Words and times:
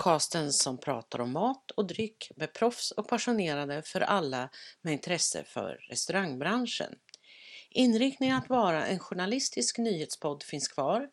Podcasten 0.00 0.52
som 0.52 0.78
pratar 0.78 1.20
om 1.20 1.32
mat 1.32 1.70
och 1.70 1.86
dryck 1.86 2.30
med 2.36 2.52
proffs 2.52 2.90
och 2.90 3.08
passionerade 3.08 3.82
för 3.82 4.00
alla 4.00 4.50
med 4.82 4.92
intresse 4.92 5.44
för 5.44 5.78
restaurangbranschen. 5.90 6.94
Inriktningen 7.70 8.36
att 8.36 8.48
vara 8.48 8.86
en 8.86 8.98
journalistisk 8.98 9.78
nyhetspodd 9.78 10.42
finns 10.42 10.68
kvar. 10.68 11.08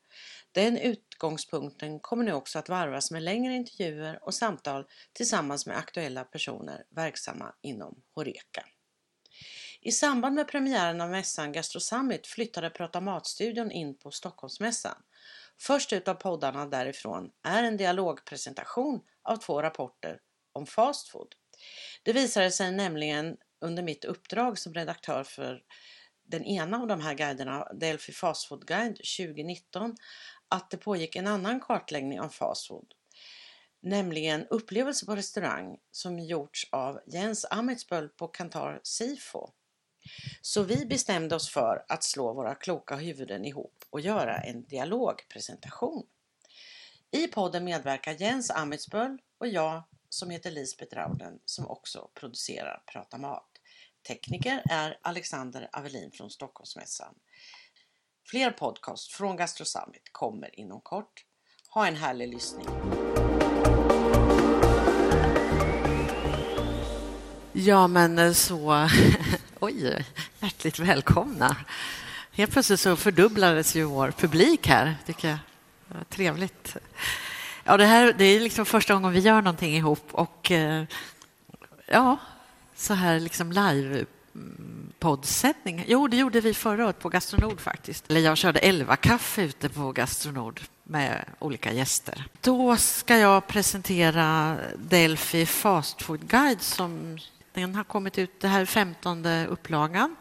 Den 0.52 0.78
utgångspunkten 0.78 2.00
kommer 2.00 2.24
nu 2.24 2.34
också 2.34 2.60
att 2.60 2.70
varvas 2.70 3.12
med 3.12 3.24
längre 3.24 3.54
intervjuer 3.54 4.20
och 4.24 4.34
samtal 4.34 4.86
tillsammans 5.14 5.66
med 5.66 5.78
aktuella 5.78 6.24
personer 6.24 6.84
verksamma 6.90 7.54
inom 7.62 8.02
Horeca. 8.16 8.66
I 9.82 9.92
samband 9.92 10.36
med 10.36 10.48
premiären 10.48 11.02
av 11.02 11.10
mässan 11.10 11.52
Gastro 11.52 11.80
Summit 11.80 12.28
flyttade 12.28 12.70
Prata 12.70 13.02
Matstudion 13.02 13.72
in 13.72 13.98
på 13.98 14.12
Stockholmsmässan. 14.12 15.04
Först 15.60 15.94
ut 15.94 16.08
av 16.08 16.14
poddarna 16.14 16.66
därifrån 16.66 17.32
är 17.44 17.64
en 17.64 17.78
dialogpresentation 17.78 19.02
av 19.24 19.38
två 19.38 19.62
rapporter 19.62 20.20
om 20.54 20.66
fast 20.66 21.10
food. 21.10 21.36
Det 22.04 22.14
visade 22.14 22.52
sig 22.52 22.72
nämligen 22.72 23.38
under 23.62 23.84
mitt 23.84 24.06
uppdrag 24.06 24.60
som 24.60 24.74
redaktör 24.74 25.24
för 25.24 25.62
den 26.26 26.46
ena 26.46 26.78
av 26.78 26.88
de 26.88 27.02
här 27.02 27.14
guiderna, 27.14 27.74
Delphi 27.74 28.12
Fast 28.12 28.48
Food 28.48 28.68
Guide 28.68 28.96
2019, 29.18 29.96
att 30.50 30.72
det 30.72 30.78
pågick 30.78 31.16
en 31.16 31.28
annan 31.28 31.60
kartläggning 31.60 32.20
av 32.20 32.30
fast 32.30 32.68
food, 32.68 32.94
nämligen 33.82 34.48
upplevelse 34.48 35.06
på 35.06 35.16
restaurang 35.16 35.78
som 35.92 36.20
gjorts 36.20 36.68
av 36.72 37.00
Jens 37.08 37.46
Amitsböll 37.50 38.10
på 38.10 38.28
Kantar 38.28 38.80
Sifo. 38.84 39.50
Så 40.42 40.64
vi 40.64 40.86
bestämde 40.86 41.36
oss 41.36 41.50
för 41.50 41.86
att 41.88 42.04
slå 42.04 42.34
våra 42.34 42.56
kloka 42.56 42.96
huvuden 42.96 43.46
ihop 43.46 43.86
och 43.90 44.02
göra 44.02 44.38
en 44.38 44.66
dialogpresentation. 44.66 46.06
I 47.12 47.28
podden 47.28 47.64
medverkar 47.64 48.14
Jens 48.14 48.52
Amitsböll 48.52 49.18
och 49.38 49.48
jag 49.48 49.84
som 50.10 50.30
heter 50.30 50.52
Lisbeth 50.52 50.96
Rauden 50.96 51.40
som 51.46 51.68
också 51.68 52.10
producerar 52.14 52.84
Prata 52.86 53.18
Mat. 53.18 53.50
Tekniker 54.08 54.64
är 54.70 55.00
Alexander 55.02 55.70
Avelin 55.72 56.12
från 56.12 56.30
Stockholmsmässan. 56.30 57.16
Fler 58.30 58.52
podcast 58.52 59.12
från 59.12 59.38
Gastrosummit 59.38 60.10
kommer 60.12 60.60
inom 60.60 60.82
kort. 60.82 61.26
Ha 61.70 61.88
en 61.88 61.96
härlig 61.96 62.34
lyssning! 62.34 62.68
Ja 67.54 67.88
men 67.88 68.36
så, 68.36 68.90
oj, 69.60 70.06
hjärtligt 70.40 70.80
välkomna! 70.80 71.56
Helt 72.32 72.52
plötsligt 72.52 72.80
så 72.80 72.96
fördubblades 72.96 73.76
ju 73.76 73.84
vår 73.84 74.12
publik 74.12 74.68
här, 74.68 74.96
tycker 75.06 75.28
jag. 75.28 75.40
Trevligt. 76.10 76.78
Ja, 77.64 77.78
det 77.78 77.86
här 77.86 78.14
det 78.18 78.26
är 78.26 78.40
liksom 78.40 78.66
första 78.66 78.94
gången 78.94 79.12
vi 79.12 79.20
gör 79.20 79.42
någonting 79.42 79.76
ihop 79.76 80.08
och 80.12 80.52
eh, 80.52 80.84
ja, 81.86 82.18
så 82.76 82.94
här 82.94 83.20
liksom 83.20 83.52
live 83.52 84.06
poddsändning. 85.00 85.86
Jo, 85.88 86.08
det 86.08 86.18
gjorde 86.18 86.42
vi 86.42 86.54
förra 86.54 86.86
året 86.86 87.00
på 87.00 87.10
Gastronord 87.10 87.60
faktiskt. 87.60 88.10
Eller 88.10 88.22
jag 88.22 88.38
körde 88.38 88.60
elva 88.60 88.96
kaffe 88.96 89.42
ute 89.42 89.70
på 89.70 89.92
Gastronord 89.92 90.62
med 90.84 91.26
olika 91.40 91.74
gäster. 91.74 92.26
Då 92.42 92.78
ska 92.78 93.18
jag 93.18 93.48
presentera 93.48 94.58
Delphi 94.78 95.46
Fast 95.46 96.02
Food 96.02 96.28
Guide 96.28 96.62
som 96.62 97.18
den 97.62 97.76
har 97.76 97.84
kommit 97.84 98.18
ut, 98.18 98.40
det 98.40 98.48
här 98.48 98.62
är 98.62 98.66
femtonde 98.66 99.48
upplagan. 99.50 100.16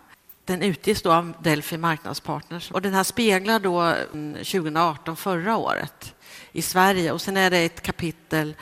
Den 0.44 0.62
utges 0.62 1.02
då 1.02 1.12
av 1.12 1.32
Delphi 1.42 1.76
Marknadspartners 1.76 2.70
och 2.70 2.82
den 2.82 2.94
här 2.94 3.04
speglar 3.04 3.58
då 3.58 3.80
mm, 3.80 4.34
2018, 4.34 5.16
förra 5.16 5.56
året, 5.56 6.14
i 6.52 6.62
Sverige. 6.62 7.12
Och 7.12 7.20
sen 7.20 7.36
är 7.36 7.50
det 7.50 7.58
ett 7.58 7.82
kapitel 7.82 8.54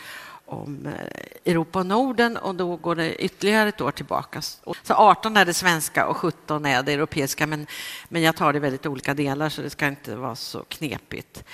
om 0.47 0.87
eh, 0.87 1.53
Europa 1.53 1.79
och 1.79 1.87
Norden 1.87 2.37
och 2.37 2.55
då 2.55 2.77
går 2.77 2.95
det 2.95 3.25
ytterligare 3.25 3.69
ett 3.69 3.81
år 3.81 3.91
tillbaka. 3.91 4.43
Så 4.43 4.95
18 4.95 5.37
är 5.37 5.45
det 5.45 5.55
svenska 5.55 6.07
och 6.07 6.17
17 6.17 6.67
är 6.67 6.83
det 6.83 6.93
europeiska, 6.93 7.47
men, 7.47 7.67
men 8.09 8.23
jag 8.23 8.37
tar 8.37 8.53
det 8.53 8.57
i 8.57 8.61
väldigt 8.61 8.87
olika 8.87 9.15
delar 9.15 9.49
så 9.49 9.63
det 9.63 9.71
ska 9.71 9.87
inte 9.87 10.17
vara 10.17 10.37
så 10.37 10.65
knepigt. 10.65 11.45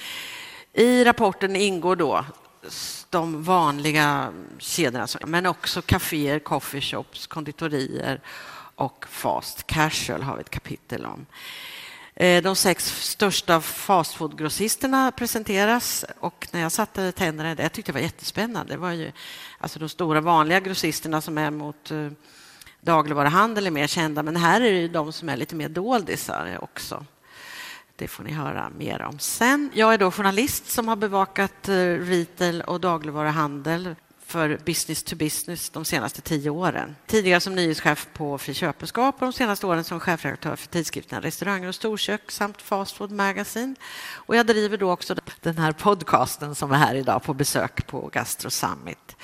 I 0.72 1.05
rapporten 1.05 1.56
ingår 1.56 1.97
då 1.97 2.25
de 3.10 3.43
vanliga 3.43 4.32
kedjorna, 4.59 5.06
men 5.26 5.47
också 5.47 5.82
kaféer, 5.82 6.38
coffeeshops, 6.38 7.26
konditorier 7.26 8.21
och 8.75 9.06
fast 9.09 9.66
casual 9.66 10.22
har 10.22 10.37
vi 10.37 10.41
ett 10.41 10.50
kapitel 10.50 11.06
om. 11.06 11.26
Eh, 12.15 12.43
de 12.43 12.56
sex 12.56 13.03
största 13.03 13.60
fastfoodgrossisterna 13.60 15.12
presenteras 15.12 16.04
och 16.21 16.48
när 16.50 16.60
jag 16.60 16.72
satte 16.72 17.12
tänderna 17.12 17.53
i 17.53 17.54
det, 17.54 17.62
jag 17.62 17.72
tyckte 17.72 17.93
det 17.93 17.98
var 17.98 18.03
jättespännande. 18.04 18.72
Det 18.72 18.78
var 18.78 18.92
ju 18.92 19.12
alltså 19.59 19.78
de 19.78 19.88
stora 19.88 20.21
vanliga 20.21 20.60
grossisterna 20.60 21.21
som 21.21 21.38
är 21.38 21.50
mot 21.50 21.91
eh, 21.91 22.09
dagligvaruhandel 22.81 23.66
är 23.66 23.71
mer 23.71 23.87
kända, 23.87 24.22
men 24.22 24.37
här 24.37 24.60
är 24.60 24.72
det 24.72 24.88
de 24.88 25.12
som 25.12 25.28
är 25.28 25.37
lite 25.37 25.54
mer 25.54 25.69
doldisar 25.69 26.59
också. 26.60 27.04
Det 28.00 28.09
får 28.09 28.25
ni 28.25 28.33
höra 28.33 28.71
mer 28.78 29.03
om 29.03 29.19
sen. 29.19 29.71
Jag 29.75 29.94
är 29.94 29.99
då 29.99 30.11
journalist 30.11 30.71
som 30.71 30.88
har 30.88 30.97
bevakat 30.97 31.69
eh, 31.69 31.75
retail 31.75 32.62
och 32.62 32.81
dagligvaruhandel 32.81 33.94
för 34.27 34.61
business 34.65 35.03
to 35.03 35.16
business 35.16 35.71
de 35.71 35.84
senaste 35.84 36.21
tio 36.21 36.50
åren. 36.50 36.97
Tidigare 37.06 37.41
som 37.41 37.55
nyhetschef 37.55 38.09
på 38.12 38.39
Fri 38.39 38.55
Köpenskap 38.55 39.15
och 39.15 39.21
de 39.21 39.33
senaste 39.33 39.66
åren 39.66 39.84
som 39.84 40.00
chefredaktör 40.00 40.56
för 40.56 40.66
tidskrifterna 40.66 41.21
Restauranger 41.21 41.69
och 41.69 41.75
storkök 41.75 42.31
samt 42.31 42.62
Fast 42.62 42.97
Food 42.97 43.10
Magazine. 43.10 43.75
Och 44.12 44.37
jag 44.37 44.47
driver 44.47 44.77
då 44.77 44.91
också 44.91 45.15
den 45.41 45.59
här 45.59 45.72
podcasten 45.72 46.55
som 46.55 46.72
är 46.72 46.77
här 46.77 46.94
idag 46.94 47.22
på 47.22 47.34
besök 47.34 47.87
på 47.87 48.09
Gastro 48.12 48.50
Summit. 48.50 49.16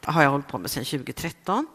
Det 0.00 0.10
har 0.10 0.22
jag 0.22 0.30
hållit 0.30 0.48
på 0.48 0.58
med 0.58 0.70
sedan 0.70 0.84
2013. 0.84 1.66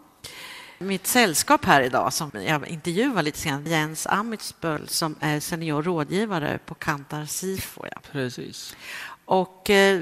Mitt 0.78 1.08
sällskap 1.08 1.66
här 1.66 1.81
idag, 1.81 2.13
som 2.13 2.31
jag 2.34 2.68
intervjuar 2.68 3.24
lite 3.24 3.40
sen, 3.40 3.66
Jens 3.66 4.08
Amitsböll 4.08 4.88
som 4.88 5.16
är 5.19 5.40
senior 5.40 5.84
rådgivare 5.84 6.59
på 6.66 6.75
Kantar 6.75 7.25
Sifo. 7.25 7.86
Ja. 7.91 8.00
Precis. 8.12 8.75
Och 9.25 9.69
eh, 9.69 10.02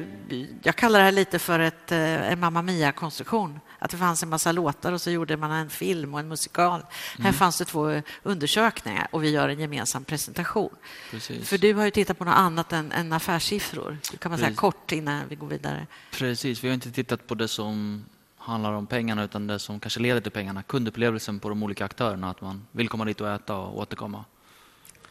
jag 0.63 0.75
kallar 0.75 0.99
det 0.99 1.05
här 1.05 1.11
lite 1.11 1.39
för 1.39 1.59
ett, 1.59 1.91
eh, 1.91 2.31
en 2.31 2.39
Mamma 2.39 2.61
Mia-konstruktion. 2.61 3.59
Att 3.79 3.91
det 3.91 3.97
fanns 3.97 4.23
en 4.23 4.29
massa 4.29 4.51
låtar 4.51 4.91
och 4.91 5.01
så 5.01 5.11
gjorde 5.11 5.37
man 5.37 5.51
en 5.51 5.69
film 5.69 6.13
och 6.13 6.19
en 6.19 6.27
musikal. 6.27 6.79
Mm. 6.79 7.25
Här 7.25 7.31
fanns 7.31 7.57
det 7.57 7.65
två 7.65 8.01
undersökningar 8.23 9.07
och 9.11 9.23
vi 9.23 9.29
gör 9.29 9.49
en 9.49 9.59
gemensam 9.59 10.03
presentation. 10.03 10.75
Precis. 11.11 11.49
För 11.49 11.57
du 11.57 11.73
har 11.73 11.85
ju 11.85 11.91
tittat 11.91 12.17
på 12.17 12.25
något 12.25 12.35
annat 12.35 12.73
än, 12.73 12.91
än 12.91 13.13
affärssiffror. 13.13 13.97
Kan 14.19 14.31
man 14.31 14.39
säga 14.39 14.55
kort 14.55 14.91
innan 14.91 15.27
vi 15.27 15.35
går 15.35 15.47
vidare. 15.47 15.87
Precis, 16.11 16.63
vi 16.63 16.67
har 16.67 16.73
inte 16.73 16.91
tittat 16.91 17.27
på 17.27 17.35
det 17.35 17.47
som 17.47 18.05
handlar 18.43 18.73
om 18.73 18.87
pengarna 18.87 19.23
utan 19.23 19.47
det 19.47 19.59
som 19.59 19.79
kanske 19.79 19.99
leder 19.99 20.21
till 20.21 20.31
pengarna. 20.31 20.63
Kundupplevelsen 20.63 21.39
på 21.39 21.49
de 21.49 21.63
olika 21.63 21.85
aktörerna, 21.85 22.29
att 22.29 22.41
man 22.41 22.67
vill 22.71 22.89
komma 22.89 23.05
dit 23.05 23.21
och 23.21 23.29
äta 23.29 23.55
och 23.55 23.77
återkomma. 23.77 24.25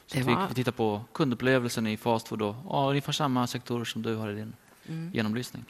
Så 0.07 0.21
var... 0.21 0.49
vi 0.49 0.55
tittar 0.55 0.73
på 0.73 1.05
kundupplevelsen 1.13 1.87
i 1.87 1.97
fast 1.97 2.29
food 2.29 2.43
och 2.43 2.57
ja, 2.69 2.91
ungefär 2.91 3.13
samma 3.13 3.47
sektorer 3.47 3.85
som 3.85 4.03
du 4.03 4.17
har 4.17 4.31
i 4.31 4.35
din 4.35 4.53
mm. 4.87 5.11
genomlysning. 5.15 5.65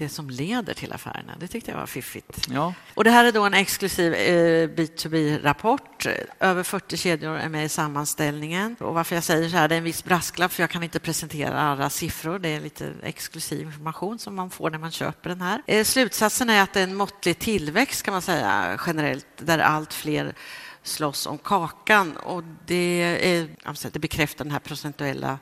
Det 0.00 0.08
som 0.08 0.30
leder 0.30 0.74
till 0.74 0.92
affärerna, 0.92 1.32
det 1.40 1.48
tyckte 1.48 1.70
jag 1.70 1.78
var 1.78 1.86
fiffigt. 1.86 2.48
Ja. 2.50 2.74
Och 2.94 3.04
det 3.04 3.10
här 3.10 3.24
är 3.24 3.32
då 3.32 3.44
en 3.44 3.54
exklusiv 3.54 4.14
eh, 4.14 4.68
B2B-rapport. 4.68 6.06
Över 6.40 6.62
40 6.62 6.96
kedjor 6.96 7.36
är 7.36 7.48
med 7.48 7.64
i 7.64 7.68
sammanställningen. 7.68 8.76
Och 8.80 8.94
varför 8.94 9.14
jag 9.14 9.24
säger 9.24 9.48
så 9.48 9.56
här, 9.56 9.68
det 9.68 9.74
är 9.74 9.78
en 9.78 9.84
viss 9.84 10.04
brasklapp 10.04 10.52
för 10.52 10.62
jag 10.62 10.70
kan 10.70 10.82
inte 10.82 10.98
presentera 10.98 11.60
alla 11.60 11.90
siffror. 11.90 12.38
Det 12.38 12.48
är 12.48 12.60
lite 12.60 12.92
exklusiv 13.02 13.60
information 13.60 14.18
som 14.18 14.34
man 14.34 14.50
får 14.50 14.70
när 14.70 14.78
man 14.78 14.90
köper 14.90 15.30
den 15.30 15.40
här. 15.40 15.62
Eh, 15.66 15.84
slutsatsen 15.84 16.50
är 16.50 16.62
att 16.62 16.72
det 16.72 16.80
är 16.80 16.84
en 16.84 16.94
måttlig 16.94 17.38
tillväxt 17.38 18.02
kan 18.02 18.12
man 18.12 18.22
säga 18.22 18.80
generellt, 18.86 19.26
där 19.36 19.58
allt 19.58 19.92
fler 19.92 20.34
slåss 20.82 21.26
om 21.26 21.38
kakan. 21.38 22.16
Och 22.16 22.42
det, 22.66 23.02
är, 23.22 23.90
det 23.90 23.98
bekräftar 23.98 24.44
den 24.44 24.52
här 24.52 24.60
procentuella 24.60 25.38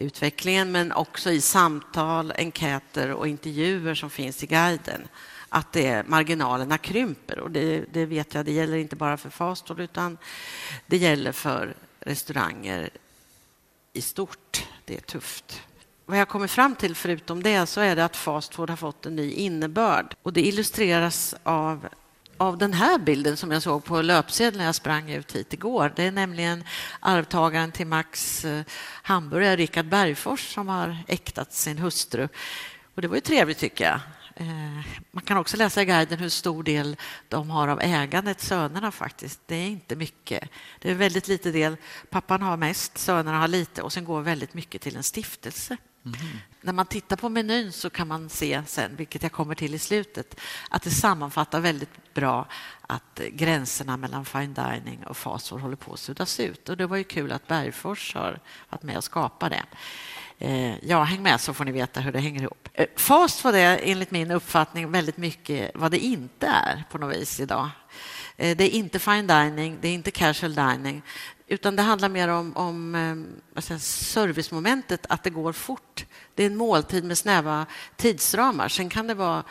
utvecklingen 0.00 0.72
men 0.72 0.92
också 0.92 1.30
i 1.30 1.40
samtal, 1.40 2.32
enkäter 2.38 3.12
och 3.12 3.28
intervjuer 3.28 3.94
som 3.94 4.10
finns 4.10 4.42
i 4.42 4.46
guiden 4.46 5.08
att 5.50 5.72
det, 5.72 6.08
marginalerna 6.08 6.78
krymper. 6.78 7.38
Och 7.38 7.50
det, 7.50 7.84
det 7.92 8.06
vet 8.06 8.34
jag, 8.34 8.44
det 8.44 8.52
gäller 8.52 8.76
inte 8.76 8.96
bara 8.96 9.16
för 9.16 9.30
fast 9.30 9.68
food 9.68 9.80
utan 9.80 10.18
det 10.86 10.96
gäller 10.96 11.32
för 11.32 11.74
restauranger 12.00 12.90
i 13.92 14.02
stort. 14.02 14.66
Det 14.84 14.96
är 14.96 15.00
tufft. 15.00 15.62
Vad 16.06 16.18
jag 16.18 16.28
kommer 16.28 16.46
fram 16.46 16.74
till 16.74 16.94
förutom 16.94 17.42
det 17.42 17.66
så 17.66 17.80
är 17.80 17.96
det 17.96 18.04
att 18.04 18.16
fast 18.16 18.54
food 18.54 18.70
har 18.70 18.76
fått 18.76 19.06
en 19.06 19.16
ny 19.16 19.32
innebörd. 19.32 20.14
Och 20.22 20.32
det 20.32 20.46
illustreras 20.46 21.34
av 21.42 21.88
av 22.40 22.58
den 22.58 22.72
här 22.72 22.98
bilden 22.98 23.36
som 23.36 23.50
jag 23.50 23.62
såg 23.62 23.84
på 23.84 24.02
löpsedeln 24.02 24.58
när 24.58 24.64
jag 24.64 24.74
sprang 24.74 25.10
ut 25.10 25.36
hit 25.36 25.52
igår. 25.52 25.92
Det 25.96 26.04
är 26.04 26.12
nämligen 26.12 26.64
arvtagaren 27.00 27.72
till 27.72 27.86
Max 27.86 28.44
eh, 28.44 28.62
hamburgare, 29.02 29.56
Rickard 29.56 29.86
Bergfors, 29.86 30.54
som 30.54 30.68
har 30.68 30.96
äktat 31.06 31.52
sin 31.52 31.78
hustru. 31.78 32.28
Och 32.94 33.02
det 33.02 33.08
var 33.08 33.14
ju 33.14 33.20
trevligt, 33.20 33.58
tycker 33.58 33.84
jag. 33.84 34.00
Eh, 34.36 34.86
man 35.10 35.22
kan 35.22 35.36
också 35.36 35.56
läsa 35.56 35.82
i 35.82 35.84
guiden 35.84 36.18
hur 36.18 36.28
stor 36.28 36.62
del 36.62 36.96
de 37.28 37.50
har 37.50 37.68
av 37.68 37.80
ägandet, 37.80 38.40
sönerna 38.40 38.90
faktiskt. 38.90 39.40
Det 39.46 39.56
är 39.56 39.66
inte 39.66 39.96
mycket. 39.96 40.48
Det 40.78 40.90
är 40.90 40.94
väldigt 40.94 41.28
lite 41.28 41.50
del. 41.50 41.76
Pappan 42.10 42.42
har 42.42 42.56
mest, 42.56 42.98
sönerna 42.98 43.38
har 43.38 43.48
lite 43.48 43.82
och 43.82 43.92
sen 43.92 44.04
går 44.04 44.20
väldigt 44.20 44.54
mycket 44.54 44.82
till 44.82 44.96
en 44.96 45.02
stiftelse. 45.02 45.76
Mm. 46.04 46.16
När 46.60 46.72
man 46.72 46.86
tittar 46.86 47.16
på 47.16 47.28
menyn 47.28 47.72
så 47.72 47.90
kan 47.90 48.08
man 48.08 48.28
se 48.28 48.62
sen, 48.66 48.96
vilket 48.96 49.22
jag 49.22 49.32
kommer 49.32 49.54
till 49.54 49.74
i 49.74 49.78
slutet, 49.78 50.40
att 50.70 50.82
det 50.82 50.90
sammanfattar 50.90 51.60
väldigt 51.60 52.14
bra 52.14 52.46
att 52.80 53.20
gränserna 53.32 53.96
mellan 53.96 54.24
fine 54.24 54.54
dining 54.54 55.06
och 55.06 55.16
fast 55.16 55.48
food 55.48 55.60
håller 55.60 55.76
på 55.76 55.92
att 55.92 56.00
suddas 56.00 56.40
ut. 56.40 56.68
Och 56.68 56.76
det 56.76 56.86
var 56.86 56.96
ju 56.96 57.04
kul 57.04 57.32
att 57.32 57.46
Bergfors 57.46 58.14
har 58.14 58.40
varit 58.68 58.82
med 58.82 58.96
och 58.96 59.04
skapat 59.04 59.50
det. 59.50 59.64
Eh, 60.38 60.84
ja, 60.88 61.02
häng 61.02 61.22
med 61.22 61.40
så 61.40 61.54
får 61.54 61.64
ni 61.64 61.72
veta 61.72 62.00
hur 62.00 62.12
det 62.12 62.20
hänger 62.20 62.42
ihop. 62.42 62.68
Eh, 62.74 62.86
fast 62.96 63.44
var 63.44 63.52
det 63.52 63.76
enligt 63.90 64.10
min 64.10 64.30
uppfattning 64.30 64.90
väldigt 64.90 65.16
mycket 65.16 65.70
vad 65.74 65.90
det 65.90 65.98
inte 65.98 66.46
är 66.46 66.84
på 66.90 66.98
något 66.98 67.16
vis 67.16 67.40
idag. 67.40 67.70
Eh, 68.36 68.56
det 68.56 68.64
är 68.64 68.78
inte 68.78 68.98
fine 68.98 69.26
dining, 69.26 69.78
det 69.80 69.88
är 69.88 69.92
inte 69.92 70.10
casual 70.10 70.54
dining 70.54 71.02
utan 71.50 71.76
det 71.76 71.82
handlar 71.82 72.08
mer 72.08 72.28
om, 72.28 72.56
om 72.56 72.94
eh, 73.54 73.60
säga, 73.60 73.78
servicemomentet, 73.78 75.06
att 75.08 75.22
det 75.22 75.30
går 75.30 75.52
fort. 75.52 76.06
Det 76.34 76.42
är 76.42 76.46
en 76.46 76.56
måltid 76.56 77.04
med 77.04 77.18
snäva 77.18 77.66
tidsramar. 77.96 78.68
Sen 78.68 78.88
kan 78.88 79.06
det 79.06 79.14
vara 79.14 79.44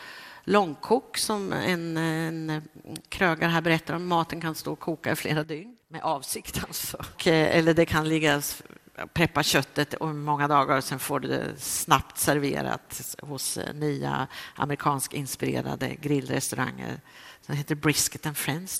långkok 0.43 1.17
som 1.17 1.53
en, 1.53 1.97
en 1.97 2.61
krögare 3.09 3.51
här 3.51 3.61
berättar 3.61 3.93
om. 3.93 4.07
Maten 4.07 4.41
kan 4.41 4.55
stå 4.55 4.73
och 4.73 4.79
koka 4.79 5.11
i 5.11 5.15
flera 5.15 5.43
dygn 5.43 5.77
med 5.87 6.01
avsikt. 6.01 6.61
Alltså. 6.67 6.97
Eh, 7.25 7.57
eller 7.57 7.73
det 7.73 7.85
kan 7.85 8.09
ligga 8.09 8.41
preppa 9.13 9.43
köttet 9.43 9.93
om 9.93 10.23
många 10.23 10.47
dagar 10.47 10.77
och 10.77 10.83
sen 10.83 10.99
får 10.99 11.19
du 11.19 11.27
det 11.27 11.59
snabbt 11.59 12.17
serverat 12.17 13.15
hos 13.21 13.59
nya 13.73 14.27
amerikansk 14.55 15.13
inspirerade 15.13 15.95
grillrestauranger 15.95 17.01
som 17.41 17.55
heter 17.55 17.75
Brisket 17.75 18.25
and 18.25 18.37
Friends. 18.37 18.75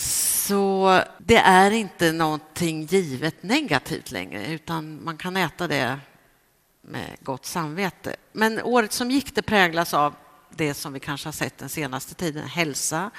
Så 0.46 1.02
det 1.18 1.36
är 1.36 1.70
inte 1.70 2.12
någonting 2.12 2.84
givet 2.84 3.42
negativt 3.42 4.10
längre 4.10 4.46
utan 4.46 5.04
man 5.04 5.16
kan 5.16 5.36
äta 5.36 5.68
det 5.68 5.98
med 6.80 7.16
gott 7.20 7.46
samvete. 7.46 8.16
Men 8.32 8.62
året 8.62 8.92
som 8.92 9.10
gick 9.10 9.34
det 9.34 9.42
präglas 9.42 9.94
av 9.94 10.14
det 10.56 10.74
som 10.74 10.92
vi 10.92 11.00
kanske 11.00 11.26
har 11.26 11.32
sett 11.32 11.58
den 11.58 11.68
senaste 11.68 12.14
tiden. 12.14 12.48
Hälsa, 12.48 13.10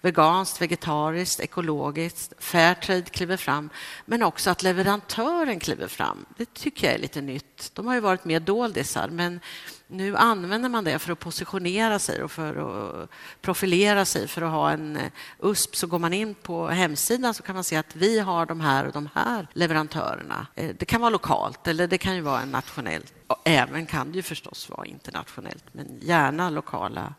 veganskt, 0.00 0.62
vegetariskt, 0.62 1.40
ekologiskt. 1.40 2.32
Fairtrade 2.38 3.02
kliver 3.02 3.36
fram, 3.36 3.70
men 4.04 4.22
också 4.22 4.50
att 4.50 4.62
leverantören 4.62 5.60
kliver 5.60 5.88
fram. 5.88 6.26
Det 6.36 6.54
tycker 6.54 6.86
jag 6.86 6.94
är 6.94 6.98
lite 6.98 7.20
nytt. 7.20 7.70
De 7.74 7.86
har 7.86 7.94
ju 7.94 8.00
varit 8.00 8.24
mer 8.24 8.40
doldisar, 8.40 9.08
men 9.08 9.40
nu 9.86 10.16
använder 10.16 10.68
man 10.68 10.84
det 10.84 10.98
för 10.98 11.12
att 11.12 11.18
positionera 11.18 11.98
sig 11.98 12.22
och 12.22 12.32
för 12.32 12.56
att 12.56 13.10
profilera 13.40 14.04
sig. 14.04 14.28
För 14.28 14.42
att 14.42 14.50
ha 14.50 14.70
en 14.70 14.96
eh, 14.96 15.12
USP 15.42 15.76
så 15.76 15.86
går 15.86 15.98
man 15.98 16.12
in 16.12 16.34
på 16.34 16.68
hemsidan 16.68 17.34
så 17.34 17.42
kan 17.42 17.54
man 17.54 17.64
se 17.64 17.76
att 17.76 17.96
vi 17.96 18.18
har 18.18 18.46
de 18.46 18.60
här 18.60 18.86
och 18.86 18.92
de 18.92 19.08
här 19.14 19.46
leverantörerna. 19.52 20.46
Eh, 20.54 20.74
det 20.78 20.84
kan 20.84 21.00
vara 21.00 21.10
lokalt 21.10 21.68
eller 21.68 21.86
det 21.86 21.98
kan 21.98 22.14
ju 22.14 22.20
vara 22.20 22.40
en. 22.40 22.56
Även 23.44 23.86
kan 23.86 24.12
det 24.12 24.16
ju 24.16 24.22
förstås 24.22 24.68
vara 24.68 24.86
internationellt, 24.86 25.64
men 25.72 25.98
gärna 26.02 26.50
lokala 26.50 27.14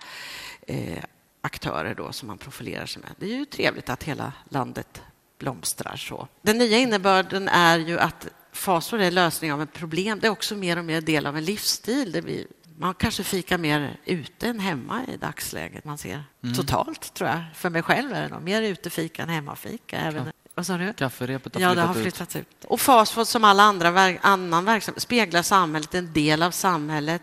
eh, 0.68 1.04
aktörer 1.42 1.96
då 1.96 2.12
som 2.12 2.28
man 2.28 2.38
profilerar 2.38 2.86
sig 2.86 3.02
med. 3.02 3.12
Det 3.18 3.25
är 3.25 3.38
ju 3.38 3.46
trevligt 3.46 3.90
att 3.90 4.04
hela 4.04 4.34
landet 4.50 5.02
blomstrar 5.38 5.96
så. 5.96 6.28
Den 6.42 6.58
nya 6.58 6.78
innebörden 6.78 7.48
är 7.48 7.78
ju 7.80 8.00
att 8.00 8.28
fasor 8.52 9.02
är 9.02 9.12
lösning 9.12 9.54
av 9.54 9.62
ett 9.62 9.74
problem. 9.74 10.19
Det 10.19 10.28
är 10.28 10.31
också 10.31 10.56
mer 10.56 10.78
och 10.78 10.86
mer 10.86 11.02
del 11.02 11.25
av 11.25 11.38
en 11.38 11.46
livsstil. 11.46 12.12
Det 12.12 12.22
blir 12.22 12.48
man 12.78 12.94
kanske 12.94 13.24
fikar 13.24 13.58
mer 13.58 13.98
ute 14.06 14.48
än 14.48 14.60
hemma 14.60 15.02
i 15.13 15.18
dagsläget. 15.18 15.86
Man 15.86 15.98
ser 15.98 16.24
mm. 16.44 16.56
totalt, 16.56 17.13
tror 17.13 17.30
jag. 17.30 17.44
För 17.56 17.69
mig 17.69 17.84
själv 17.84 18.12
är 18.12 18.22
det 18.22 18.28
nog 18.28 18.42
mer 18.42 18.62
utefika 18.62 19.24
än 19.24 19.30
hemmafika. 19.30 19.98
Även, 19.98 20.31
vad 20.56 20.65
sa 20.65 20.77
du? 20.77 20.94
Kafferepet 20.94 21.56
har 21.56 21.62
ja, 21.62 21.75
det 21.75 21.81
har 21.81 21.94
flyttats 21.94 22.36
ut. 22.36 22.42
ut. 22.42 22.65
Och 22.65 22.81
fastfood 22.81 23.27
som 23.27 23.44
alla 23.44 23.63
andra 23.63 24.18
annan 24.21 24.65
verksamhet 24.65 25.01
speglar 25.01 25.42
samhället, 25.42 25.95
en 25.95 26.13
del 26.13 26.44
av 26.44 26.51
samhället 26.51 27.21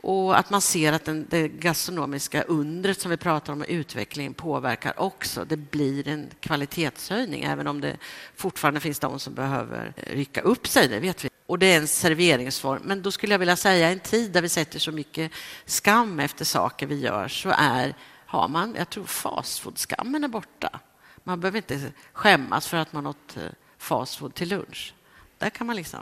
och 0.00 0.38
att 0.38 0.50
man 0.50 0.60
ser 0.60 0.92
att 0.92 1.04
den, 1.04 1.26
det 1.30 1.48
gastronomiska 1.48 2.42
undret 2.42 3.00
som 3.00 3.10
vi 3.10 3.16
pratar 3.16 3.52
om, 3.52 3.62
utvecklingen, 3.62 4.34
påverkar 4.34 5.00
också. 5.00 5.44
Det 5.44 5.56
blir 5.56 6.08
en 6.08 6.30
kvalitetshöjning, 6.40 7.42
även 7.42 7.66
om 7.66 7.80
det 7.80 7.96
fortfarande 8.36 8.80
finns 8.80 8.98
de 8.98 9.18
som 9.18 9.34
behöver 9.34 9.92
rycka 9.96 10.40
upp 10.40 10.66
sig, 10.66 10.88
det 10.88 11.00
vet 11.00 11.24
vi. 11.24 11.28
Och 11.46 11.58
det 11.58 11.66
är 11.66 11.78
en 11.78 11.88
serveringsform. 11.88 12.82
Men 12.84 13.02
då 13.02 13.10
skulle 13.10 13.34
jag 13.34 13.38
vilja 13.38 13.56
säga, 13.56 13.90
en 13.90 14.00
tid 14.00 14.30
där 14.30 14.42
vi 14.42 14.48
sätter 14.48 14.78
så 14.78 14.92
mycket 14.92 15.32
skam 15.64 16.20
efter 16.20 16.44
saker 16.44 16.86
vi 16.86 17.00
gör, 17.00 17.28
så 17.28 17.48
är, 17.58 17.94
har 18.26 18.48
man, 18.48 18.74
jag 18.78 18.90
tror 18.90 19.04
fastfood-skammen 19.04 20.24
är 20.24 20.28
borta. 20.28 20.80
Man 21.28 21.40
behöver 21.40 21.56
inte 21.56 21.92
skämmas 22.12 22.68
för 22.68 22.76
att 22.76 22.92
man 22.92 23.06
åt 23.06 23.36
eh, 23.36 23.42
fastfood 23.78 24.34
till 24.34 24.48
lunch. 24.48 24.94
Där 25.38 25.50
kan 25.50 25.66
man 25.66 25.76
liksom, 25.76 26.00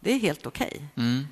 det 0.00 0.12
är 0.12 0.18
helt 0.18 0.46
okej. 0.46 0.66
Okay. 0.66 1.06
Mm. 1.06 1.26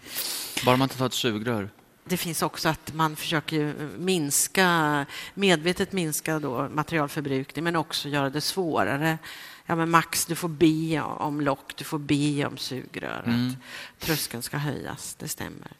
Bara 0.64 0.76
man 0.76 0.84
inte 0.86 0.98
tar 0.98 1.06
ett 1.06 1.14
sugrör 1.14 1.68
det 2.04 2.16
finns 2.16 2.42
också 2.42 2.68
att 2.68 2.94
man 2.94 3.16
försöker 3.16 3.74
minska, 3.98 5.06
medvetet 5.34 5.92
minska 5.92 6.38
då 6.38 6.68
materialförbrukning 6.68 7.64
men 7.64 7.76
också 7.76 8.08
göra 8.08 8.30
det 8.30 8.40
svårare. 8.40 9.18
Ja, 9.66 9.76
men 9.76 9.90
Max, 9.90 10.26
du 10.26 10.34
får 10.34 10.48
be 10.48 11.00
om 11.00 11.40
lock, 11.40 11.76
du 11.76 11.84
får 11.84 11.98
be 11.98 12.46
om 12.46 12.56
sugrör. 12.56 13.22
Mm. 13.26 13.56
Tröskeln 13.98 14.42
ska 14.42 14.56
höjas, 14.56 15.14
det 15.14 15.28
stämmer. 15.28 15.72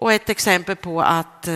Och 0.00 0.12
ett 0.12 0.28
exempel 0.28 0.76
på 0.76 1.02
att 1.02 1.48
eh, 1.48 1.54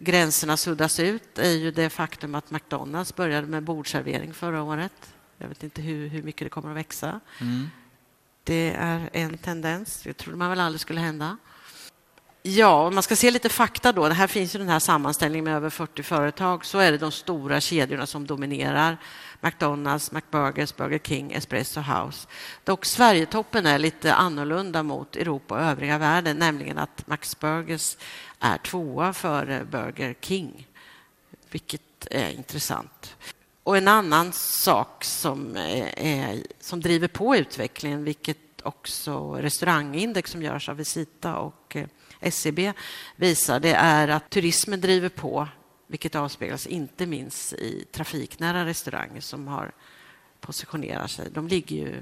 gränserna 0.00 0.56
suddas 0.56 1.00
ut 1.00 1.38
är 1.38 1.50
ju 1.50 1.70
det 1.70 1.90
faktum 1.90 2.34
att 2.34 2.50
McDonalds 2.50 3.16
började 3.16 3.46
med 3.46 3.62
bordservering 3.62 4.34
förra 4.34 4.62
året. 4.62 5.14
Jag 5.38 5.48
vet 5.48 5.62
inte 5.62 5.82
hur, 5.82 6.08
hur 6.08 6.22
mycket 6.22 6.46
det 6.46 6.50
kommer 6.50 6.70
att 6.70 6.76
växa. 6.76 7.20
Mm. 7.40 7.70
Det 8.44 8.74
är 8.76 9.10
en 9.12 9.38
tendens. 9.38 10.02
Det 10.02 10.12
trodde 10.12 10.38
man 10.38 10.50
väl 10.50 10.60
aldrig 10.60 10.80
skulle 10.80 11.00
hända. 11.00 11.36
Ja, 12.42 12.86
om 12.86 12.94
man 12.94 13.02
ska 13.02 13.16
se 13.16 13.30
lite 13.30 13.48
fakta 13.48 13.92
då. 13.92 14.08
Det 14.08 14.14
här 14.14 14.26
finns 14.26 14.54
ju 14.54 14.58
den 14.58 14.68
här 14.68 14.78
sammanställningen 14.78 15.44
med 15.44 15.54
över 15.56 15.70
40 15.70 16.02
företag. 16.02 16.64
Så 16.64 16.78
är 16.78 16.92
det 16.92 16.98
de 16.98 17.12
stora 17.12 17.60
kedjorna 17.60 18.06
som 18.06 18.26
dominerar. 18.26 18.96
McDonalds, 19.40 20.12
McBurgers, 20.12 20.76
Burger 20.76 20.98
King, 20.98 21.32
Espresso 21.32 21.80
House. 21.80 22.28
Dock 22.64 22.84
Sverigetoppen 22.84 23.66
är 23.66 23.78
lite 23.78 24.14
annorlunda 24.14 24.82
mot 24.82 25.16
Europa 25.16 25.54
och 25.54 25.60
övriga 25.60 25.98
världen, 25.98 26.36
nämligen 26.36 26.78
att 26.78 27.06
Max 27.06 27.40
Burgers 27.40 27.96
är 28.38 28.58
tvåa 28.58 29.12
före 29.12 29.64
Burger 29.70 30.14
King, 30.20 30.66
vilket 31.50 32.06
är 32.10 32.30
intressant. 32.30 33.16
Och 33.62 33.76
en 33.76 33.88
annan 33.88 34.32
sak 34.32 35.04
som, 35.04 35.56
är, 35.96 36.42
som 36.60 36.80
driver 36.80 37.08
på 37.08 37.36
utvecklingen, 37.36 38.04
vilket 38.04 38.38
också 38.62 39.34
restaurangindex 39.34 40.30
som 40.30 40.42
görs 40.42 40.68
av 40.68 40.76
Visita 40.76 41.36
och 41.36 41.76
eh, 41.76 41.86
SCB 42.20 42.72
visar, 43.16 43.60
det 43.60 43.72
är 43.72 44.08
att 44.08 44.30
turismen 44.30 44.80
driver 44.80 45.08
på, 45.08 45.48
vilket 45.86 46.14
avspeglas 46.14 46.66
inte 46.66 47.06
minst 47.06 47.52
i 47.52 47.84
trafiknära 47.92 48.64
restauranger 48.64 49.20
som 49.20 49.48
har 49.48 49.72
positionerar 50.40 51.06
sig. 51.06 51.30
De 51.30 51.48
ligger 51.48 51.76
ju 51.76 51.94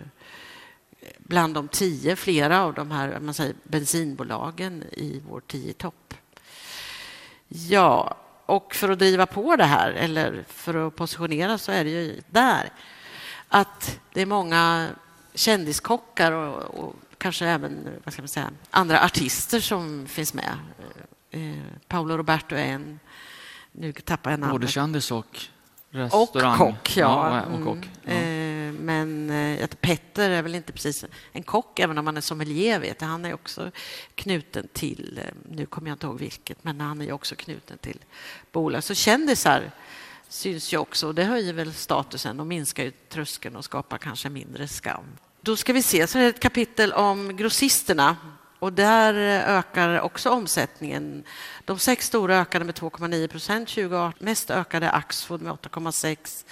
bland 1.19 1.55
de 1.55 1.69
tio, 1.69 2.17
flera 2.17 2.63
av 2.63 2.75
de 2.75 2.91
här 2.91 3.21
man 3.21 3.35
säger, 3.35 3.55
bensinbolagen 3.63 4.85
i 4.93 5.23
vår 5.29 5.41
tio 5.41 5.73
topp. 5.73 6.15
Ja, 7.49 8.17
och 8.47 8.75
för 8.75 8.89
att 8.89 8.99
driva 8.99 9.27
på 9.27 9.57
det 9.57 9.65
här, 9.65 9.91
eller 9.91 10.45
för 10.49 10.87
att 10.87 10.97
positionera, 10.97 11.59
så 11.59 11.73
är 11.73 11.85
det 11.85 11.91
ju 11.91 12.21
där 12.31 12.73
att 13.49 14.01
det 14.13 14.23
är 14.23 14.27
många 14.27 14.89
kändiskockar 15.35 16.33
och, 16.33 16.63
och 16.63 16.95
kanske 17.19 17.47
även 17.47 17.89
vad 18.05 18.13
ska 18.13 18.23
man 18.23 18.29
säga, 18.29 18.51
andra 18.71 19.05
artister 19.05 19.61
som 19.61 20.07
finns 20.07 20.35
med. 20.35 20.59
Eh, 21.31 21.41
Paolo 21.89 22.17
Roberto 22.17 22.55
är 22.55 22.65
en. 22.65 23.01
Nu 23.73 23.93
tappar 23.93 24.31
jag 24.31 24.41
namnet. 24.41 24.55
Både 24.55 24.67
kändis 24.67 25.11
och 25.13 25.41
restaurang. 25.91 26.53
Och 26.53 26.59
kock, 26.59 26.97
ja. 26.97 27.37
ja, 27.37 27.57
och 27.57 27.65
kock. 27.65 27.91
ja. 28.03 28.13
Mm. 28.13 28.49
Men 28.77 29.31
eh, 29.31 29.67
Petter 29.67 30.31
är 30.31 30.43
väl 30.43 30.55
inte 30.55 30.73
precis 30.73 31.05
en 31.33 31.43
kock, 31.43 31.79
även 31.79 31.99
om 31.99 32.07
han 32.07 32.17
är 32.17 32.21
sommelier. 32.21 32.81
Vet 32.81 33.01
jag. 33.01 33.09
Han 33.09 33.25
är 33.25 33.35
också 33.35 33.71
knuten 34.15 34.69
till, 34.73 35.21
eh, 35.25 35.35
nu 35.51 35.67
kommer 35.67 35.89
jag 35.89 35.95
inte 35.95 36.07
ihåg 36.07 36.19
vilket, 36.19 36.65
men 36.65 36.81
han 36.81 37.01
är 37.01 37.13
också 37.13 37.35
knuten 37.35 37.79
till 37.79 38.05
bolag. 38.53 38.85
Så 38.85 38.95
kändisar 38.95 39.71
syns 40.29 40.73
ju 40.73 40.79
också 40.79 41.13
det 41.13 41.25
höjer 41.25 41.53
väl 41.53 41.73
statusen 41.73 42.41
och 42.41 42.47
minskar 42.47 42.85
ju 42.85 42.91
tröskeln 42.91 43.57
och 43.57 43.65
skapar 43.65 43.99
kanske 43.99 44.29
mindre 44.29 44.69
skam. 44.69 45.05
Då 45.40 45.57
ska 45.57 45.73
vi 45.73 45.83
se, 45.83 46.07
så 46.07 46.18
är 46.18 46.23
det 46.23 46.28
ett 46.28 46.40
kapitel 46.40 46.92
om 46.92 47.37
grossisterna. 47.37 48.16
Och 48.59 48.73
där 48.73 49.14
eh, 49.14 49.57
ökar 49.57 50.00
också 50.00 50.30
omsättningen. 50.30 51.25
De 51.64 51.78
sex 51.78 52.07
stora 52.07 52.37
ökade 52.37 52.64
med 52.64 52.75
2,9 52.75 53.28
procent 53.28 53.68
2018. 53.68 54.12
Mest 54.18 54.50
ökade 54.50 54.90
Axfood 54.90 55.42
med 55.42 55.52
8,6 55.52 56.45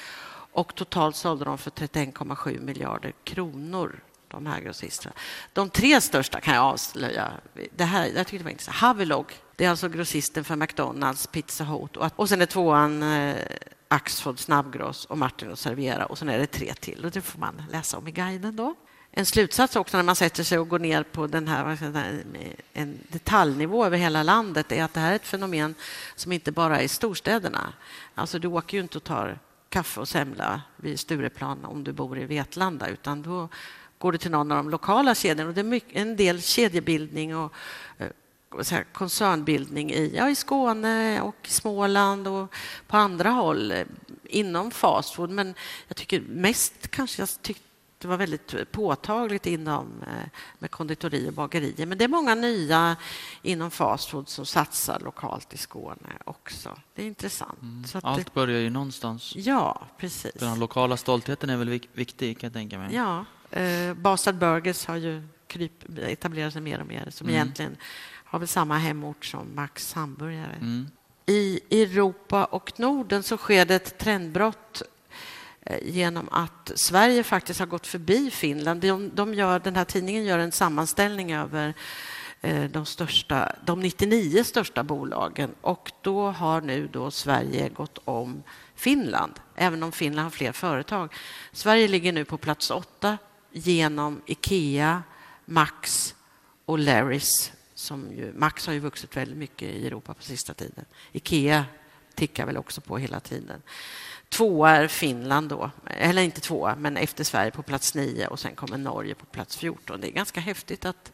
och 0.53 0.75
totalt 0.75 1.17
sålde 1.17 1.45
de 1.45 1.59
för 1.59 1.71
31,7 1.71 2.61
miljarder 2.61 3.13
kronor. 3.25 4.01
De 4.29 4.47
här 4.47 4.61
grossisterna. 4.61 5.15
De 5.53 5.71
tre 5.71 6.01
största 6.01 6.41
kan 6.41 6.55
jag 6.55 6.65
avslöja. 6.65 7.33
Det 7.77 7.85
här, 7.85 8.07
jag 8.07 8.27
tyckte 8.27 8.39
det 8.39 8.45
var 8.45 8.51
intressant. 8.51 8.77
Havelog, 8.77 9.33
det 9.57 9.65
är 9.65 9.71
alltså 9.71 9.89
grossisten 9.89 10.45
för 10.45 10.57
McDonalds, 10.57 11.27
Pizza 11.27 11.65
Hut 11.65 11.97
och, 11.97 12.13
och 12.17 12.29
sen 12.29 12.43
är 12.43 12.47
tvåan 12.47 13.03
eh, 13.03 13.37
Axfood 13.89 14.39
Snabbgross 14.39 15.05
och 15.05 15.19
Martin 15.19 15.51
och 15.51 15.59
Servera 15.59 16.07
och 16.07 16.19
sen 16.19 16.29
är 16.29 16.39
det 16.39 16.47
tre 16.47 16.75
till 16.75 17.05
och 17.05 17.11
det 17.11 17.21
får 17.21 17.39
man 17.39 17.63
läsa 17.71 17.99
om 17.99 18.09
i 18.09 18.11
guiden 18.11 18.57
då. 18.57 18.75
en 19.11 19.27
slutsats 19.27 19.77
också 19.77 19.97
när 19.97 20.05
man 20.05 20.17
sätter 20.17 20.43
sig 20.43 20.59
och 20.59 20.69
går 20.69 20.79
ner 20.79 21.03
på 21.03 21.27
den 21.27 21.49
här 21.49 21.79
en 22.73 22.99
detaljnivå 23.09 23.85
över 23.85 23.99
hela 23.99 24.23
landet 24.23 24.73
är 24.73 24.85
att 24.85 24.95
det 24.95 25.01
här 25.01 25.13
är 25.13 25.17
ett 25.17 25.27
fenomen 25.27 25.75
som 26.17 26.33
inte 26.33 26.53
bara 26.53 26.79
är 26.79 26.83
i 26.83 26.89
storstäderna. 26.89 27.73
Alltså 28.15 28.39
du 28.39 28.49
åker 28.49 28.77
ju 28.77 28.83
inte 28.83 28.99
och 28.99 29.05
tar 29.05 29.39
kaffe 29.69 30.01
och 30.01 30.09
semla 30.09 30.63
vid 30.77 31.01
Stureplan 31.01 31.65
om 31.65 31.85
du 31.85 31.93
bor 31.93 32.19
i 32.19 32.25
Vetlanda 32.25 32.89
utan 32.89 33.23
då 33.23 33.49
går 33.99 34.13
du 34.13 34.19
till 34.19 34.31
någon 34.31 34.53
av 34.53 34.57
de 34.57 34.71
lokala 34.71 35.15
kedjorna. 35.15 35.49
Och 35.49 35.55
det 35.55 35.61
är 35.61 35.65
mycket, 35.65 35.97
en 35.97 36.17
del 36.17 36.43
kedjebildning 36.43 37.37
och 37.37 37.53
eh, 37.99 38.07
eh, 38.73 38.81
koncernbildning 38.93 39.93
i, 39.93 40.13
ja, 40.17 40.31
i 40.31 40.35
Skåne 40.35 41.21
och 41.21 41.37
Småland 41.49 42.29
och 42.29 42.55
på 42.87 42.97
andra 42.97 43.31
håll 43.31 43.73
eh, 43.73 43.85
inom 44.25 44.71
fastfood. 44.71 45.31
Men 45.31 45.55
jag 45.89 45.97
tycker 45.97 46.21
mest 46.21 46.89
kanske 46.91 47.23
jag 47.23 47.29
tyckte 47.43 47.67
det 47.99 48.09
var 48.09 48.17
väldigt 48.17 48.73
påtagligt 48.73 49.47
inom 49.47 50.03
eh, 50.03 50.29
med 50.59 50.71
konditori 50.71 51.29
och 51.29 51.33
bagerier. 51.33 51.87
Men 51.87 51.99
det 51.99 52.05
är 52.05 52.09
många 52.09 52.35
nya 52.35 52.97
inom 53.43 53.71
fastfood 53.71 54.29
som 54.29 54.47
satsar 54.47 55.01
lokalt 55.01 55.55
i 55.55 55.57
Skåne 55.57 56.13
också. 56.25 56.79
Det 56.95 57.03
är 57.03 57.07
intressant. 57.07 57.63
Mm. 57.63 57.85
Allt 58.03 58.25
det... 58.25 58.35
börjar 58.35 58.61
ju 58.61 58.71
någonstans. 58.71 59.33
Ja, 59.37 59.87
precis. 59.99 60.33
Den 60.35 60.59
lokala 60.59 60.97
stoltheten 60.97 61.51
är 61.51 61.57
väl 61.57 61.81
viktig, 61.93 62.39
kan 62.39 62.49
jag 62.49 62.55
tänka 62.55 62.79
mig. 62.79 62.95
Ja. 62.95 63.25
Eh, 63.51 63.95
Bastard 63.95 64.35
Burgers 64.35 64.87
har 64.87 64.97
ju 64.97 65.29
kryp, 65.47 65.99
etablerat 65.99 66.53
sig 66.53 66.63
mer 66.63 66.81
och 66.81 66.87
mer 66.87 67.11
som 67.11 67.27
mm. 67.27 67.35
egentligen 67.35 67.77
har 68.27 68.39
väl 68.39 68.49
samma 68.49 68.79
hemort 68.79 69.25
som 69.25 69.55
Max 69.55 69.93
hamburgare. 69.93 70.57
Mm. 70.61 70.87
I 71.27 71.61
Europa 71.71 72.45
och 72.45 72.73
Norden 72.81 73.23
så 73.23 73.37
sker 73.37 73.65
det 73.65 73.75
ett 73.75 73.99
trendbrott 73.99 74.83
Eh, 75.67 75.79
genom 75.83 76.29
att 76.31 76.73
Sverige 76.75 77.25
faktiskt 77.25 77.61
har 77.61 77.67
gått 77.67 77.87
förbi 77.87 78.31
Finland. 78.31 78.81
De, 78.81 79.11
de 79.15 79.35
gör, 79.35 79.59
den 79.59 79.77
här 79.77 79.85
tidningen 79.85 80.25
gör 80.25 80.39
en 80.39 80.53
sammanställning 80.53 81.33
över 81.33 81.75
eh, 82.41 82.65
de, 82.65 82.87
största, 82.87 83.53
de 83.65 83.81
99 83.81 84.45
största 84.45 84.83
bolagen 84.83 85.55
och 85.61 85.93
då 86.03 86.31
har 86.31 86.61
nu 86.61 86.89
då 86.93 87.11
Sverige 87.11 87.69
gått 87.69 87.99
om 88.05 88.43
Finland, 88.75 89.33
även 89.55 89.83
om 89.83 89.93
Finland 89.93 90.25
har 90.25 90.31
fler 90.31 90.53
företag. 90.53 91.15
Sverige 91.53 91.89
ligger 91.89 92.13
nu 92.13 92.25
på 92.25 92.39
plats 92.39 92.71
åtta 92.71 93.19
genom 93.53 94.21
Ikea, 94.27 95.03
Max 95.45 96.15
och 96.65 96.79
Larrys. 96.79 97.53
Som 97.77 98.13
ju, 98.13 98.33
Max 98.33 98.67
har 98.67 98.73
ju 98.73 98.79
vuxit 98.79 99.17
väldigt 99.17 99.37
mycket 99.39 99.69
i 99.69 99.87
Europa 99.87 100.15
på 100.15 100.23
sista 100.23 100.55
tiden. 100.55 100.85
Ikea 101.13 101.65
tickar 102.15 102.47
väl 102.47 102.57
också 102.57 102.81
på 102.81 102.99
hela 102.99 103.21
tiden. 103.21 103.63
Tvåa 104.29 104.71
är 104.71 104.89
Finland 104.89 105.49
då, 105.49 105.71
eller 105.87 106.23
inte 106.23 106.41
tvåa, 106.41 106.77
men 106.77 106.97
efter 106.97 107.25
Sverige 107.25 107.51
på 107.51 107.63
plats 107.63 107.95
nio 107.95 108.27
och 108.27 108.41
sen 108.41 108.55
kommer 108.55 108.79
Norge 108.79 109.15
på 109.15 109.27
plats 109.27 109.57
14. 109.57 110.01
Det 110.01 110.09
är 110.09 110.13
ganska 110.13 110.41
häftigt 110.41 110.85
att 110.85 111.13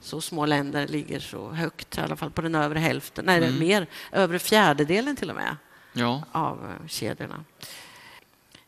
så 0.00 0.20
små 0.20 0.46
länder 0.46 0.88
ligger 0.88 1.20
så 1.20 1.50
högt, 1.50 1.98
i 1.98 2.00
alla 2.00 2.16
fall 2.16 2.30
på 2.30 2.42
den 2.42 2.54
övre 2.54 2.78
hälften, 2.78 3.24
nej, 3.24 3.38
mm. 3.38 3.58
mer, 3.58 3.86
övre 4.12 4.38
fjärdedelen 4.38 5.16
till 5.16 5.30
och 5.30 5.36
med 5.36 5.56
ja. 5.92 6.22
av 6.32 6.64
eh, 6.64 6.88
kedjorna. 6.88 7.44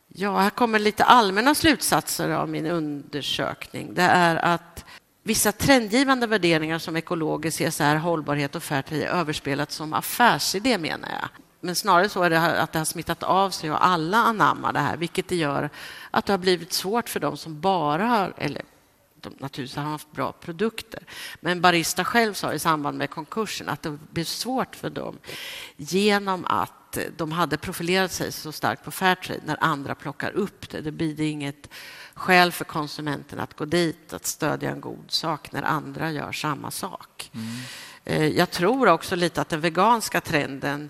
Ja, 0.07 0.39
här 0.39 0.49
kommer 0.49 0.79
lite 0.79 1.03
allmänna 1.03 1.55
slutsatser 1.55 2.29
av 2.29 2.49
min 2.49 2.65
undersökning. 2.65 3.93
Det 3.93 4.01
är 4.01 4.35
att 4.35 4.85
vissa 5.27 5.51
trendgivande 5.51 6.27
värderingar 6.27 6.79
som 6.79 6.95
ekologisk, 6.95 7.57
CSR, 7.57 7.95
hållbarhet 7.95 8.55
och 8.55 8.63
Fairtrade 8.63 9.05
är 9.05 9.09
överspelat 9.09 9.71
som 9.71 9.93
affärsidé, 9.93 10.77
menar 10.77 11.09
jag 11.09 11.29
men 11.59 11.75
snarare 11.75 12.09
så 12.09 12.23
är 12.23 12.29
det 12.29 12.61
att 12.61 12.71
det 12.71 12.79
har 12.79 12.85
smittat 12.85 13.23
av 13.23 13.49
sig 13.49 13.71
och 13.71 13.85
alla 13.85 14.17
anammar 14.17 14.73
det 14.73 14.79
här, 14.79 14.97
vilket 14.97 15.27
det 15.27 15.35
gör 15.35 15.69
att 16.11 16.25
det 16.25 16.33
har 16.33 16.37
blivit 16.37 16.73
svårt 16.73 17.09
för 17.09 17.19
dem 17.19 17.37
som 17.37 17.61
bara 17.61 18.05
har, 18.05 18.33
eller 18.37 18.61
de 19.21 19.33
naturligtvis 19.37 19.75
har 19.75 19.83
haft 19.83 20.11
bra 20.11 20.31
produkter. 20.31 21.03
Men 21.39 21.61
Barista 21.61 22.03
själv 22.03 22.33
sa 22.33 22.53
i 22.53 22.59
samband 22.59 22.97
med 22.97 23.09
konkursen 23.09 23.69
att 23.69 23.81
det 23.81 23.97
blev 24.11 24.23
svårt 24.23 24.75
för 24.75 24.89
dem 24.89 25.17
genom 25.75 26.45
att 26.45 26.97
de 27.17 27.31
hade 27.31 27.57
profilerat 27.57 28.11
sig 28.11 28.31
så 28.31 28.51
starkt 28.51 28.83
på 28.83 28.91
Fairtrade 28.91 29.41
när 29.45 29.57
andra 29.63 29.95
plockar 29.95 30.31
upp 30.31 30.69
det. 30.69 30.81
Det 30.81 30.91
blir 30.91 31.21
inget 31.21 31.69
skäl 32.17 32.51
för 32.51 32.65
konsumenten 32.65 33.39
att 33.39 33.57
gå 33.57 33.65
dit, 33.65 34.13
att 34.13 34.25
stödja 34.25 34.71
en 34.71 34.81
god 34.81 35.05
sak 35.07 35.51
när 35.51 35.63
andra 35.63 36.11
gör 36.11 36.31
samma 36.31 36.71
sak. 36.71 37.31
Mm. 37.33 37.47
Eh, 38.05 38.37
jag 38.37 38.51
tror 38.51 38.87
också 38.87 39.15
lite 39.15 39.41
att 39.41 39.49
den 39.49 39.61
veganska 39.61 40.21
trenden 40.21 40.89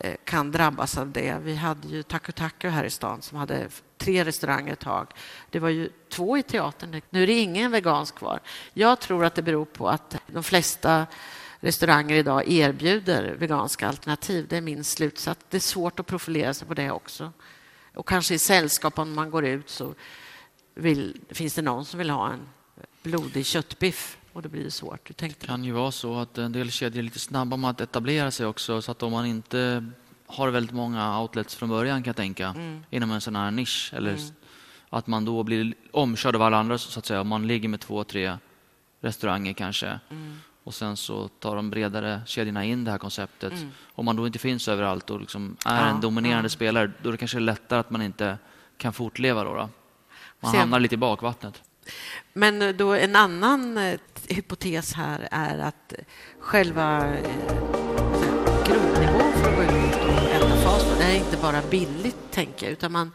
Eh, 0.00 0.14
kan 0.24 0.50
drabbas 0.50 0.98
av 0.98 1.10
det. 1.10 1.38
Vi 1.42 1.54
hade 1.54 1.88
ju 1.88 2.02
Taku 2.02 2.32
Taku 2.32 2.68
här 2.68 2.84
i 2.84 2.90
stan 2.90 3.22
som 3.22 3.38
hade 3.38 3.68
tre 3.98 4.24
restauranger 4.24 4.72
ett 4.72 4.80
tag. 4.80 5.06
Det 5.50 5.58
var 5.58 5.68
ju 5.68 5.90
två 6.08 6.38
i 6.38 6.42
teatern. 6.42 7.02
Nu 7.10 7.22
är 7.22 7.26
det 7.26 7.32
ingen 7.32 7.70
vegansk 7.70 8.14
kvar. 8.14 8.40
Jag 8.72 9.00
tror 9.00 9.24
att 9.24 9.34
det 9.34 9.42
beror 9.42 9.64
på 9.64 9.88
att 9.88 10.16
de 10.26 10.42
flesta 10.42 11.06
restauranger 11.60 12.16
idag 12.16 12.48
erbjuder 12.48 13.34
veganska 13.38 13.88
alternativ. 13.88 14.46
Det 14.48 14.56
är 14.56 14.60
min 14.60 14.84
slutsats. 14.84 15.40
Det 15.50 15.56
är 15.56 15.60
svårt 15.60 16.00
att 16.00 16.06
profilera 16.06 16.54
sig 16.54 16.68
på 16.68 16.74
det 16.74 16.90
också. 16.90 17.32
Och 17.94 18.08
kanske 18.08 18.34
i 18.34 18.38
sällskap, 18.38 18.98
om 18.98 19.14
man 19.14 19.30
går 19.30 19.44
ut, 19.44 19.70
så 19.70 19.94
vill, 20.74 21.20
finns 21.28 21.54
det 21.54 21.62
någon 21.62 21.84
som 21.84 21.98
vill 21.98 22.10
ha 22.10 22.32
en 22.32 22.48
blodig 23.02 23.46
köttbiff 23.46 24.18
och 24.32 24.42
då 24.42 24.48
blir 24.48 24.64
det 24.64 24.70
svårt. 24.70 25.08
Du 25.08 25.14
tänkte... 25.14 25.40
Det 25.40 25.46
kan 25.46 25.64
ju 25.64 25.72
vara 25.72 25.90
så 25.90 26.18
att 26.18 26.38
en 26.38 26.52
del 26.52 26.70
kedjor 26.70 26.98
är 26.98 27.02
lite 27.02 27.18
snabba 27.18 27.56
med 27.56 27.70
att 27.70 27.80
etablera 27.80 28.30
sig 28.30 28.46
också 28.46 28.82
så 28.82 28.90
att 28.90 29.02
om 29.02 29.12
man 29.12 29.26
inte 29.26 29.90
har 30.26 30.50
väldigt 30.50 30.74
många 30.74 31.20
outlets 31.20 31.54
från 31.54 31.68
början 31.68 32.02
kan 32.02 32.08
jag 32.08 32.16
tänka 32.16 32.48
mm. 32.48 32.84
inom 32.90 33.10
en 33.10 33.20
sån 33.20 33.36
här 33.36 33.50
nisch 33.50 33.92
eller 33.94 34.10
mm. 34.10 34.24
att 34.90 35.06
man 35.06 35.24
då 35.24 35.42
blir 35.42 35.74
omkörd 35.90 36.36
av 36.36 36.42
alla 36.42 36.56
andra 36.56 36.78
så 36.78 36.98
att 36.98 37.06
säga. 37.06 37.20
Om 37.20 37.28
man 37.28 37.46
ligger 37.46 37.68
med 37.68 37.80
två, 37.80 38.04
tre 38.04 38.38
restauranger 39.00 39.52
kanske 39.52 40.00
mm. 40.10 40.40
och 40.64 40.74
sen 40.74 40.96
så 40.96 41.28
tar 41.28 41.56
de 41.56 41.70
bredare 41.70 42.22
kedjorna 42.26 42.64
in 42.64 42.84
det 42.84 42.90
här 42.90 42.98
konceptet. 42.98 43.52
Mm. 43.52 43.70
Om 43.82 44.04
man 44.04 44.16
då 44.16 44.26
inte 44.26 44.38
finns 44.38 44.68
överallt 44.68 45.10
och 45.10 45.20
liksom 45.20 45.56
är 45.66 45.86
ja, 45.86 45.86
en 45.86 46.00
dominerande 46.00 46.44
ja. 46.44 46.48
spelare 46.48 46.90
då 47.02 47.08
är 47.08 47.12
det 47.12 47.18
kanske 47.18 47.40
lättare 47.40 47.80
att 47.80 47.90
man 47.90 48.02
inte 48.02 48.38
kan 48.76 48.92
fortleva. 48.92 49.44
Då, 49.44 49.54
då. 49.54 49.68
Man 50.44 50.52
Sen... 50.52 50.60
hamnar 50.60 50.80
lite 50.80 50.94
i 50.94 50.98
bakvattnet. 50.98 51.62
Men 52.32 52.76
då 52.76 52.92
en 52.92 53.16
annan 53.16 53.78
eh, 53.78 54.00
hypotes 54.28 54.92
här 54.92 55.28
är 55.30 55.58
att 55.58 55.94
själva 56.38 57.16
eh, 57.16 57.24
grundnivån 58.66 59.32
för 59.32 59.50
att 59.50 59.56
gå 59.56 59.62
ut 59.62 59.94
och 59.94 60.30
äta 60.34 60.56
fast 60.56 60.98
det 60.98 61.04
är 61.04 61.16
inte 61.16 61.36
bara 61.36 61.62
billigt, 61.70 62.30
tänker 62.30 62.66
jag, 62.66 62.72
utan 62.72 62.92
man 62.92 63.12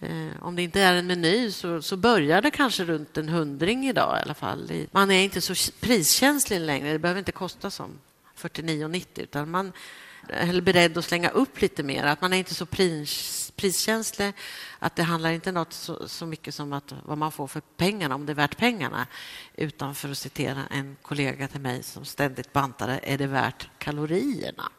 eh, 0.00 0.42
om 0.42 0.56
det 0.56 0.62
inte 0.62 0.80
är 0.80 0.94
en 0.94 1.06
meny 1.06 1.50
så, 1.50 1.82
så 1.82 1.96
börjar 1.96 2.42
det 2.42 2.50
kanske 2.50 2.84
runt 2.84 3.16
en 3.16 3.28
hundring 3.28 3.88
idag 3.88 4.18
i 4.18 4.22
alla 4.22 4.34
fall. 4.34 4.86
Man 4.90 5.10
är 5.10 5.24
inte 5.24 5.40
så 5.40 5.72
priskänslig 5.80 6.60
längre. 6.60 6.92
Det 6.92 6.98
behöver 6.98 7.18
inte 7.18 7.32
kosta 7.32 7.70
som 7.70 7.90
49,90 8.38 9.06
utan 9.14 9.50
man 9.50 9.72
är 10.28 10.60
beredd 10.60 10.98
att 10.98 11.04
slänga 11.04 11.28
upp 11.28 11.60
lite 11.60 11.82
mer. 11.82 12.04
Att 12.04 12.20
man 12.20 12.32
är 12.32 12.36
inte 12.36 12.54
så 12.54 12.66
pris 12.66 13.45
priskänslig. 13.56 14.32
Att 14.78 14.96
det 14.96 15.02
handlar 15.02 15.30
inte 15.30 15.52
något 15.52 15.72
så, 15.72 16.08
så 16.08 16.26
mycket 16.26 16.54
som 16.54 16.72
att 16.72 16.94
vad 17.04 17.18
man 17.18 17.32
får 17.32 17.46
för 17.46 17.62
pengarna, 17.76 18.14
om 18.14 18.26
det 18.26 18.32
är 18.32 18.34
värt 18.34 18.56
pengarna. 18.56 19.06
Utan 19.54 19.94
för 19.94 20.08
att 20.10 20.18
citera 20.18 20.62
en 20.70 20.96
kollega 21.02 21.48
till 21.48 21.60
mig 21.60 21.82
som 21.82 22.04
ständigt 22.04 22.52
bantade, 22.52 23.00
är 23.02 23.18
det 23.18 23.26
värt 23.26 23.68
kalorierna? 23.78 24.70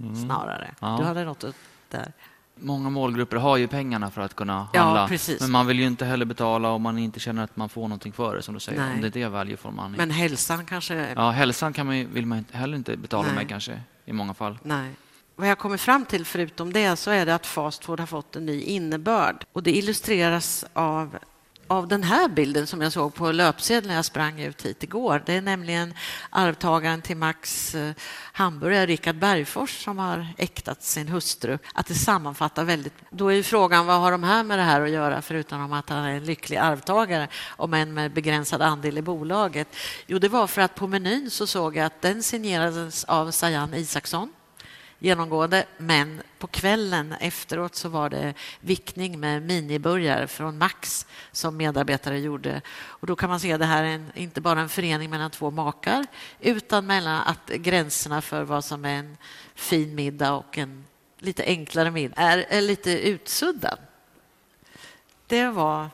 Mm. 0.00 0.24
Snarare. 0.24 0.74
Ja. 0.80 0.96
Du 1.00 1.04
hade 1.04 1.24
något 1.24 1.44
där. 1.88 2.12
Många 2.56 2.90
målgrupper 2.90 3.36
har 3.36 3.56
ju 3.56 3.68
pengarna 3.68 4.10
för 4.10 4.20
att 4.20 4.36
kunna 4.36 4.52
handla. 4.52 5.08
Ja, 5.10 5.36
men 5.40 5.50
man 5.50 5.66
vill 5.66 5.80
ju 5.80 5.86
inte 5.86 6.04
heller 6.04 6.24
betala 6.24 6.68
om 6.70 6.82
man 6.82 6.98
inte 6.98 7.20
känner 7.20 7.44
att 7.44 7.56
man 7.56 7.68
får 7.68 7.82
någonting 7.82 8.12
för 8.12 8.36
det, 8.36 8.42
som 8.42 8.54
du 8.54 8.60
säger. 8.60 8.80
Nej. 8.80 8.94
Om 8.94 9.10
det 9.10 9.16
är 9.16 9.28
value 9.28 9.56
for 9.56 9.70
money. 9.70 9.96
Men 9.96 10.10
hälsan 10.10 10.66
kanske... 10.66 11.12
Ja, 11.16 11.30
hälsan 11.30 11.72
kan 11.72 11.86
man, 11.86 12.12
vill 12.12 12.26
man 12.26 12.44
heller 12.52 12.76
inte 12.76 12.96
betala 12.96 13.26
Nej. 13.26 13.34
med 13.34 13.48
kanske, 13.48 13.80
i 14.04 14.12
många 14.12 14.34
fall. 14.34 14.58
Nej 14.62 14.90
vad 15.36 15.48
jag 15.48 15.58
kommer 15.58 15.76
fram 15.76 16.04
till 16.04 16.24
förutom 16.24 16.72
det 16.72 16.96
så 16.96 17.10
är 17.10 17.26
det 17.26 17.34
att 17.34 17.46
fast 17.46 17.84
food 17.84 18.00
har 18.00 18.06
fått 18.06 18.36
en 18.36 18.46
ny 18.46 18.60
innebörd. 18.60 19.46
Och 19.52 19.62
det 19.62 19.76
illustreras 19.76 20.64
av, 20.72 21.18
av 21.66 21.88
den 21.88 22.02
här 22.02 22.28
bilden 22.28 22.66
som 22.66 22.80
jag 22.80 22.92
såg 22.92 23.14
på 23.14 23.32
löpsedeln 23.32 23.88
när 23.88 23.94
jag 23.94 24.04
sprang 24.04 24.40
ut 24.40 24.66
hit 24.66 24.82
igår. 24.82 25.22
Det 25.26 25.32
är 25.32 25.40
nämligen 25.40 25.94
arvtagaren 26.30 27.02
till 27.02 27.16
Max 27.16 27.74
eh, 27.74 27.92
hamburgare, 28.32 28.86
Rickard 28.86 29.16
Bergfors, 29.16 29.84
som 29.84 29.98
har 29.98 30.28
äktat 30.38 30.82
sin 30.82 31.08
hustru. 31.08 31.58
Att 31.74 31.86
det 31.86 31.94
sammanfattar 31.94 32.64
väldigt... 32.64 32.94
Då 33.10 33.32
är 33.32 33.42
frågan 33.42 33.86
vad 33.86 34.00
har 34.00 34.12
de 34.12 34.22
här 34.22 34.44
med 34.44 34.58
det 34.58 34.62
här 34.62 34.80
att 34.80 34.90
göra 34.90 35.22
förutom 35.22 35.72
att 35.72 35.90
han 35.90 36.04
är 36.04 36.12
en 36.12 36.24
lycklig 36.24 36.56
arvtagare, 36.56 37.28
om 37.48 37.74
än 37.74 37.94
med 37.94 38.12
begränsad 38.12 38.62
andel 38.62 38.98
i 38.98 39.02
bolaget? 39.02 39.68
Jo, 40.06 40.18
det 40.18 40.28
var 40.28 40.46
för 40.46 40.62
att 40.62 40.74
på 40.74 40.86
menyn 40.86 41.30
så 41.30 41.46
såg 41.46 41.76
jag 41.76 41.86
att 41.86 42.02
den 42.02 42.22
signerades 42.22 43.04
av 43.04 43.30
Sajan 43.30 43.74
Isaksson 43.74 44.32
genomgående. 44.98 45.66
Men 45.76 46.22
på 46.38 46.46
kvällen 46.46 47.12
efteråt 47.12 47.74
så 47.74 47.88
var 47.88 48.10
det 48.10 48.34
vickning 48.60 49.20
med 49.20 49.42
miniburgare 49.42 50.26
från 50.26 50.58
Max 50.58 51.06
som 51.32 51.56
medarbetare 51.56 52.18
gjorde. 52.18 52.60
Och 52.76 53.06
då 53.06 53.16
kan 53.16 53.30
man 53.30 53.40
se 53.40 53.52
att 53.52 53.60
det 53.60 53.66
här 53.66 53.84
är 53.84 53.88
en, 53.88 54.12
inte 54.14 54.40
bara 54.40 54.60
en 54.60 54.68
förening 54.68 55.10
mellan 55.10 55.30
två 55.30 55.50
makar 55.50 56.06
utan 56.40 56.86
mellan 56.86 57.20
att 57.20 57.48
gränserna 57.48 58.22
för 58.22 58.42
vad 58.42 58.64
som 58.64 58.84
är 58.84 58.94
en 58.94 59.16
fin 59.54 59.94
middag 59.94 60.32
och 60.32 60.58
en 60.58 60.84
lite 61.18 61.44
enklare 61.44 61.90
middag 61.90 62.16
är, 62.16 62.38
är 62.48 62.60
lite 62.60 63.08
utsuddad. 63.08 63.78
Det 65.26 65.48
var 65.48 65.90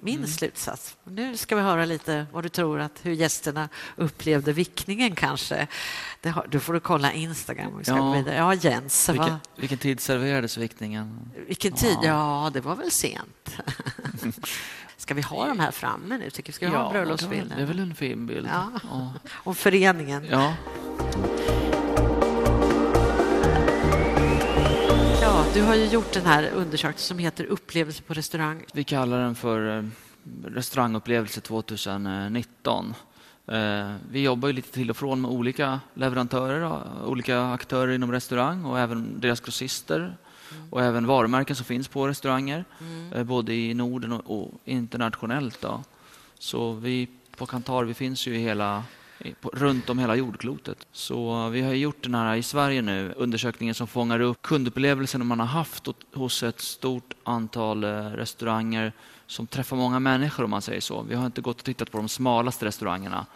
min 0.00 0.16
mm. 0.16 0.28
slutsats. 0.28 0.96
Nu 1.04 1.36
ska 1.36 1.56
vi 1.56 1.62
höra 1.62 1.84
lite 1.84 2.26
vad 2.32 2.44
du 2.44 2.48
tror 2.48 2.80
att 2.80 3.00
hur 3.02 3.12
gästerna 3.12 3.68
upplevde 3.96 4.52
vickningen 4.52 5.14
kanske. 5.14 5.66
Har, 6.24 6.46
du 6.50 6.60
får 6.60 6.72
du 6.72 6.80
kolla 6.80 7.12
Instagram. 7.12 7.78
Vi 7.78 7.84
ska 7.84 7.96
ja. 7.96 8.12
vidare. 8.12 8.34
ja, 8.34 8.54
Jens. 8.54 9.08
Vilken, 9.08 9.36
vilken 9.56 9.78
tid 9.78 10.00
serverades 10.00 10.56
vickningen? 10.56 11.30
Vilken 11.46 11.72
tid? 11.72 11.96
Ja, 12.02 12.44
ja 12.44 12.50
det 12.52 12.60
var 12.60 12.76
väl 12.76 12.90
sent. 12.90 13.56
Ska 14.96 15.14
vi 15.14 15.22
ha 15.22 15.46
de 15.46 15.60
här 15.60 15.70
framme 15.70 16.18
nu? 16.18 16.30
Tycker 16.30 16.52
Ska 16.52 16.66
vi 16.66 16.72
ja, 16.72 16.82
ha 16.82 16.90
bröllopsbilden? 16.90 17.52
Det 17.56 17.62
är 17.62 17.66
väl 17.66 17.78
en 17.78 17.94
fin 17.94 18.26
bild. 18.26 18.48
Ja. 18.52 19.12
Om 19.32 19.54
föreningen. 19.54 20.26
Ja. 20.30 20.54
Du 25.54 25.62
har 25.62 25.74
ju 25.74 25.84
gjort 25.84 26.12
den 26.12 26.26
här 26.26 26.50
undersökningen 26.50 26.98
som 26.98 27.18
heter 27.18 27.44
Upplevelse 27.44 28.02
på 28.02 28.14
restaurang. 28.14 28.64
Vi 28.72 28.84
kallar 28.84 29.20
den 29.20 29.34
för 29.34 29.78
eh, 29.78 29.84
Restaurangupplevelse 30.44 31.40
2019. 31.40 32.94
Eh, 33.46 33.94
vi 34.10 34.22
jobbar 34.22 34.48
ju 34.48 34.52
lite 34.52 34.72
till 34.72 34.90
och 34.90 34.96
från 34.96 35.20
med 35.20 35.30
olika 35.30 35.80
leverantörer, 35.94 36.80
olika 37.06 37.42
aktörer 37.42 37.92
inom 37.92 38.12
restaurang 38.12 38.64
och 38.64 38.78
även 38.78 39.20
deras 39.20 39.40
grossister 39.40 40.16
och 40.70 40.82
även 40.82 41.06
varumärken 41.06 41.56
som 41.56 41.64
finns 41.64 41.88
på 41.88 42.08
restauranger, 42.08 42.64
mm. 42.80 43.12
Eh, 43.12 43.24
både 43.24 43.54
i 43.54 43.74
Norden 43.74 44.12
och, 44.12 44.52
internationellt. 44.64 45.60
Då. 45.60 45.82
Så 46.38 46.72
vi 46.72 47.08
på 47.36 47.46
Kantar 47.46 47.84
vi 47.84 47.94
finns 47.94 48.26
ju 48.26 48.36
i 48.36 48.42
hela, 48.42 48.84
runt 49.52 49.90
om 49.90 49.98
hela 49.98 50.16
jordklotet. 50.16 50.86
Så 50.92 51.48
vi 51.48 51.62
har 51.62 51.72
gjort 51.72 52.02
den 52.02 52.14
här 52.14 52.36
i 52.36 52.42
Sverige 52.42 52.82
nu, 52.82 53.14
undersökningen 53.16 53.74
som 53.74 53.86
fångar 53.86 54.20
upp 54.20 54.42
kundupplevelsen 54.42 55.26
man 55.26 55.40
har 55.40 55.46
haft 55.46 55.86
hos 56.12 56.42
ett 56.42 56.60
stort 56.60 57.14
antal 57.24 57.84
eh, 57.84 57.88
restauranger 57.90 58.92
som 59.26 59.46
träffar 59.46 59.76
många 59.76 59.98
människor 59.98 60.44
om 60.44 60.50
man 60.50 60.62
säger 60.62 60.80
så. 60.80 61.02
Vi 61.02 61.14
har 61.14 61.26
inte 61.26 61.40
gått 61.40 61.58
och 61.58 61.64
tittat 61.64 61.90
på 61.90 61.98
de 61.98 62.08
smalaste 62.08 62.66
restaurangerna 62.66 63.26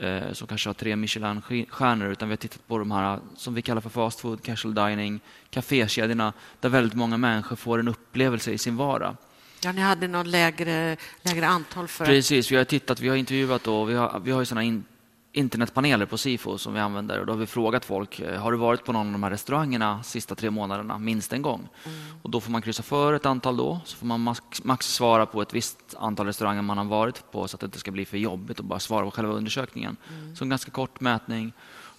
eh, 0.00 0.32
som 0.32 0.46
kanske 0.46 0.68
har 0.68 0.74
tre 0.74 0.96
Michelin-stjärnor, 0.96 2.10
utan 2.12 2.28
vi 2.28 2.32
har 2.32 2.36
tittat 2.36 2.66
på 2.66 2.78
de 2.78 2.90
här 2.90 3.18
som 3.36 3.54
vi 3.54 3.62
kallar 3.62 3.80
för 3.80 3.90
fast 3.90 4.20
food, 4.20 4.42
casual 4.42 4.74
dining, 4.74 5.20
kafékedjorna, 5.50 6.32
där 6.60 6.68
väldigt 6.68 6.94
många 6.94 7.16
människor 7.16 7.56
får 7.56 7.78
en 7.78 7.88
upplevelse 7.88 8.52
i 8.52 8.58
sin 8.58 8.76
vardag. 8.76 9.16
Ja, 9.64 9.72
ni 9.72 9.80
hade 9.80 10.08
något 10.08 10.26
lägre, 10.26 10.96
lägre 11.22 11.46
antal 11.46 11.88
för... 11.88 12.04
Precis, 12.04 12.52
vi 12.52 12.56
har 12.56 12.64
tittat, 12.64 13.00
vi 13.00 13.08
har 13.08 13.16
intervjuat 13.16 13.66
och 13.66 13.90
vi 13.90 13.94
har, 13.94 14.20
vi 14.20 14.30
har 14.30 14.40
ju 14.40 14.46
såna 14.46 14.62
in, 14.62 14.84
internetpaneler 15.32 16.06
på 16.06 16.18
Sifo 16.18 16.58
som 16.58 16.74
vi 16.74 16.80
använder 16.80 17.20
och 17.20 17.26
då 17.26 17.32
har 17.32 17.38
vi 17.38 17.46
frågat 17.46 17.84
folk, 17.84 18.20
eh, 18.20 18.40
har 18.40 18.52
du 18.52 18.58
varit 18.58 18.84
på 18.84 18.92
någon 18.92 19.06
av 19.06 19.12
de 19.12 19.22
här 19.22 19.30
restaurangerna 19.30 20.02
sista 20.02 20.34
tre 20.34 20.50
månaderna, 20.50 20.98
minst 20.98 21.32
en 21.32 21.42
gång? 21.42 21.68
Mm. 21.84 21.98
Och 22.22 22.30
då 22.30 22.40
får 22.40 22.52
man 22.52 22.62
kryssa 22.62 22.82
för 22.82 23.12
ett 23.12 23.26
antal 23.26 23.56
då, 23.56 23.80
så 23.84 23.96
får 23.96 24.06
man 24.06 24.20
max, 24.20 24.64
max, 24.64 24.86
svara 24.86 25.26
på 25.26 25.42
ett 25.42 25.54
visst 25.54 25.94
antal 25.98 26.26
restauranger 26.26 26.62
man 26.62 26.78
har 26.78 26.84
varit 26.84 27.32
på 27.32 27.48
så 27.48 27.56
att 27.56 27.60
det 27.60 27.64
inte 27.64 27.78
ska 27.78 27.90
bli 27.90 28.04
för 28.04 28.18
jobbigt 28.18 28.60
att 28.60 28.66
bara 28.66 28.78
svara 28.78 29.04
på 29.04 29.10
själva 29.10 29.32
undersökningen. 29.32 29.96
Mm. 30.08 30.36
Så 30.36 30.44
en 30.44 30.50
ganska 30.50 30.70
kort 30.70 31.00
mätning. 31.00 31.52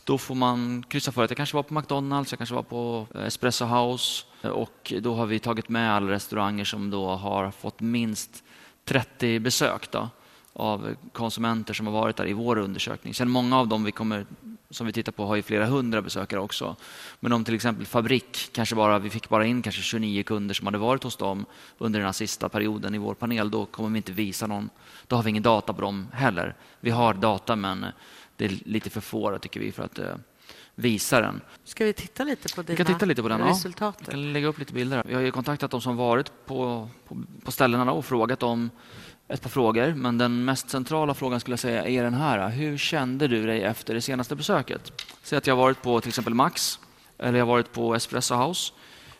Då 0.03 0.17
får 0.17 0.35
man 0.35 0.83
kryssa 0.89 1.11
för 1.11 1.23
att 1.23 1.29
jag 1.29 1.37
kanske 1.37 1.55
var 1.55 1.63
på 1.63 1.73
McDonalds, 1.73 2.31
jag 2.31 2.39
kanske 2.39 2.55
var 2.55 2.63
på 2.63 3.07
eh, 3.15 3.23
Espresso 3.25 3.65
House 3.65 4.25
och 4.43 4.93
då 5.01 5.15
har 5.15 5.25
vi 5.25 5.39
tagit 5.39 5.69
med 5.69 5.93
alla 5.93 6.11
restauranger 6.11 6.65
som 6.65 6.89
då 6.89 7.15
har 7.15 7.51
fått 7.51 7.79
minst 7.79 8.43
30 8.85 9.39
besök. 9.39 9.91
Då 9.91 10.09
av 10.53 10.95
konsumenter 11.11 11.73
som 11.73 11.87
har 11.87 11.93
varit 11.93 12.15
där 12.15 12.27
i 12.27 12.33
vår 12.33 12.57
undersökning. 12.57 13.13
Sen 13.13 13.29
många 13.29 13.59
av 13.59 13.67
dem 13.67 13.83
vi 13.83 13.91
kommer, 13.91 14.25
som 14.69 14.87
vi 14.87 14.93
tittar 14.93 15.11
på 15.11 15.25
har 15.25 15.35
ju 15.35 15.41
flera 15.41 15.65
hundra 15.65 16.01
besökare 16.01 16.39
också. 16.39 16.75
Men 17.19 17.33
om 17.33 17.43
till 17.43 17.55
exempel 17.55 17.85
Fabrik, 17.85 18.49
kanske 18.53 18.75
bara, 18.75 18.99
vi 18.99 19.09
fick 19.09 19.29
bara 19.29 19.45
in 19.45 19.61
kanske 19.61 19.81
29 19.81 20.23
kunder 20.23 20.53
som 20.53 20.67
hade 20.67 20.77
varit 20.77 21.03
hos 21.03 21.17
dem 21.17 21.45
under 21.77 21.99
den 21.99 22.05
här 22.05 22.13
sista 22.13 22.49
perioden 22.49 22.95
i 22.95 22.97
vår 22.97 23.13
panel, 23.13 23.51
då 23.51 23.65
kommer 23.65 23.89
vi 23.89 23.97
inte 23.97 24.11
visa 24.11 24.47
någon. 24.47 24.69
Då 25.07 25.15
har 25.15 25.23
vi 25.23 25.29
ingen 25.29 25.43
data 25.43 25.73
på 25.73 25.81
dem 25.81 26.07
heller. 26.13 26.55
Vi 26.79 26.89
har 26.89 27.13
data 27.13 27.55
men 27.55 27.85
det 28.35 28.45
är 28.45 28.59
lite 28.65 28.89
för 28.89 29.01
få 29.01 29.37
tycker 29.37 29.59
vi 29.59 29.71
för 29.71 29.83
att 29.83 29.99
uh, 29.99 30.05
visa 30.75 31.21
den. 31.21 31.41
Ska 31.63 31.85
vi 31.85 31.93
titta 31.93 32.23
lite 32.23 32.55
på 32.55 32.61
dina 32.61 32.71
vi 32.71 32.77
kan 32.77 32.85
titta 32.85 33.05
lite 33.05 33.21
på 33.21 33.27
den, 33.29 33.41
resultat? 33.41 33.95
Ja. 33.99 34.05
Vi 34.05 34.11
kan 34.11 34.33
lägga 34.33 34.47
upp 34.47 34.59
lite 34.59 34.73
bilder. 34.73 35.03
Vi 35.07 35.13
har 35.13 35.31
kontaktat 35.31 35.71
de 35.71 35.81
som 35.81 35.97
varit 35.97 36.31
på, 36.45 36.89
på, 37.07 37.17
på 37.43 37.51
ställena 37.51 37.91
och 37.91 38.05
frågat 38.05 38.43
om 38.43 38.69
ett 39.31 39.41
par 39.41 39.49
frågor, 39.49 39.93
men 39.93 40.17
den 40.17 40.45
mest 40.45 40.69
centrala 40.69 41.13
frågan 41.13 41.39
skulle 41.39 41.53
jag 41.53 41.59
säga 41.59 41.87
är 41.87 42.03
den 42.03 42.13
här. 42.13 42.49
Hur 42.49 42.77
kände 42.77 43.27
du 43.27 43.45
dig 43.45 43.63
efter 43.63 43.93
det 43.93 44.01
senaste 44.01 44.35
besöket? 44.35 45.03
Säg 45.23 45.37
att 45.37 45.47
jag 45.47 45.55
varit 45.55 45.81
på 45.81 46.01
till 46.01 46.09
exempel 46.09 46.33
Max 46.33 46.79
eller 47.17 47.39
jag 47.39 47.45
varit 47.45 47.71
på 47.71 47.95
Espresso 47.95 48.35
House. 48.35 48.73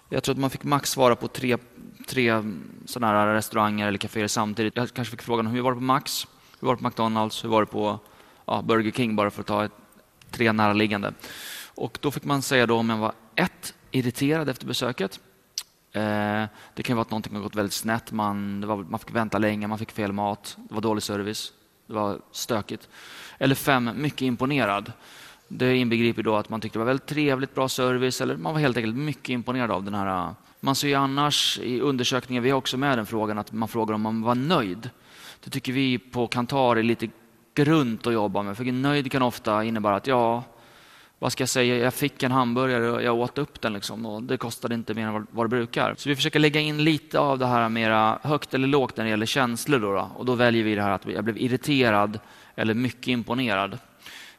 Jag 0.10 0.24
tror 0.24 0.36
att 0.36 0.40
man 0.40 0.50
fick 0.50 0.64
max 0.64 0.90
svara 0.90 1.16
på 1.16 1.28
tre, 1.28 1.58
tre 2.08 2.44
sådana 2.86 3.14
här 3.14 3.34
restauranger 3.34 3.88
eller 3.88 3.98
kaféer 3.98 4.28
samtidigt. 4.28 4.76
Jag 4.76 4.94
kanske 4.94 5.12
fick 5.12 5.22
frågan 5.22 5.48
hur 5.48 5.62
var 5.62 5.72
det 5.72 5.76
på 5.76 5.82
Max, 5.84 6.28
hur 6.60 6.68
var 6.68 6.76
det 6.76 6.82
på 6.82 6.88
McDonalds, 6.88 7.44
hur 7.44 7.50
var 7.50 7.62
det 7.62 7.66
på 7.72 8.00
ja, 8.46 8.62
Burger 8.62 8.92
King, 8.92 9.16
bara 9.16 9.32
för 9.32 9.42
att 9.42 9.48
ta 9.48 9.66
ett, 9.66 9.72
tre 10.32 10.52
näraliggande. 10.52 11.14
Och 11.76 11.98
då 12.02 12.12
fick 12.12 12.24
man 12.24 12.42
säga 12.42 12.68
då 12.68 12.78
om 12.78 12.90
jag 12.90 12.98
var 12.98 13.14
ett, 13.36 13.74
irriterad 13.92 14.50
efter 14.50 14.66
besöket. 14.66 15.20
Eh, 15.94 16.44
det 16.74 16.84
kan 16.84 16.96
vara 16.96 17.02
att 17.02 17.12
någonting 17.12 17.36
har 17.36 17.42
gått 17.42 17.56
väldigt 17.56 17.74
snett. 17.74 18.12
Man, 18.12 18.68
var, 18.68 18.78
man 18.78 19.00
fick 19.00 19.16
vänta 19.16 19.38
länge, 19.38 19.68
man 19.68 19.78
fick 19.78 19.92
fel 19.92 20.12
mat, 20.12 20.58
det 20.70 20.74
var 20.74 20.82
dålig 20.82 21.04
service, 21.04 21.54
det 21.88 21.94
var 21.94 22.22
stökigt. 22.32 22.90
Eller 23.38 23.56
fem, 23.56 23.92
mycket 23.96 24.22
imponerad. 24.22 24.92
Det 25.48 25.78
inbegriper 25.78 26.24
då 26.24 26.36
att 26.36 26.50
man 26.50 26.62
tyckte 26.62 26.80
det 26.80 26.80
var 26.80 26.86
väldigt 26.86 27.08
trevligt, 27.08 27.56
bra 27.56 27.70
service 27.70 28.22
eller 28.22 28.38
man 28.38 28.54
var 28.54 28.60
helt 28.60 28.78
enkelt 28.78 28.96
mycket 28.96 29.30
imponerad 29.30 29.72
av 29.72 29.84
den 29.84 29.94
här. 29.94 30.28
Eh. 30.28 30.32
Man 30.60 30.76
ser 30.76 30.88
ju 30.88 30.96
annars 30.96 31.60
i 31.64 31.80
undersökningar, 31.80 32.42
vi 32.42 32.50
har 32.50 32.58
också 32.58 32.78
med 32.78 32.98
den 32.98 33.06
frågan, 33.06 33.38
att 33.38 33.52
man 33.52 33.70
frågar 33.70 33.96
om 33.96 34.02
man 34.02 34.22
var 34.22 34.36
nöjd. 34.36 34.90
Det 35.44 35.50
tycker 35.50 35.74
vi 35.74 35.98
på 35.98 36.28
Kantar 36.28 36.76
är 36.76 36.84
lite 36.84 37.10
grunt 37.56 38.08
att 38.08 38.14
jobba 38.14 38.42
med, 38.42 38.58
för 38.58 38.64
nöjd 38.64 39.12
kan 39.12 39.22
ofta 39.22 39.64
innebära 39.64 39.96
att 39.96 40.08
ja, 40.08 40.44
vad 41.22 41.32
ska 41.32 41.42
jag 41.42 41.50
säga, 41.50 41.78
jag 41.78 41.94
fick 41.94 42.24
en 42.24 42.32
hamburgare 42.32 42.92
och 42.92 43.04
jag 43.04 43.16
åt 43.16 43.38
upp 43.38 43.62
den 43.62 43.74
liksom, 43.74 44.06
och 44.06 44.24
det 44.24 44.38
kostade 44.38 44.76
inte 44.76 44.94
mer 44.94 45.08
än 45.08 45.28
vad 45.32 45.46
det 45.46 45.50
brukar. 45.50 45.96
Så 45.98 46.10
vi 46.10 46.16
försöker 46.16 46.40
lägga 46.40 46.60
in 46.60 46.84
lite 46.84 47.20
av 47.20 47.40
det 47.40 47.46
här 47.46 47.70
mera 47.70 48.20
högt 48.24 48.54
eller 48.54 48.68
lågt 48.68 48.98
när 48.98 49.04
det 49.04 49.10
gäller 49.10 49.26
känslor. 49.26 49.80
Då, 49.80 49.94
då. 49.94 50.12
Och 50.16 50.26
då 50.26 50.36
väljer 50.36 50.64
vi 50.64 50.76
det 50.76 50.82
här 50.82 50.92
att 50.92 51.06
jag 51.06 51.24
blev 51.24 51.38
irriterad 51.38 52.20
eller 52.56 52.74
mycket 52.74 53.08
imponerad. 53.08 53.78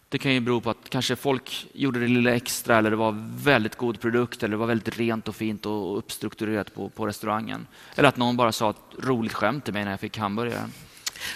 Det 0.08 0.18
kan 0.18 0.32
ju 0.32 0.40
bero 0.40 0.60
på 0.60 0.70
att 0.70 0.88
kanske 0.88 1.16
folk 1.16 1.66
gjorde 1.72 2.00
det 2.00 2.08
lilla 2.08 2.34
extra 2.34 2.78
eller 2.78 2.90
det 2.90 2.96
var 2.96 3.30
väldigt 3.44 3.76
god 3.76 4.00
produkt 4.00 4.42
eller 4.42 4.50
det 4.50 4.56
var 4.60 4.66
väldigt 4.66 4.98
rent 4.98 5.28
och 5.28 5.36
fint 5.36 5.66
och 5.66 5.98
uppstrukturerat 5.98 6.74
på, 6.74 6.88
på 6.88 7.06
restaurangen. 7.06 7.66
Eller 7.96 8.08
att 8.08 8.16
någon 8.16 8.36
bara 8.36 8.52
sa 8.52 8.70
ett 8.70 9.04
roligt 9.04 9.32
skämt 9.32 9.64
till 9.64 9.74
mig 9.74 9.84
när 9.84 9.90
jag 9.90 10.00
fick 10.00 10.18
hamburgaren. 10.18 10.72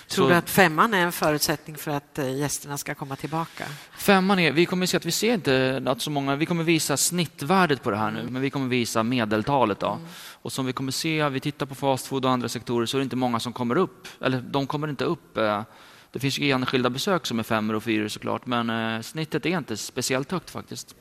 Tror 0.09 0.29
du 0.29 0.35
att 0.35 0.51
femman 0.51 0.94
är 0.94 0.99
en 0.99 1.12
förutsättning 1.12 1.77
för 1.77 1.90
att 1.90 2.18
eh, 2.18 2.37
gästerna 2.37 2.79
ska 2.79 2.94
komma 2.94 3.16
tillbaka? 3.16 3.64
Femman 3.96 4.38
är, 4.38 4.53
vi 4.53 4.66
kommer 4.66 4.87
se 4.87 4.96
att 4.96 5.05
vi 5.05 5.12
ser 5.12 5.35
inte 5.35 5.83
att 5.87 6.03
så 6.03 6.11
många, 6.11 6.37
vi 6.37 6.46
kommer 6.46 6.64
visa 6.64 6.96
snittvärdet 6.96 7.83
på 7.83 7.90
det 7.90 7.96
här 7.96 8.11
nu, 8.11 8.27
men 8.31 8.42
vi 8.42 8.51
kommer 8.51 8.68
visa 8.68 9.03
medeltalet. 9.03 9.81
Då. 9.81 9.90
Mm. 9.90 10.07
Och 10.42 10.53
som 10.53 10.66
vi 10.66 10.72
kommer 10.72 10.92
se, 10.92 11.29
vi 11.29 11.40
tittar 11.40 11.66
på 11.66 11.75
fast 11.75 12.07
food 12.07 12.25
och 12.25 12.31
andra 12.31 12.49
sektorer, 12.49 12.87
så 12.87 12.96
är 12.96 12.99
det 12.99 13.05
inte 13.05 13.16
många 13.16 13.40
som 13.40 13.53
kommer 13.53 13.77
upp, 13.77 14.09
eller 14.20 14.40
de 14.40 14.66
kommer 14.66 14.88
inte 14.88 15.05
upp. 15.05 15.37
Eh, 15.37 15.62
det 16.11 16.18
finns 16.18 16.38
ju 16.38 16.51
enskilda 16.51 16.90
besök 16.90 17.27
som 17.27 17.38
är 17.38 17.42
femmor 17.42 17.75
och 17.75 17.83
fyror 17.83 18.09
såklart, 18.09 18.46
men 18.46 18.70
eh, 18.70 19.03
snittet 19.03 19.46
är 19.46 19.59
inte 19.59 19.77
speciellt 19.77 20.33
högt 20.33 20.51
faktiskt. 20.51 20.94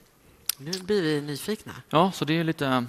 Nu 0.58 0.72
blir 0.72 1.02
vi 1.02 1.22
nyfikna. 1.22 1.74
Ja, 1.90 2.12
så 2.12 2.26
det 2.26 2.40
är 2.40 2.44
lite, 2.44 2.86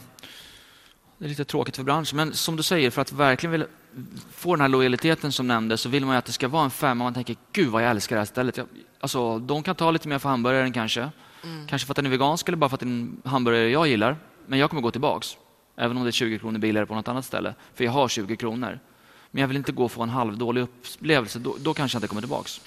det 1.19 1.25
är 1.25 1.29
lite 1.29 1.45
tråkigt 1.45 1.77
för 1.77 1.83
branschen. 1.83 2.17
Men 2.17 2.35
som 2.35 2.57
du 2.57 2.63
säger, 2.63 2.91
för 2.91 3.03
att 3.03 3.13
verkligen 3.13 3.53
vill 3.53 3.67
få 4.31 4.55
den 4.55 4.61
här 4.61 4.69
lojaliteten 4.69 5.33
som 5.33 5.49
nämndes 5.49 5.81
så 5.81 5.89
vill 5.89 6.05
man 6.05 6.15
ju 6.15 6.19
att 6.19 6.25
det 6.25 6.33
ska 6.33 6.49
vara 6.49 6.65
en 6.65 6.71
femma. 6.71 7.05
Man 7.05 7.15
tänker, 7.15 7.37
gud 7.53 7.69
vad 7.69 7.83
jag 7.83 7.91
älskar 7.91 8.17
det 8.17 8.21
här 8.21 8.27
stället. 8.27 8.57
Jag, 8.57 8.67
alltså, 9.01 9.39
de 9.39 9.63
kan 9.63 9.75
ta 9.75 9.91
lite 9.91 10.09
mer 10.09 10.19
för 10.19 10.29
hamburgaren 10.29 10.73
kanske. 10.73 11.11
Mm. 11.45 11.67
Kanske 11.67 11.87
för 11.87 11.93
att 11.93 11.97
den 11.97 12.07
är 12.07 12.11
vegansk 12.11 12.49
eller 12.49 12.57
bara 12.59 12.71
för 12.71 12.75
att 12.75 12.81
det 12.81 12.87
är 12.87 12.91
en 12.91 13.23
hamburgare 13.25 13.71
jag 13.71 13.89
gillar. 13.89 14.17
Men 14.47 14.59
jag 14.59 14.71
kommer 14.71 14.83
gå 14.83 14.91
tillbaks. 14.91 15.37
Även 15.77 15.97
om 15.97 16.03
det 16.03 16.11
är 16.11 16.13
20 16.13 16.39
kronor 16.39 16.59
billigare 16.59 16.87
på 16.87 16.95
något 16.95 17.09
annat 17.09 17.25
ställe. 17.25 17.55
För 17.75 17.85
jag 17.85 17.93
har 17.93 18.09
20 18.09 18.37
kronor. 18.37 18.79
Men 19.31 19.41
jag 19.41 19.49
vill 19.49 19.57
inte 19.57 19.73
gå 19.73 19.85
och 19.85 19.93
få 19.93 20.03
en 20.03 20.09
halvdålig 20.09 20.63
upplevelse. 20.63 21.39
Då, 21.39 21.57
då 21.61 21.75
kanske 21.75 21.97
jag 21.97 21.99
inte 21.99 22.09
kommer 22.09 22.23
tillbaks. 22.23 22.61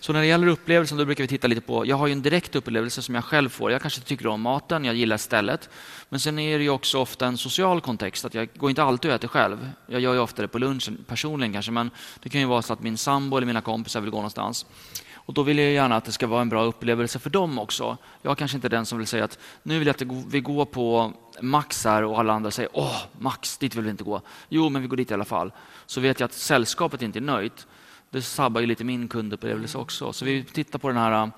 Så 0.00 0.12
när 0.12 0.20
det 0.20 0.26
gäller 0.26 0.46
upplevelsen 0.46 0.98
då 0.98 1.04
brukar 1.04 1.24
vi 1.24 1.28
titta 1.28 1.48
lite 1.48 1.60
på, 1.60 1.86
jag 1.86 1.96
har 1.96 2.06
ju 2.06 2.12
en 2.12 2.22
direkt 2.22 2.56
upplevelse 2.56 3.02
som 3.02 3.14
jag 3.14 3.24
själv 3.24 3.48
får. 3.48 3.72
Jag 3.72 3.82
kanske 3.82 4.00
tycker 4.00 4.26
om 4.26 4.40
maten, 4.40 4.84
jag 4.84 4.94
gillar 4.94 5.16
stället. 5.16 5.70
Men 6.08 6.20
sen 6.20 6.38
är 6.38 6.58
det 6.58 6.64
ju 6.64 6.70
också 6.70 6.98
ofta 6.98 7.26
en 7.26 7.36
social 7.36 7.80
kontext, 7.80 8.24
att 8.24 8.34
jag 8.34 8.48
går 8.56 8.70
inte 8.70 8.82
alltid 8.82 9.10
och 9.10 9.14
äter 9.14 9.28
själv. 9.28 9.70
Jag 9.86 10.00
gör 10.00 10.14
ju 10.14 10.20
ofta 10.20 10.42
det 10.42 10.48
på 10.48 10.58
lunchen 10.58 11.04
personligen 11.08 11.52
kanske, 11.52 11.72
men 11.72 11.90
det 12.22 12.28
kan 12.28 12.40
ju 12.40 12.46
vara 12.46 12.62
så 12.62 12.72
att 12.72 12.82
min 12.82 12.96
sambo 12.96 13.36
eller 13.36 13.46
mina 13.46 13.60
kompisar 13.60 14.00
vill 14.00 14.10
gå 14.10 14.16
någonstans. 14.16 14.66
Och 15.14 15.34
då 15.34 15.42
vill 15.42 15.58
jag 15.58 15.72
gärna 15.72 15.96
att 15.96 16.04
det 16.04 16.12
ska 16.12 16.26
vara 16.26 16.40
en 16.40 16.48
bra 16.48 16.62
upplevelse 16.62 17.18
för 17.18 17.30
dem 17.30 17.58
också. 17.58 17.96
Jag 18.22 18.38
kanske 18.38 18.56
inte 18.56 18.66
är 18.66 18.70
den 18.70 18.86
som 18.86 18.98
vill 18.98 19.06
säga 19.06 19.24
att 19.24 19.38
nu 19.62 19.78
vill 19.78 19.86
jag 19.86 19.94
att 19.94 20.26
vi 20.32 20.40
går 20.40 20.64
på 20.64 21.12
Max 21.40 21.84
här 21.84 22.04
och 22.04 22.18
alla 22.18 22.32
andra 22.32 22.50
säger 22.50 22.70
åh, 22.72 22.96
Max, 23.18 23.58
dit 23.58 23.74
vill 23.74 23.84
vi 23.84 23.90
inte 23.90 24.04
gå. 24.04 24.22
Jo, 24.48 24.68
men 24.68 24.82
vi 24.82 24.88
går 24.88 24.96
dit 24.96 25.10
i 25.10 25.14
alla 25.14 25.24
fall. 25.24 25.52
Så 25.86 26.00
vet 26.00 26.20
jag 26.20 26.26
att 26.26 26.32
sällskapet 26.32 27.02
inte 27.02 27.18
är 27.18 27.20
nöjt 27.20 27.66
det 28.10 28.22
sabbar 28.22 28.60
ju 28.60 28.66
lite 28.66 28.84
min 28.84 29.08
kundupplevelse 29.08 29.78
också. 29.78 30.12
Så 30.12 30.24
vi 30.24 30.44
tittar 30.44 30.78
på 30.78 30.88
den 30.88 30.96
här, 30.96 31.22
äh, 31.22 31.28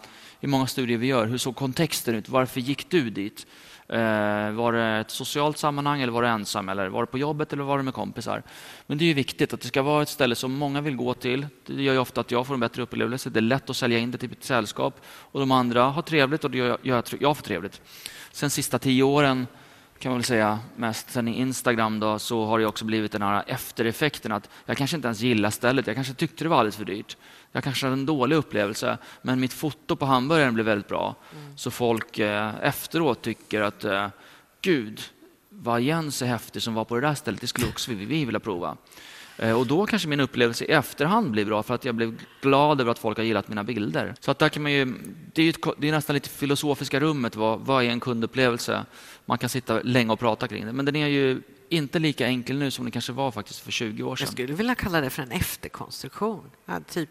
i 0.41 0.47
många 0.47 0.67
studier 0.67 0.99
vi 0.99 1.07
gör, 1.07 1.27
hur 1.27 1.39
såg 1.39 1.57
kontexten 1.57 2.15
ut? 2.15 2.29
Varför 2.29 2.61
gick 2.61 2.91
du 2.91 3.11
dit? 3.11 3.47
Äh, 3.89 4.51
var 4.53 4.73
det 4.73 4.85
ett 4.85 5.11
socialt 5.11 5.59
sammanhang 5.59 6.01
eller 6.01 6.13
var 6.13 6.23
du 6.23 6.29
ensam? 6.29 6.69
Eller 6.69 6.89
var 6.89 7.03
det 7.03 7.07
på 7.07 7.19
jobbet 7.19 7.53
eller 7.53 7.63
var 7.63 7.77
det 7.77 7.83
med 7.83 7.95
kompisar? 7.95 8.43
Men 8.87 8.99
det 8.99 9.05
är 9.05 9.07
ju 9.07 9.15
viktigt 9.15 9.55
att 9.55 9.61
det 9.61 9.69
ska 9.69 9.83
vara 9.83 10.03
ett 10.03 10.09
ställe 10.09 10.35
som 10.35 10.53
många 10.53 10.81
vill 10.81 10.97
gå 10.97 11.15
till. 11.15 11.47
Det 11.67 11.83
gör 11.83 11.93
ju 11.93 11.99
ofta 11.99 12.21
att 12.21 12.31
jag 12.31 12.47
får 12.47 12.55
en 12.55 12.61
bättre 12.61 12.83
upplevelse. 12.83 13.31
Det 13.31 13.39
är 13.39 13.43
lätt 13.43 13.71
att 13.71 13.77
sälja 13.77 13.99
in 13.99 14.11
det 14.11 14.19
till 14.19 14.33
ett 14.33 14.45
sällskap 14.45 15.01
och 15.07 15.41
de 15.41 15.51
andra 15.51 15.85
har 15.85 16.03
trevligt 16.03 16.45
och 16.45 16.51
det 16.51 16.59
gör 16.59 16.79
jag, 16.83 17.05
jag 17.21 17.37
får 17.37 17.45
trevligt. 17.45 17.81
Sen 18.33 18.51
sista 18.51 18.79
tio 18.79 19.03
åren 19.03 19.47
kan 20.03 20.11
man 20.11 20.19
väl 20.19 20.25
säga 20.25 20.59
mest 20.77 21.11
sen 21.11 21.29
i 21.29 21.39
Instagram 21.39 22.01
då, 22.01 22.19
så 22.19 22.45
har 22.45 22.59
det 22.59 22.67
också 22.67 22.85
blivit 22.85 23.13
den 23.13 23.23
här 23.23 23.45
eftereffekten 23.47 24.33
att 24.33 24.51
jag 24.67 24.77
kanske 24.77 24.97
inte 24.97 25.09
ens 25.09 25.21
gillar 25.21 25.51
stället. 25.51 25.87
Jag 25.87 25.97
kanske 25.97 26.15
tyckte 26.15 26.45
det 26.45 26.49
var 26.49 26.57
alldeles 26.57 26.77
för 26.77 26.85
dyrt. 26.85 27.17
Jag 27.53 27.65
kanske 27.65 27.87
hade 27.87 27.93
en 27.95 28.07
dålig 28.07 28.37
upplevelse, 28.37 28.99
men 29.23 29.41
mitt 29.41 29.53
foto 29.53 29.97
på 29.97 30.07
hamburgaren 30.07 30.55
blev 30.55 30.67
väldigt 30.67 30.89
bra. 30.89 31.15
Mm. 31.33 31.57
Så 31.59 31.71
folk 31.71 32.19
eh, 32.19 32.55
efteråt 32.63 33.23
tycker 33.23 33.61
att 33.61 33.85
eh, 33.85 34.09
gud, 34.61 35.01
vad 35.49 35.81
Jens 35.81 36.23
är 36.23 36.27
häftig 36.27 36.63
som 36.63 36.75
var 36.75 36.85
på 36.85 36.95
det 36.95 37.01
där 37.01 37.15
stället. 37.15 37.41
Det 37.41 37.47
skulle 37.47 37.69
också 37.69 37.91
vi, 37.91 38.05
vi 38.05 38.25
vilja 38.25 38.41
prova. 38.41 38.77
Eh, 39.39 39.59
och 39.59 39.67
då 39.67 39.87
kanske 39.87 40.09
min 40.09 40.21
upplevelse 40.21 40.65
i 40.65 40.71
efterhand 40.73 41.31
blir 41.31 41.45
bra 41.45 41.63
för 41.63 41.75
att 41.75 41.85
jag 41.85 41.95
blev 41.95 42.21
glad 42.41 42.81
över 42.81 42.91
att 42.91 42.99
folk 42.99 43.19
har 43.19 43.25
gillat 43.25 43.49
mina 43.49 43.65
bilder. 43.65 44.15
Så 44.21 44.31
att 44.31 44.39
där 44.39 44.49
kan 44.49 44.63
man 44.63 44.73
ju, 44.73 44.95
det, 45.33 45.43
är 45.43 45.51
ett, 45.51 45.79
det 45.79 45.89
är 45.89 45.93
nästan 45.93 46.15
lite 46.15 46.29
filosofiska 46.29 47.01
rummet. 47.01 47.37
Vad, 47.37 47.61
vad 47.61 47.85
är 47.85 47.89
en 47.89 48.01
kundupplevelse? 48.01 48.85
Man 49.25 49.39
kan 49.39 49.49
sitta 49.49 49.81
länge 49.83 50.13
och 50.13 50.19
prata 50.19 50.49
kring 50.49 50.67
det. 50.67 50.73
Men 50.73 50.85
den 50.85 50.97
är 50.97 51.07
ju 51.07 51.43
inte 51.69 51.99
lika 51.99 52.27
enkel 52.27 52.59
nu 52.59 52.71
som 52.71 52.85
det 52.85 52.91
kanske 52.91 53.13
var 53.13 53.31
faktiskt 53.31 53.61
för 53.61 53.73
20 53.73 54.03
år 54.03 54.17
sedan. 54.17 54.25
Jag 54.25 54.33
skulle 54.33 54.55
vilja 54.55 54.75
kalla 54.75 55.01
det 55.01 55.11
för 55.11 55.23
en 55.23 55.33
efterkonstruktion. 55.33 56.51
Ja, 56.67 56.81
typ, 56.81 57.11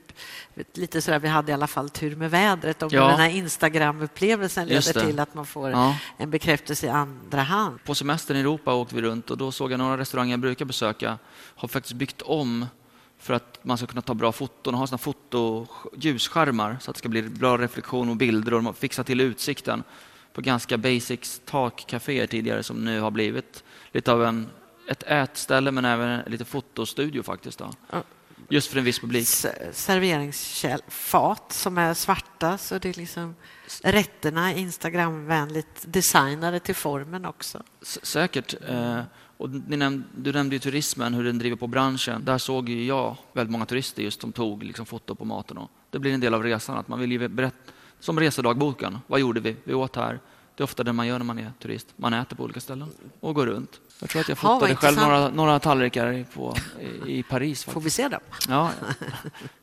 lite 0.74 1.02
sådär, 1.02 1.20
vi 1.20 1.28
hade 1.28 1.52
i 1.52 1.54
alla 1.54 1.68
fall 1.68 1.90
tur 1.90 2.16
med 2.16 2.32
vädret. 2.32 2.84
Om 2.84 2.90
ja. 2.92 3.08
den 3.08 3.20
här 3.20 3.30
Instagram-upplevelsen 3.30 4.68
leder 4.68 5.06
till 5.06 5.20
att 5.20 5.34
man 5.34 5.46
får 5.46 5.70
ja. 5.70 5.98
en 6.18 6.30
bekräftelse 6.30 6.86
i 6.86 6.90
andra 6.90 7.42
hand. 7.42 7.84
På 7.84 7.96
semestern 7.96 8.38
i 8.38 8.40
Europa 8.40 8.74
åkte 8.74 8.96
vi 8.96 9.02
runt 9.02 9.32
och 9.32 9.38
då 9.38 9.52
såg 9.52 9.72
jag 9.72 9.78
några 9.78 9.98
restauranger 9.98 10.32
jag 10.34 10.40
brukar 10.40 10.66
besöka 10.66 11.18
har 11.32 11.68
faktiskt 11.68 11.96
byggt 11.96 12.22
om 12.22 12.66
för 13.18 13.34
att 13.34 13.60
man 13.62 13.78
ska 13.78 13.88
kunna 13.88 14.02
ta 14.02 14.14
bra 14.14 14.32
foton 14.32 14.74
och 14.74 14.80
ha 14.80 14.88
såna 14.88 14.98
foto 14.98 15.68
ljusskärmar 15.98 16.78
så 16.82 16.92
att 16.92 16.96
det 16.96 17.00
ska 17.00 17.10
bli 17.10 17.22
bra 17.22 17.58
reflektion 17.58 18.10
och 18.10 18.16
bilder 18.16 18.68
och 18.68 18.78
fixa 18.78 19.04
till 19.04 19.22
utsikten 19.22 19.84
på 20.34 20.42
ganska 20.42 20.78
basics 20.78 21.42
takcaféer 21.46 22.28
tidigare 22.28 22.64
som 22.64 22.86
nu 22.86 23.00
har 23.00 23.12
blivit 23.12 23.64
lite 23.92 24.12
av 24.12 24.26
en, 24.26 24.48
ett 24.88 25.04
ätställe 25.04 25.72
men 25.72 25.86
även 25.86 26.22
lite 26.28 26.46
fotostudio 26.46 27.24
faktiskt. 27.24 27.60
Då. 27.60 27.72
Just 28.50 28.72
för 28.72 28.78
en 28.78 28.84
viss 28.84 29.00
publik. 29.00 29.28
Serveringsfat 29.72 31.54
som 31.54 31.78
är 31.78 31.94
svarta 31.94 32.58
så 32.58 32.78
det 32.78 32.90
är 32.90 32.94
liksom 32.94 33.36
rätterna 33.84 34.54
Instagramvänligt 34.54 35.84
designade 35.86 36.60
till 36.60 36.76
formen 36.76 37.26
också. 37.26 37.64
S 37.82 38.00
säkert. 38.04 38.56
Eh, 38.70 39.02
och 39.38 39.50
nämnde, 39.50 40.04
du 40.16 40.32
nämnde 40.32 40.56
ju 40.56 40.60
turismen, 40.60 41.14
hur 41.14 41.24
den 41.24 41.40
driver 41.40 41.58
på 41.58 41.68
branschen. 41.68 42.26
Där 42.26 42.38
såg 42.38 42.70
jag 42.70 43.18
väldigt 43.34 43.52
många 43.52 43.66
turister 43.66 44.04
just 44.04 44.22
som 44.22 44.32
tog 44.32 44.64
liksom 44.64 44.86
foto 44.86 45.16
på 45.16 45.26
maten. 45.26 45.58
Och 45.58 45.72
det 45.90 46.00
blir 46.00 46.14
en 46.14 46.20
del 46.20 46.34
av 46.34 46.44
resan. 46.44 46.78
Att 46.78 46.88
man 46.88 47.00
vill 47.00 47.12
ju 47.12 47.28
berätta, 47.28 47.72
som 48.02 48.20
resedagboken. 48.20 48.98
Vad 49.08 49.20
gjorde 49.20 49.40
vi? 49.40 49.56
Vi 49.64 49.74
åt 49.74 49.96
här. 49.96 50.20
Det 50.56 50.62
är 50.62 50.64
ofta 50.64 50.84
det 50.84 50.94
man 50.94 51.08
gör 51.08 51.18
när 51.18 51.26
man 51.26 51.40
är 51.40 51.52
turist. 51.62 51.88
Man 51.96 52.14
äter 52.14 52.36
på 52.36 52.44
olika 52.44 52.60
ställen 52.60 52.90
och 53.20 53.36
går 53.36 53.46
runt. 53.46 53.80
Jag 54.00 54.10
tror 54.10 54.22
att 54.22 54.30
jag 54.30 54.38
fotade 54.38 54.76
själv 54.76 54.98
några, 54.98 55.30
några 55.30 55.60
tallrikar 55.60 56.26
på, 56.34 56.56
i, 57.06 57.20
i 57.20 57.24
Paris. 57.24 57.64
Faktiskt. 57.64 57.74
Får 57.74 57.82
vi 57.82 57.90
se 57.90 58.08
dem? 58.08 58.20
Ja, 58.48 58.72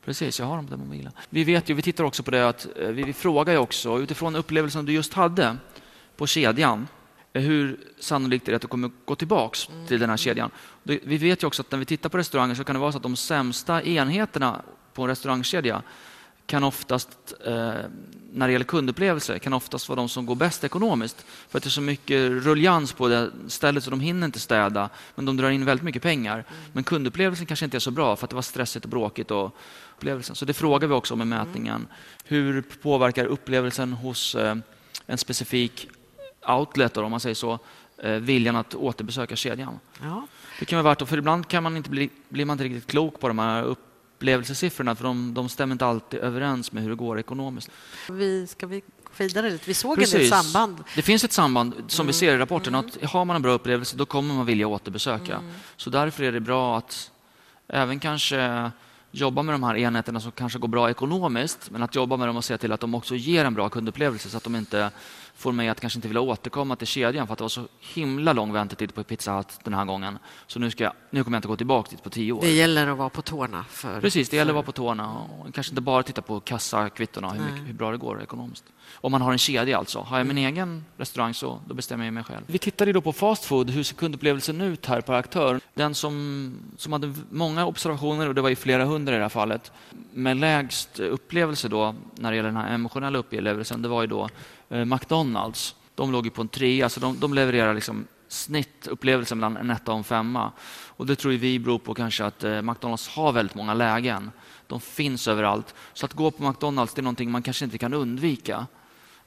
precis. 0.05 0.39
Jag 0.39 0.45
har 0.45 0.55
dem 0.55 0.67
på 0.67 0.77
mobilen. 0.77 1.11
Vi 1.29 1.43
vet 1.43 1.69
ju, 1.69 1.73
vi 1.73 1.81
tittar 1.81 2.03
också 2.03 2.23
på 2.23 2.31
det 2.31 2.49
att 2.49 2.67
eh, 2.75 2.87
vi, 2.87 3.03
vi 3.03 3.13
frågar 3.13 3.53
ju 3.53 3.59
också 3.59 3.99
utifrån 3.99 4.35
upplevelsen 4.35 4.85
du 4.85 4.93
just 4.93 5.13
hade 5.13 5.57
på 6.17 6.27
kedjan 6.27 6.87
hur 7.33 7.79
sannolikt 7.99 8.47
är 8.47 8.51
det 8.51 8.55
att 8.55 8.61
du 8.61 8.67
kommer 8.67 8.91
gå 9.05 9.15
tillbaks 9.15 9.69
mm. 9.69 9.87
till 9.87 9.99
den 9.99 10.09
här 10.09 10.17
kedjan? 10.17 10.51
Vi 10.83 11.17
vet 11.17 11.43
ju 11.43 11.47
också 11.47 11.61
att 11.61 11.71
när 11.71 11.79
vi 11.79 11.85
tittar 11.85 12.09
på 12.09 12.17
restauranger 12.17 12.55
så 12.55 12.63
kan 12.63 12.75
det 12.75 12.79
vara 12.79 12.91
så 12.91 12.97
att 12.97 13.03
de 13.03 13.15
sämsta 13.15 13.83
enheterna 13.83 14.61
på 14.93 15.01
en 15.01 15.07
restaurangkedja 15.07 15.81
kan 16.49 16.63
oftast, 16.63 17.09
eh, 17.45 17.73
när 18.33 18.47
det 18.47 18.51
gäller 18.51 18.65
kundupplevelse, 18.65 19.39
kan 19.39 19.53
oftast 19.53 19.89
vara 19.89 19.95
de 19.95 20.09
som 20.09 20.25
går 20.25 20.35
bäst 20.35 20.63
ekonomiskt. 20.63 21.25
För 21.49 21.57
att 21.57 21.63
det 21.63 21.67
är 21.67 21.71
så 21.71 21.81
mycket 21.81 22.31
rullians 22.31 22.93
på 22.93 23.07
det 23.07 23.31
stället 23.47 23.83
så 23.83 23.89
de 23.89 23.99
hinner 23.99 24.25
inte 24.25 24.39
städa, 24.39 24.89
men 25.15 25.25
de 25.25 25.37
drar 25.37 25.49
in 25.49 25.65
väldigt 25.65 25.83
mycket 25.83 26.01
pengar. 26.01 26.33
Mm. 26.33 26.45
Men 26.73 26.83
kundupplevelsen 26.83 27.45
kanske 27.45 27.65
inte 27.65 27.77
är 27.77 27.79
så 27.79 27.91
bra 27.91 28.15
för 28.15 28.25
att 28.25 28.29
det 28.29 28.35
var 28.35 28.41
stressigt 28.41 28.85
och 28.85 28.91
bråkigt. 28.91 29.31
Och 29.31 29.55
upplevelsen. 29.99 30.35
Så 30.35 30.45
det 30.45 30.53
frågar 30.53 30.87
vi 30.87 30.93
också 30.93 31.13
om 31.13 31.21
i 31.21 31.25
mätningen. 31.25 31.75
Mm. 31.75 31.87
Hur 32.23 32.61
påverkar 32.61 33.25
upplevelsen 33.25 33.93
hos 33.93 34.35
eh, 34.35 34.55
en 35.05 35.17
specifik 35.17 35.89
outlet, 36.47 36.97
om 36.97 37.11
man 37.11 37.19
säger 37.19 37.35
så, 37.35 37.59
eh, 37.97 38.11
viljan 38.11 38.55
att 38.55 38.75
återbesöka 38.75 39.35
kedjan. 39.35 39.79
Ja. 40.01 40.27
Det 40.59 40.65
kan 40.65 40.83
vara 40.83 40.91
värt 40.91 41.01
att, 41.01 41.09
för 41.09 41.17
ibland 41.17 41.47
kan 41.47 41.63
man 41.63 41.77
inte 41.77 41.89
bli, 41.89 42.09
blir 42.29 42.45
man 42.45 42.53
inte 42.53 42.63
riktigt 42.63 42.87
klok 42.87 43.19
på 43.19 43.27
de 43.27 43.39
här 43.39 43.63
upplevelsesiffrorna 44.19 44.95
för 44.95 45.03
de, 45.03 45.33
de 45.33 45.49
stämmer 45.49 45.73
inte 45.73 45.85
alltid 45.85 46.19
överens 46.19 46.71
med 46.71 46.83
hur 46.83 46.89
det 46.89 46.95
går 46.95 47.19
ekonomiskt. 47.19 47.71
Vi, 48.09 48.47
ska 48.47 48.67
vi 48.67 48.79
gå 48.79 49.11
vidare 49.17 49.49
lite? 49.49 49.63
Vi 49.67 49.73
såg 49.73 49.95
Precis. 49.95 50.31
ett 50.31 50.43
samband. 50.43 50.83
Det 50.95 51.01
finns 51.01 51.23
ett 51.23 51.31
samband 51.31 51.73
som 51.87 52.03
mm. 52.03 52.07
vi 52.07 52.13
ser 52.13 52.35
i 52.35 52.37
rapporten. 52.37 52.75
Mm. 52.75 52.89
att 53.03 53.11
Har 53.11 53.25
man 53.25 53.35
en 53.35 53.41
bra 53.41 53.51
upplevelse 53.51 53.97
då 53.97 54.05
kommer 54.05 54.33
man 54.33 54.45
vilja 54.45 54.67
återbesöka. 54.67 55.35
Mm. 55.35 55.51
Så 55.77 55.89
därför 55.89 56.23
är 56.23 56.31
det 56.31 56.39
bra 56.39 56.77
att 56.77 57.11
även 57.67 57.99
kanske 57.99 58.71
jobba 59.11 59.41
med 59.41 59.53
de 59.53 59.63
här 59.63 59.77
enheterna 59.77 60.19
som 60.19 60.31
kanske 60.31 60.59
går 60.59 60.67
bra 60.67 60.89
ekonomiskt, 60.89 61.71
men 61.71 61.83
att 61.83 61.95
jobba 61.95 62.17
med 62.17 62.27
dem 62.27 62.37
och 62.37 62.45
se 62.45 62.57
till 62.57 62.71
att 62.71 62.79
de 62.79 62.95
också 62.95 63.15
ger 63.15 63.45
en 63.45 63.53
bra 63.53 63.69
kundupplevelse 63.69 64.29
så 64.29 64.37
att 64.37 64.43
de 64.43 64.55
inte 64.55 64.91
får 65.39 65.51
mig 65.51 65.69
att 65.69 65.81
kanske 65.81 65.97
inte 65.97 66.07
vilja 66.07 66.21
återkomma 66.21 66.75
till 66.75 66.87
kedjan 66.87 67.27
för 67.27 67.33
att 67.33 67.37
det 67.37 67.43
var 67.43 67.49
så 67.49 67.67
himla 67.79 68.33
lång 68.33 68.53
väntetid 68.53 68.93
på 68.93 69.03
Pizza 69.03 69.37
Hut 69.37 69.47
den 69.63 69.73
här 69.73 69.85
gången. 69.85 70.17
Så 70.47 70.59
nu, 70.59 70.71
ska 70.71 70.83
jag, 70.83 70.93
nu 71.09 71.23
kommer 71.23 71.35
jag 71.35 71.39
inte 71.39 71.47
gå 71.47 71.55
tillbaka 71.55 71.89
dit 71.91 72.03
på 72.03 72.09
tio 72.09 72.31
år. 72.31 72.41
Det 72.41 72.51
gäller 72.51 72.87
att 72.87 72.97
vara 72.97 73.09
på 73.09 73.21
tårna. 73.21 73.65
För, 73.69 74.01
Precis, 74.01 74.29
det 74.29 74.37
gäller 74.37 74.51
att 74.51 74.55
vara 74.55 74.65
på 74.65 74.71
tårna 74.71 75.17
och 75.17 75.53
kanske 75.53 75.71
inte 75.71 75.81
bara 75.81 76.03
titta 76.03 76.21
på 76.21 76.39
kassakvittona, 76.39 77.29
hur, 77.29 77.51
mycket, 77.51 77.67
hur 77.67 77.73
bra 77.73 77.91
det 77.91 77.97
går 77.97 78.23
ekonomiskt. 78.23 78.63
Om 78.93 79.11
man 79.11 79.21
har 79.21 79.31
en 79.31 79.37
kedja 79.37 79.77
alltså. 79.77 79.99
Har 79.99 80.17
jag 80.17 80.27
min 80.27 80.37
mm. 80.37 80.53
egen 80.53 80.85
restaurang 80.97 81.33
så 81.33 81.59
då 81.67 81.73
bestämmer 81.73 82.05
jag 82.05 82.13
mig 82.13 82.23
själv. 82.23 82.43
Vi 82.47 82.57
tittade 82.57 82.93
då 82.93 83.01
på 83.01 83.13
fast 83.13 83.45
food. 83.45 83.69
Hur 83.69 83.83
ser 83.83 83.95
kundupplevelsen 83.95 84.61
ut 84.61 84.85
här 84.85 85.01
per 85.01 85.13
aktör? 85.13 85.59
Den 85.73 85.95
som, 85.95 86.53
som 86.77 86.93
hade 86.93 87.13
många 87.29 87.65
observationer, 87.65 88.27
och 88.27 88.35
det 88.35 88.41
var 88.41 88.49
ju 88.49 88.55
flera 88.55 88.85
hundra 88.85 89.13
i 89.13 89.17
det 89.17 89.21
här 89.21 89.29
fallet, 89.29 89.71
med 90.13 90.37
lägst 90.37 90.99
upplevelse 90.99 91.67
då 91.67 91.95
när 92.15 92.31
det 92.31 92.35
gäller 92.35 92.49
den 92.49 92.61
här 92.61 92.73
emotionella 92.73 93.17
upplevelsen, 93.19 93.81
det 93.81 93.87
var 93.87 94.01
ju 94.01 94.07
då 94.07 94.29
Eh, 94.69 94.85
McDonalds. 94.85 95.75
De 95.95 96.11
låg 96.11 96.25
ju 96.25 96.31
på 96.31 96.41
en 96.41 96.47
trea, 96.47 96.89
så 96.89 96.99
de, 96.99 97.19
de 97.19 97.33
levererar 97.33 97.73
liksom 97.73 98.07
snittupplevelsen 98.27 99.39
mellan 99.39 99.57
en 99.57 99.69
etta 99.69 99.91
och 99.91 99.97
en 99.97 100.03
femma. 100.03 100.51
Och 100.87 101.05
det 101.05 101.15
tror 101.15 101.31
vi 101.31 101.59
beror 101.59 101.79
på 101.79 101.93
kanske 101.93 102.25
att 102.25 102.43
eh, 102.43 102.61
McDonalds 102.61 103.07
har 103.07 103.31
väldigt 103.31 103.55
många 103.55 103.73
lägen. 103.73 104.31
De 104.67 104.81
finns 104.81 105.27
överallt. 105.27 105.75
Så 105.93 106.05
att 106.05 106.13
gå 106.13 106.31
på 106.31 106.43
McDonalds 106.43 106.93
det 106.93 107.01
är 107.01 107.03
någonting 107.03 107.31
man 107.31 107.43
kanske 107.43 107.65
inte 107.65 107.77
kan 107.77 107.93
undvika. 107.93 108.67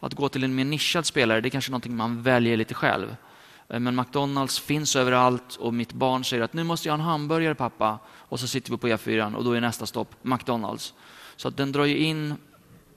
Att 0.01 0.15
gå 0.15 0.29
till 0.29 0.45
en 0.45 0.55
mer 0.55 0.65
nischad 0.65 1.07
spelare 1.07 1.41
det 1.41 1.49
är 1.49 1.51
kanske 1.51 1.71
någonting 1.71 1.97
man 1.97 2.23
väljer 2.23 2.57
lite 2.57 2.75
själv. 2.75 3.17
Eh, 3.69 3.81
men 3.81 3.97
McDonalds 3.97 4.59
finns 4.59 4.97
överallt 4.97 5.57
och 5.57 5.75
mitt 5.75 5.93
barn 5.93 6.25
säger 6.25 6.43
att 6.43 6.53
nu 6.53 6.65
måste 6.65 6.89
jag 6.89 6.93
ha 6.93 6.99
en 7.03 7.09
hamburgare 7.09 7.55
pappa. 7.55 7.99
Och 8.09 8.41
så 8.41 8.47
sitter 8.47 8.71
vi 8.71 8.77
på 8.77 8.89
E4 8.89 9.35
och 9.35 9.45
då 9.45 9.53
är 9.53 9.61
nästa 9.61 9.87
stopp 9.87 10.15
McDonalds. 10.23 10.95
Så 11.37 11.49
att 11.49 11.57
den 11.57 11.73
drar 11.73 11.85
ju 11.85 11.99
in 11.99 12.35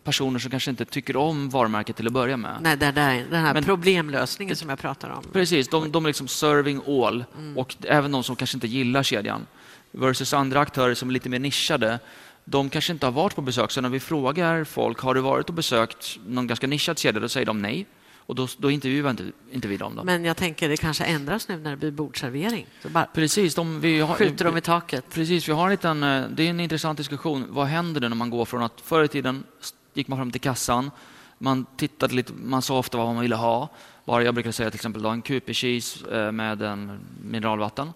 personer 0.06 0.39
som 0.39 0.52
kanske 0.52 0.70
inte 0.70 0.86
tycker 0.86 1.15
om 1.18 1.50
varumärket 1.50 1.96
till 1.96 2.08
att 2.08 2.13
börja 2.13 2.38
med. 2.38 2.58
Nej, 2.62 2.78
det 2.78 2.91
där, 2.91 3.26
den 3.30 3.46
här 3.46 3.54
Men, 3.54 3.63
problemlösningen 3.63 4.56
som 4.56 4.70
jag 4.70 4.80
pratar 4.80 5.10
om. 5.10 5.24
Precis, 5.34 5.68
de, 5.68 5.91
de 5.91 6.06
är 6.06 6.10
liksom 6.10 6.28
serving 6.28 6.82
all 6.88 7.26
mm. 7.38 7.58
och 7.58 7.76
även 7.82 8.12
de 8.12 8.24
som 8.24 8.36
kanske 8.36 8.58
inte 8.58 8.68
gillar 8.68 9.04
kedjan. 9.04 9.48
Versus 9.91 10.34
andra 10.34 10.60
aktörer 10.60 10.94
som 10.94 11.10
är 11.10 11.13
lite 11.13 11.30
mer 11.30 11.39
nischade. 11.39 12.00
De 12.46 12.70
kanske 12.70 12.94
inte 12.94 13.06
har 13.06 13.12
varit 13.12 13.36
på 13.36 13.41
besök, 13.41 13.72
så 13.72 13.82
när 13.82 13.89
vi 13.89 14.00
frågar 14.00 14.63
folk 14.63 15.00
har 15.00 15.13
du 15.13 15.22
varit 15.22 15.50
och 15.50 15.56
besökt 15.56 16.20
någon 16.28 16.48
ganska 16.48 16.68
nischad 16.68 17.00
kedja, 17.00 17.22
då 17.22 17.30
säger 17.30 17.46
de 17.46 17.62
nej. 17.62 17.86
Och 18.28 18.36
då, 18.36 18.48
då 18.58 18.72
intervjuar 18.72 19.12
inte, 19.12 19.24
inte 19.52 19.68
vi 19.68 19.78
dem. 19.78 19.96
Då. 19.96 20.04
Men 20.04 20.26
jag 20.26 20.38
tänker 20.38 20.70
det 20.70 20.78
kanske 20.78 21.04
ändras 21.04 21.48
nu 21.48 21.58
när 21.58 21.72
det 21.72 21.78
blir 21.78 21.91
bordservering. 21.91 22.65
Precis, 23.13 23.56
de, 23.56 23.80
vi 23.80 24.00
har, 24.00 24.15
skjuter 24.15 24.46
de 24.46 24.58
i 24.58 24.62
taket. 24.62 25.06
Precis, 25.13 25.50
vi 25.50 25.54
har 25.54 25.63
en 25.63 25.72
liten, 25.72 26.04
eh, 26.04 26.24
det 26.30 26.44
är 26.44 26.50
en 26.50 26.60
intressant 26.60 26.98
diskussion. 26.98 27.46
Vad 27.50 27.68
händer 27.68 28.02
när 28.02 28.15
man 28.15 28.30
går 28.30 28.46
från 28.46 28.63
att 28.63 28.82
förr 28.82 29.04
i 29.04 29.08
tiden 29.08 29.44
gick 29.96 30.08
man 30.08 30.20
fram 30.20 30.32
till 30.32 30.42
kassan, 30.42 30.92
man 31.38 31.66
tittade 31.78 32.14
lite, 32.16 32.34
man 32.34 32.62
sa 32.62 32.78
ofta 32.78 32.98
vad 32.98 33.08
man 33.14 33.22
ville 33.22 33.36
ha. 33.36 33.70
Bara 34.06 34.24
jag 34.24 34.34
brukar 34.34 34.52
säga 34.52 34.72
till 34.72 34.78
exempel 34.78 35.02
då, 35.02 35.10
en 35.10 35.22
QP 35.22 35.54
cheese 35.54 36.12
eh, 36.12 36.32
med 36.32 36.62
en 36.62 37.00
mineralvatten. 37.24 37.94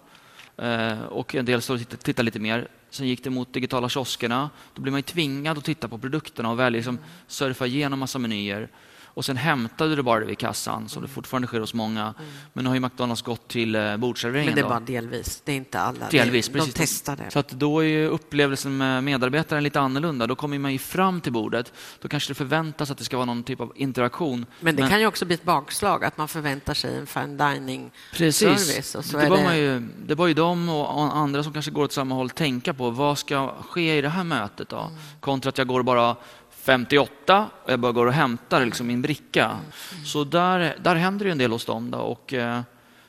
Eh, 0.56 1.02
och 1.02 1.34
en 1.34 1.44
del 1.44 1.62
stod 1.62 1.80
och 1.80 2.00
tittade 2.00 2.22
lite 2.22 2.38
mer. 2.38 2.68
Sen 2.90 3.06
gick 3.06 3.24
det 3.24 3.30
mot 3.30 3.52
digitala 3.52 3.88
kioskerna. 3.88 4.50
Då 4.74 4.82
blir 4.82 4.92
man 4.92 5.02
tvingad 5.02 5.58
att 5.58 5.64
titta 5.64 5.88
på 5.88 5.98
produkterna 5.98 6.50
och 6.50 6.58
välja, 6.58 6.78
liksom, 6.78 6.98
surfa 7.26 7.66
igenom 7.66 7.98
massa 7.98 8.18
menyer 8.18 8.68
och 9.14 9.24
sen 9.24 9.36
hämtade 9.36 9.96
du 9.96 10.02
bara 10.02 10.20
det 10.20 10.26
vid 10.26 10.38
kassan, 10.38 10.88
som 10.88 11.02
det 11.02 11.06
mm. 11.06 11.14
fortfarande 11.14 11.48
sker 11.48 11.60
hos 11.60 11.74
många. 11.74 12.02
Mm. 12.02 12.30
Men 12.52 12.64
nu 12.64 12.70
har 12.70 12.74
ju 12.74 12.80
McDonalds 12.80 13.22
gått 13.22 13.48
till 13.48 13.74
eh, 13.74 13.96
bordsserveringen. 13.96 14.54
Men 14.54 14.62
det 14.62 14.66
är 14.66 14.68
bara 14.68 14.80
delvis, 14.80 15.42
det 15.44 15.52
är 15.52 15.56
inte 15.56 15.80
alla. 15.80 16.08
Delvis, 16.10 16.48
de, 16.48 16.52
precis. 16.52 16.74
De 16.74 16.78
testar 16.80 17.16
det. 17.16 17.30
Så 17.30 17.38
att 17.38 17.48
då 17.48 17.84
är 17.84 18.06
upplevelsen 18.06 18.76
med 18.76 19.04
medarbetaren 19.04 19.62
lite 19.62 19.80
annorlunda. 19.80 20.26
Då 20.26 20.34
kommer 20.34 20.58
man 20.58 20.72
ju 20.72 20.78
fram 20.78 21.20
till 21.20 21.32
bordet. 21.32 21.72
Då 22.00 22.08
kanske 22.08 22.30
det 22.30 22.34
förväntas 22.34 22.90
att 22.90 22.98
det 22.98 23.04
ska 23.04 23.16
vara 23.16 23.26
någon 23.26 23.42
typ 23.42 23.60
av 23.60 23.72
interaktion. 23.76 24.46
Men 24.60 24.76
det 24.76 24.82
Men... 24.82 24.90
kan 24.90 25.00
ju 25.00 25.06
också 25.06 25.24
bli 25.24 25.34
ett 25.34 25.44
bakslag, 25.44 26.04
att 26.04 26.18
man 26.18 26.28
förväntar 26.28 26.74
sig 26.74 26.96
en 26.96 27.06
fine 27.06 27.36
dining-service. 27.36 28.92
Det, 29.12 29.18
det... 29.18 29.28
Var 29.28 29.54
ju, 29.54 29.80
det 30.06 30.14
var 30.14 30.26
ju 30.26 30.34
de 30.34 30.68
och 30.68 31.16
andra 31.16 31.42
som 31.42 31.52
kanske 31.52 31.70
går 31.70 31.84
åt 31.84 31.92
samma 31.92 32.14
håll 32.14 32.30
tänka 32.30 32.74
på. 32.74 32.90
Vad 32.90 33.18
ska 33.18 33.54
ske 33.68 33.98
i 33.98 34.00
det 34.00 34.08
här 34.08 34.24
mötet 34.24 34.68
då? 34.68 34.78
Mm. 34.78 34.92
Kontra 35.20 35.48
att 35.48 35.58
jag 35.58 35.66
går 35.66 35.82
bara 35.82 36.16
58 36.62 37.48
och 37.64 37.72
jag 37.72 37.80
bara 37.80 37.92
går 37.92 38.06
och 38.06 38.12
hämtar 38.12 38.64
liksom 38.64 38.86
min 38.86 39.02
bricka. 39.02 39.56
Så 40.04 40.24
där, 40.24 40.76
där 40.82 40.94
händer 40.94 41.24
det 41.24 41.32
en 41.32 41.38
del 41.38 41.52
hos 41.52 41.64
dem. 41.64 41.90
Då, 41.90 41.98
och, 41.98 42.34
eh, 42.34 42.60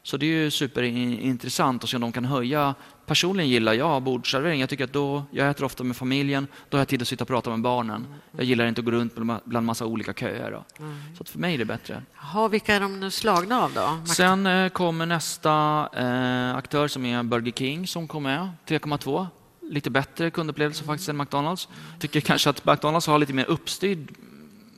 så 0.03 0.17
det 0.17 0.25
är 0.25 0.27
ju 0.27 0.51
superintressant 0.51 1.83
att 1.83 1.89
se 1.89 1.97
om 1.97 2.01
de 2.01 2.11
kan 2.11 2.25
höja. 2.25 2.75
Personligen 3.05 3.49
gillar 3.49 3.73
jag 3.73 4.03
bordsservering. 4.03 4.59
Jag 4.59 4.69
tycker 4.69 4.83
att 4.83 4.93
då, 4.93 5.23
jag 5.31 5.49
äter 5.49 5.65
ofta 5.65 5.83
med 5.83 5.95
familjen, 5.95 6.47
då 6.69 6.77
har 6.77 6.81
jag 6.81 6.87
tid 6.87 7.01
att 7.01 7.07
sitta 7.07 7.23
och 7.23 7.27
prata 7.27 7.49
med 7.49 7.61
barnen. 7.61 8.07
Jag 8.31 8.45
gillar 8.45 8.65
inte 8.65 8.81
att 8.81 8.85
gå 8.85 8.91
runt 8.91 9.15
bland 9.45 9.65
massa 9.65 9.85
olika 9.85 10.13
köer. 10.13 10.51
Då. 10.51 10.85
Så 11.17 11.23
för 11.23 11.39
mig 11.39 11.53
är 11.53 11.57
det 11.57 11.65
bättre. 11.65 12.03
Ha, 12.15 12.47
vilka 12.47 12.75
är 12.75 12.79
de 12.79 12.99
nu 12.99 13.11
slagna 13.11 13.63
av 13.63 13.73
då? 13.73 14.13
Sen 14.13 14.45
eh, 14.45 14.69
kommer 14.69 15.05
nästa 15.05 15.89
eh, 15.93 16.55
aktör 16.55 16.87
som 16.87 17.05
är 17.05 17.23
Burger 17.23 17.51
King 17.51 17.87
som 17.87 18.07
kom 18.07 18.23
med, 18.23 18.49
3,2 18.67 19.27
lite 19.71 19.89
bättre 19.89 20.31
kundupplevelse 20.31 20.83
faktiskt 20.83 21.09
än 21.09 21.17
McDonalds. 21.17 21.67
Tycker 21.99 22.21
kanske 22.21 22.49
att 22.49 22.65
McDonalds 22.65 23.07
har 23.07 23.19
lite 23.19 23.33
mer 23.33 23.45
uppstyrd 23.45 24.11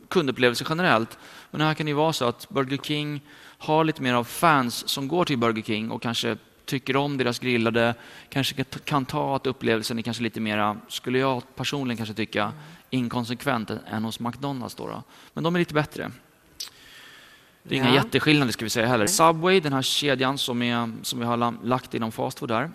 kundupplevelse 0.08 0.66
generellt. 0.70 1.18
Men 1.52 1.62
här 1.62 1.74
kan 1.74 1.86
det 1.86 1.94
vara 1.94 2.14
så 2.14 2.26
att 2.26 2.50
Burger 2.50 2.78
King 2.78 3.22
har 3.58 3.84
lite 3.84 4.02
mer 4.02 4.14
av 4.14 4.24
fans 4.24 4.90
som 4.90 5.08
går 5.08 5.26
till 5.26 5.38
Burger 5.38 5.64
King 5.64 5.92
och 5.92 6.02
kanske 6.02 6.38
tycker 6.66 6.96
om 6.96 7.18
deras 7.18 7.40
grillade, 7.40 7.96
kanske 8.30 8.64
kan 8.64 9.06
ta 9.06 9.36
att 9.36 9.48
upplevelsen 9.48 10.00
är 10.00 10.02
kanske 10.02 10.24
lite 10.24 10.40
mer, 10.40 10.78
skulle 10.88 11.20
jag 11.20 11.44
personligen 11.56 11.98
kanske 11.98 12.16
tycka, 12.16 12.52
inkonsekvent 12.90 13.72
än 13.88 14.04
hos 14.04 14.20
McDonalds. 14.20 14.76
Då, 14.76 14.88
då. 14.88 15.04
Men 15.34 15.44
de 15.44 15.56
är 15.56 15.60
lite 15.60 15.74
bättre. 15.74 16.12
Det 17.64 17.76
är 17.76 17.80
ja. 17.80 17.86
inga 17.86 17.96
jätteskillnader 17.96 18.52
ska 18.52 18.66
vi 18.66 18.70
säga 18.70 18.88
heller. 18.88 19.08
Subway, 19.08 19.60
den 19.60 19.74
här 19.74 19.82
kedjan 19.82 20.38
som, 20.38 20.62
är, 20.62 20.92
som 21.02 21.20
vi 21.20 21.26
har 21.26 21.66
lagt 21.66 21.94
inom 21.94 22.12
fast 22.12 22.40
food 22.40 22.50
där, 22.50 22.72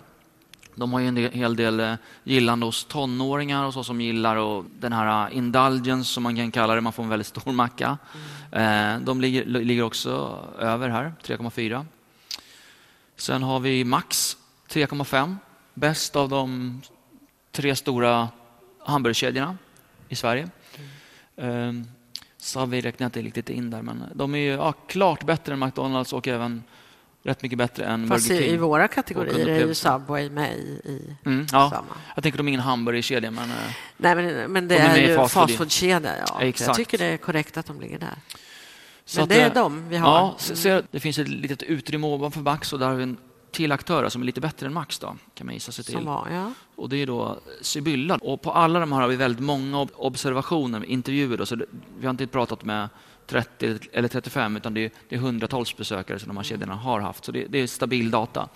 de 0.75 0.93
har 0.93 0.99
ju 0.99 1.07
en 1.07 1.17
hel 1.17 1.55
del 1.55 1.79
eh, 1.79 1.93
gillande 2.23 2.65
hos 2.65 2.85
tonåringar 2.85 3.65
och 3.65 3.73
så 3.73 3.83
som 3.83 4.01
gillar 4.01 4.35
och 4.35 4.65
den 4.79 4.93
här 4.93 5.27
eh, 5.27 5.37
indulgence 5.37 6.13
som 6.13 6.23
man 6.23 6.35
kan 6.35 6.51
kalla 6.51 6.75
det, 6.75 6.81
man 6.81 6.93
får 6.93 7.03
en 7.03 7.09
väldigt 7.09 7.27
stor 7.27 7.51
macka. 7.51 7.97
Mm. 8.51 9.05
De 9.05 9.21
ligger, 9.21 9.45
ligger 9.45 9.83
också 9.83 10.39
över 10.59 10.89
här, 10.89 11.13
3,4. 11.23 11.85
Sen 13.15 13.43
har 13.43 13.59
vi 13.59 13.83
Max 13.83 14.37
3,5. 14.69 15.35
Bäst 15.73 16.15
av 16.15 16.29
de 16.29 16.81
tre 17.51 17.75
stora 17.75 18.29
hamburgerkedjorna 18.79 19.57
i 20.09 20.15
Sverige. 20.15 20.49
Mm. 21.37 21.85
Subway 22.37 22.81
räknar 22.81 23.05
jag 23.05 23.07
inte 23.07 23.21
riktigt 23.21 23.49
in 23.49 23.69
där, 23.69 23.81
men 23.81 24.03
de 24.13 24.35
är 24.35 24.39
ju, 24.39 24.51
ja, 24.51 24.71
klart 24.71 25.25
bättre 25.25 25.53
än 25.53 25.59
McDonalds 25.59 26.13
och 26.13 26.27
även 26.27 26.63
rätt 27.23 27.43
mycket 27.43 27.57
bättre 27.57 27.85
än 27.85 28.07
Fast 28.07 28.27
Burger 28.27 28.41
King. 28.41 28.53
i 28.53 28.57
våra 28.57 28.87
kategorier 28.87 29.47
är 29.47 29.67
ju 29.67 29.73
Subway 29.73 30.29
med 30.29 30.57
i, 30.57 30.81
i 30.85 31.15
mm, 31.25 31.47
ja. 31.51 31.69
samma. 31.69 31.95
Jag 32.15 32.23
tänker 32.23 32.37
de 32.37 32.47
är 32.47 32.49
ingen 32.49 32.61
hamburgerkedja, 32.61 33.31
men... 33.31 33.49
Eh, 33.49 33.55
Nej, 33.97 34.15
men, 34.15 34.51
men 34.51 34.67
det 34.67 34.75
de 34.75 34.81
är, 34.81 34.97
är 34.97 35.21
ju 35.21 35.27
fastfoodkedja. 35.27 36.11
Ja. 36.27 36.41
Exakt. 36.41 36.67
Jag 36.67 36.75
tycker 36.75 36.97
det 36.97 37.05
är 37.05 37.17
korrekt 37.17 37.57
att 37.57 37.65
de 37.65 37.81
ligger 37.81 37.99
där. 37.99 38.15
Så 39.05 39.19
men 39.19 39.29
det 39.29 39.41
är 39.41 39.47
eh, 39.47 39.53
de 39.53 39.89
vi 39.89 39.97
har. 39.97 40.09
Ja, 40.09 40.35
ser, 40.37 40.83
det 40.91 40.99
finns 40.99 41.19
ett 41.19 41.27
litet 41.27 41.63
utrymme 41.63 42.07
ovanför 42.07 42.39
Max 42.39 42.73
och 42.73 42.79
där 42.79 42.87
har 42.87 42.95
vi 42.95 43.03
en 43.03 43.17
till 43.51 43.71
aktörer 43.71 44.09
som 44.09 44.21
är 44.21 44.25
lite 44.25 44.41
bättre 44.41 44.67
än 44.67 44.73
Max. 44.73 44.99
Då, 44.99 45.15
kan 45.33 45.45
man 45.45 45.53
gissa 45.53 45.71
sig 45.71 45.85
till. 45.85 45.97
Var, 45.97 46.27
ja. 46.31 46.53
Och 46.75 46.89
Det 46.89 46.97
är 46.97 47.07
då 47.07 47.39
Sibylla. 47.61 48.15
Och 48.21 48.41
på 48.41 48.51
alla 48.51 48.79
de 48.79 48.91
här 48.91 49.01
har 49.01 49.07
vi 49.07 49.15
väldigt 49.15 49.41
många 49.41 49.87
observationer, 49.95 50.85
intervjuer. 50.85 51.37
Då, 51.37 51.45
så 51.45 51.55
vi 51.99 52.05
har 52.05 52.11
inte 52.11 52.27
pratat 52.27 52.63
med 52.63 52.89
30 53.29 53.79
eller 53.93 54.07
35 54.07 54.57
utan 54.57 54.73
det 54.73 54.85
är, 54.85 54.91
det 55.09 55.15
är 55.15 55.19
hundratals 55.19 55.77
besökare 55.77 56.19
som 56.19 56.27
de 56.27 56.37
här 56.37 56.43
kedjorna 56.43 56.75
har 56.75 56.99
haft. 56.99 57.25
Så 57.25 57.31
det, 57.31 57.45
det 57.49 57.57
är 57.59 57.67
stabil 57.67 58.11
data. 58.11 58.49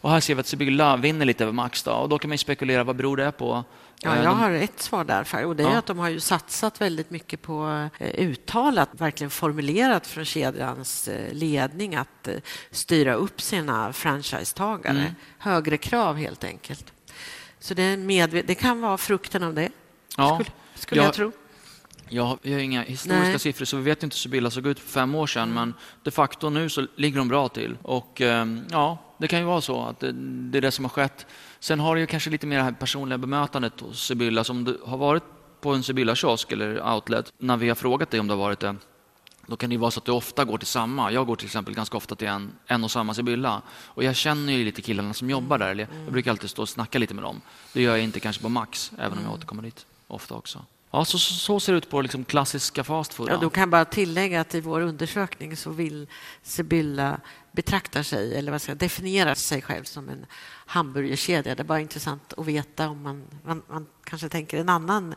Och 0.00 0.10
här 0.10 0.20
ser 0.20 0.34
vi 0.34 0.40
att 0.40 0.46
Sibylla 0.46 0.96
vinner 0.96 1.26
lite 1.26 1.44
över 1.44 1.52
Max. 1.52 1.82
Då, 1.82 1.92
och 1.92 2.08
då 2.08 2.18
kan 2.18 2.28
man 2.28 2.38
spekulera 2.38 2.84
vad 2.84 2.96
beror 2.96 3.16
det 3.16 3.32
på. 3.32 3.64
Ja, 4.00 4.22
jag 4.22 4.30
har 4.30 4.50
ett 4.50 4.80
svar 4.80 5.04
där. 5.04 5.46
Och 5.46 5.56
det 5.56 5.62
är 5.62 5.70
ja. 5.70 5.78
att 5.78 5.86
de 5.86 5.98
har 5.98 6.08
ju 6.08 6.20
satsat 6.20 6.80
väldigt 6.80 7.10
mycket 7.10 7.42
på 7.42 7.88
eh, 7.98 8.24
uttalat, 8.24 8.88
verkligen 8.92 9.30
formulerat 9.30 10.06
från 10.06 10.24
kedjans 10.24 11.08
eh, 11.08 11.32
ledning 11.32 11.94
att 11.94 12.28
eh, 12.28 12.34
styra 12.70 13.14
upp 13.14 13.40
sina 13.40 13.92
franchisetagare. 13.92 14.98
Mm. 14.98 15.14
Högre 15.38 15.76
krav 15.76 16.16
helt 16.16 16.44
enkelt. 16.44 16.92
Så 17.58 17.74
det, 17.74 17.82
är 17.82 18.42
det 18.42 18.54
kan 18.54 18.80
vara 18.80 18.98
frukten 18.98 19.42
av 19.42 19.54
det, 19.54 19.68
ja. 20.16 20.34
skulle, 20.34 20.50
skulle 20.74 21.00
jag, 21.00 21.06
jag 21.06 21.14
tro. 21.14 21.32
Ja, 22.08 22.38
vi 22.42 22.52
har 22.52 22.60
inga 22.60 22.82
historiska 22.82 23.28
Nej. 23.28 23.38
siffror 23.38 23.64
så 23.64 23.76
vi 23.76 23.82
vet 23.82 24.02
inte 24.02 24.14
hur 24.14 24.18
Sibylla 24.18 24.50
såg 24.50 24.66
ut 24.66 24.80
för 24.80 24.88
fem 24.88 25.14
år 25.14 25.26
sedan 25.26 25.54
men 25.54 25.74
de 26.02 26.10
facto 26.10 26.50
nu 26.50 26.68
så 26.68 26.86
ligger 26.96 27.18
de 27.18 27.28
bra 27.28 27.48
till. 27.48 27.76
Och 27.82 28.20
ehm, 28.20 28.64
ja, 28.70 28.98
det 29.18 29.28
kan 29.28 29.38
ju 29.38 29.44
vara 29.44 29.60
så 29.60 29.82
att 29.82 30.00
det, 30.00 30.12
det 30.50 30.58
är 30.58 30.62
det 30.62 30.70
som 30.70 30.84
har 30.84 30.90
skett. 30.90 31.26
Sen 31.60 31.80
har 31.80 31.94
det 31.94 32.00
ju 32.00 32.06
kanske 32.06 32.30
lite 32.30 32.46
mer 32.46 32.56
det 32.56 32.62
här 32.62 32.72
personliga 32.72 33.18
bemötandet 33.18 33.80
hos 33.80 34.06
Sibylla 34.06 34.44
som 34.44 34.64
du 34.64 34.80
har 34.84 34.96
varit 34.96 35.22
på 35.60 35.74
en 35.74 35.82
Sibylla-kiosk 35.82 36.52
eller 36.52 36.94
outlet 36.94 37.32
när 37.38 37.56
vi 37.56 37.68
har 37.68 37.74
frågat 37.74 38.10
dig 38.10 38.20
om 38.20 38.26
det 38.26 38.34
har 38.34 38.38
varit 38.38 38.60
det. 38.60 38.76
Då 39.46 39.56
kan 39.56 39.70
det 39.70 39.76
vara 39.76 39.90
så 39.90 40.00
att 40.00 40.04
du 40.04 40.12
ofta 40.12 40.44
går 40.44 40.58
till 40.58 40.66
samma. 40.66 41.12
Jag 41.12 41.26
går 41.26 41.36
till 41.36 41.46
exempel 41.46 41.74
ganska 41.74 41.96
ofta 41.96 42.14
till 42.14 42.28
en, 42.28 42.52
en 42.66 42.84
och 42.84 42.90
samma 42.90 43.14
Sibylla. 43.14 43.62
Och 43.68 44.04
jag 44.04 44.16
känner 44.16 44.52
ju 44.52 44.64
lite 44.64 44.82
killarna 44.82 45.14
som 45.14 45.30
jobbar 45.30 45.58
där. 45.58 45.74
Jag 45.74 46.12
brukar 46.12 46.30
alltid 46.30 46.50
stå 46.50 46.62
och 46.62 46.68
snacka 46.68 46.98
lite 46.98 47.14
med 47.14 47.24
dem. 47.24 47.40
Det 47.72 47.82
gör 47.82 47.96
jag 47.96 48.04
inte 48.04 48.20
kanske 48.20 48.42
på 48.42 48.48
Max, 48.48 48.92
även 48.98 49.18
om 49.18 49.24
jag 49.24 49.32
återkommer 49.32 49.62
dit 49.62 49.86
ofta 50.06 50.34
också. 50.34 50.64
Ja, 50.96 51.04
så, 51.04 51.18
så 51.18 51.60
ser 51.60 51.72
det 51.72 51.78
ut 51.78 51.90
på 51.90 52.00
liksom 52.00 52.24
klassiska 52.24 52.84
fast 52.84 53.14
food. 53.14 53.28
Ja, 53.30 53.36
då 53.36 53.50
kan 53.50 53.60
jag 53.60 53.68
bara 53.68 53.84
tillägga 53.84 54.40
att 54.40 54.54
i 54.54 54.60
vår 54.60 54.80
undersökning 54.80 55.56
så 55.56 55.70
vill 55.70 56.06
Sibylla 56.42 57.20
betrakta 57.52 58.04
sig, 58.04 58.38
eller 58.38 58.52
vad 58.52 58.62
ska 58.62 58.70
jag, 58.70 58.78
definiera 58.78 59.34
sig 59.34 59.62
själv 59.62 59.84
som 59.84 60.08
en 60.08 60.26
hamburgerkedja. 60.66 61.54
Det 61.54 61.62
är 61.62 61.64
bara 61.64 61.80
intressant 61.80 62.32
att 62.36 62.46
veta 62.46 62.88
om 62.88 63.02
man, 63.02 63.24
man, 63.44 63.62
man 63.68 63.86
kanske 64.04 64.28
tänker 64.28 64.58
en 64.58 64.68
annan 64.68 65.14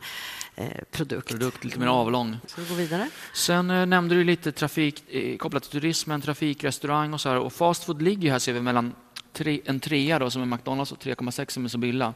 eh, 0.56 0.66
produkt. 0.90 1.28
Produkt 1.28 1.64
lite 1.64 1.78
mer 1.78 1.86
avlång. 1.86 2.38
Så 2.46 2.60
vi 2.60 2.68
går 2.68 2.76
vidare. 2.76 3.10
Sen 3.34 3.70
eh, 3.70 3.86
nämnde 3.86 4.14
du 4.14 4.24
lite 4.24 4.52
trafik 4.52 5.04
eh, 5.08 5.36
kopplat 5.36 5.62
till 5.62 5.72
turismen, 5.72 6.20
trafik, 6.20 6.64
restaurang 6.64 7.14
och 7.14 7.20
så 7.20 7.28
här. 7.28 7.38
Och 7.38 7.52
fast 7.52 7.84
food 7.84 8.02
ligger 8.02 8.32
här 8.32 8.38
ser 8.38 8.52
vi 8.52 8.60
mellan 8.60 8.94
tre, 9.32 9.60
en 9.64 9.80
trea 9.80 10.18
då, 10.18 10.30
som 10.30 10.42
är 10.42 10.46
McDonalds 10.46 10.92
och 10.92 10.98
3,6 10.98 11.50
som 11.50 11.64
är 11.64 11.68
Sibylla. 11.68 12.14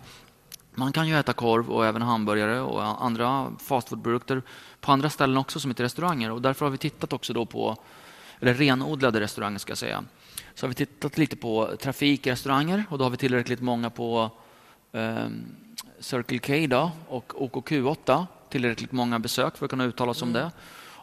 Man 0.74 0.92
kan 0.92 1.08
ju 1.08 1.18
äta 1.18 1.32
korv 1.32 1.70
och 1.70 1.86
även 1.86 2.02
hamburgare 2.02 2.60
och 2.60 3.04
andra 3.04 3.52
fastfoodprodukter 3.58 4.42
på 4.80 4.92
andra 4.92 5.10
ställen 5.10 5.36
också 5.36 5.60
som 5.60 5.70
heter 5.70 5.84
restauranger. 5.84 6.30
Och 6.30 6.42
därför 6.42 6.66
har 6.66 6.70
vi 6.70 6.78
tittat 6.78 7.12
också 7.12 7.32
då 7.32 7.46
på, 7.46 7.76
eller 8.40 8.54
renodlade 8.54 9.20
restauranger 9.20 9.58
ska 9.58 9.70
jag 9.70 9.78
säga. 9.78 10.04
Så 10.54 10.66
har 10.66 10.68
vi 10.68 10.74
tittat 10.74 11.18
lite 11.18 11.36
på 11.36 11.76
trafikrestauranger 11.80 12.84
och 12.90 12.98
då 12.98 13.04
har 13.04 13.10
vi 13.10 13.16
tillräckligt 13.16 13.60
många 13.60 13.90
på 13.90 14.30
eh, 14.92 15.26
Circle 16.00 16.38
K 16.38 16.66
då, 16.66 16.90
och 17.08 17.32
OKQ8. 17.32 18.26
Tillräckligt 18.50 18.92
många 18.92 19.18
besök 19.18 19.56
för 19.56 19.64
att 19.66 19.70
kunna 19.70 19.84
uttala 19.84 20.10
oss 20.10 20.22
mm. 20.22 20.28
om 20.28 20.40
det. 20.40 20.50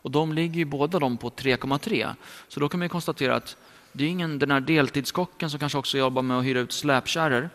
Och 0.01 0.12
de 0.12 0.34
ligger 0.34 0.55
ju 0.55 0.65
båda 0.65 0.99
de 0.99 1.17
på 1.17 1.29
3,3. 1.29 2.15
Så 2.47 2.60
då 2.60 2.69
kan 2.69 2.79
man 2.79 2.89
konstatera 2.89 3.36
att 3.36 3.57
det 3.91 4.03
är 4.03 4.07
ingen, 4.07 4.39
den 4.39 4.51
här 4.51 4.60
deltidskocken 4.60 5.49
som 5.49 5.60
kanske 5.60 5.77
också 5.77 5.97
jobbar 5.97 6.21
med 6.21 6.38
att 6.38 6.45
hyra 6.45 6.60
ut 6.60 6.71
släpkärror 6.71 7.49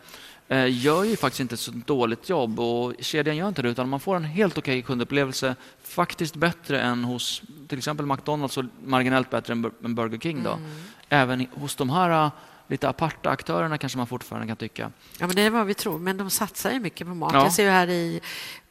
gör 0.69 1.05
ju 1.05 1.17
faktiskt 1.17 1.41
inte 1.41 1.55
ett 1.55 1.61
så 1.61 1.71
dåligt 1.71 2.29
jobb 2.29 2.61
och 2.61 2.95
kedjan 3.01 3.37
gör 3.37 3.49
inte 3.49 3.63
det 3.63 3.69
utan 3.69 3.89
man 3.89 4.01
får 4.01 4.17
en 4.17 4.25
helt 4.25 4.59
okej 4.59 4.83
kundupplevelse. 4.83 5.57
Faktiskt 5.83 6.37
bättre 6.37 6.81
än 6.81 7.05
hos 7.05 7.43
till 7.69 7.79
exempel 7.79 8.07
McDonalds 8.07 8.57
och 8.57 8.65
marginellt 8.85 9.31
bättre 9.31 9.53
än 9.53 9.95
Burger 9.95 10.19
King. 10.19 10.43
Då. 10.43 10.53
Mm. 10.53 10.71
Även 11.09 11.47
hos 11.55 11.77
de 11.77 11.91
här 11.91 12.25
eh, 12.25 12.31
lite 12.69 12.89
aparta 12.89 13.31
aktörerna 13.31 13.79
kanske 13.79 13.99
man 13.99 14.07
fortfarande 14.07 14.47
kan 14.47 14.57
tycka. 14.57 14.93
Ja, 15.19 15.27
men 15.27 15.37
det 15.37 15.43
är 15.43 15.51
vad 15.51 15.67
vi 15.67 15.75
tror, 15.75 15.99
men 15.99 16.17
de 16.17 16.31
satsar 16.31 16.71
ju 16.71 16.81
mycket 16.81 17.07
på 17.07 17.15
mat. 17.15 17.33
Ja. 17.35 17.43
Jag 17.43 17.53
ser 17.53 17.63
ju 17.63 17.71
här 17.71 17.91
i, 17.91 18.21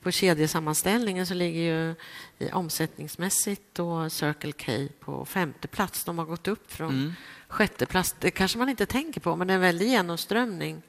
på 0.01 0.11
kedjesammanställningen 0.11 1.27
så 1.27 1.33
ligger 1.33 1.61
ju 1.61 1.95
i 2.39 2.51
omsättningsmässigt 2.51 3.79
och 3.79 4.11
Circle 4.11 4.51
K 4.51 4.71
på 4.99 5.25
femte 5.25 5.67
plats. 5.67 6.03
De 6.03 6.17
har 6.17 6.25
gått 6.25 6.47
upp 6.47 6.71
från 6.71 6.89
mm. 6.89 7.13
sjätte 7.47 7.85
plats. 7.85 8.15
Det 8.19 8.31
kanske 8.31 8.57
man 8.57 8.69
inte 8.69 8.85
tänker 8.85 9.21
på, 9.21 9.35
men 9.35 9.47
det 9.47 9.53
är 9.53 9.55
en 9.55 9.61
väldig 9.61 9.87
genomströmning 9.87 10.81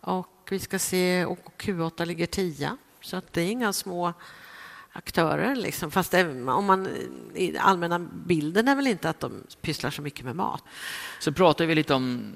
och 0.00 0.48
vi 0.50 0.58
ska 0.58 0.78
se, 0.78 1.24
och 1.24 1.38
Q8 1.58 2.04
ligger 2.04 2.26
10 2.26 2.76
så 3.00 3.16
att 3.16 3.32
det 3.32 3.42
är 3.42 3.50
inga 3.50 3.72
små 3.72 4.12
aktörer. 4.92 5.56
Liksom. 5.56 5.90
Fast 5.90 6.10
det, 6.10 6.44
om 6.46 6.64
man, 6.64 6.88
i 7.34 7.58
allmänna 7.58 7.98
bilden 7.98 8.68
är 8.68 8.76
väl 8.76 8.86
inte 8.86 9.10
att 9.10 9.20
de 9.20 9.44
pysslar 9.60 9.90
så 9.90 10.02
mycket 10.02 10.24
med 10.24 10.36
mat. 10.36 10.64
Så 11.20 11.32
pratar 11.32 11.66
vi 11.66 11.74
lite 11.74 11.94
om 11.94 12.32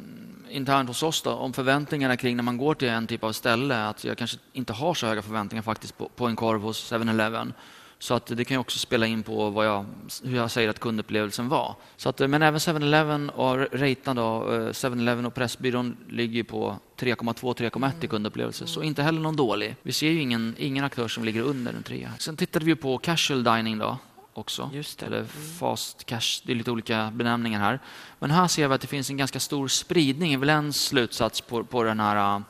internt 0.48 0.88
hos 0.88 1.03
oss 1.03 1.22
då, 1.22 1.31
om 1.31 1.53
förväntningarna 1.53 2.16
kring 2.16 2.37
när 2.37 2.42
man 2.42 2.57
går 2.57 2.74
till 2.74 2.88
en 2.88 3.07
typ 3.07 3.24
av 3.24 3.33
ställe. 3.33 3.87
Att 3.87 4.05
jag 4.05 4.18
kanske 4.18 4.38
inte 4.53 4.72
har 4.72 4.94
så 4.94 5.07
höga 5.07 5.22
förväntningar 5.22 5.62
faktiskt 5.62 5.98
på, 5.98 6.09
på 6.09 6.27
en 6.27 6.37
korv 6.37 6.61
hos 6.61 6.92
7-Eleven. 6.92 7.53
Så 7.98 8.14
att 8.14 8.27
det 8.27 8.44
kan 8.44 8.55
ju 8.55 8.59
också 8.59 8.79
spela 8.79 9.07
in 9.07 9.22
på 9.22 9.50
vad 9.50 9.66
jag, 9.66 9.87
hur 10.24 10.37
jag 10.37 10.50
säger 10.50 10.68
att 10.68 10.81
kundupplevelsen 10.81 11.48
var. 11.48 11.77
Så 11.96 12.09
att, 12.09 12.18
men 12.18 12.42
även 12.42 12.59
7-Eleven 12.59 13.31
och 13.31 13.57
Reitan, 13.72 14.18
eh, 14.18 14.22
7-Eleven 14.22 15.27
och 15.27 15.35
Pressbyrån 15.35 15.96
ligger 16.09 16.42
på 16.42 16.79
3,2-3,1 16.98 18.04
i 18.04 18.09
kundupplevelse. 18.09 18.66
Så 18.66 18.83
inte 18.83 19.02
heller 19.02 19.20
någon 19.20 19.37
dålig. 19.37 19.76
Vi 19.83 19.92
ser 19.92 20.11
ju 20.11 20.20
ingen, 20.20 20.54
ingen 20.59 20.85
aktör 20.85 21.09
som 21.09 21.24
ligger 21.24 21.42
under 21.42 21.72
en 21.72 21.83
trea. 21.83 22.12
Sen 22.18 22.37
tittade 22.37 22.64
vi 22.64 22.74
på 22.74 22.98
casual 22.98 23.44
dining 23.44 23.78
då 23.78 23.98
också. 24.35 24.70
Just 24.74 24.98
det. 24.98 25.07
Eller 25.07 25.24
fast 25.59 26.04
cash, 26.07 26.42
det 26.44 26.52
är 26.52 26.57
lite 26.57 26.70
olika 26.70 27.11
benämningar 27.14 27.61
här. 27.61 27.80
Men 28.18 28.30
här 28.30 28.48
ser 28.48 28.68
vi 28.68 28.74
att 28.74 28.80
det 28.80 28.87
finns 28.87 29.11
en 29.11 29.16
ganska 29.16 29.40
stor 29.40 29.68
spridning, 29.68 30.33
är 30.33 30.38
väl 30.38 30.48
en 30.48 30.72
slutsats 30.72 31.40
på, 31.40 31.64
på 31.64 31.83
den 31.83 32.00
här, 32.00 32.42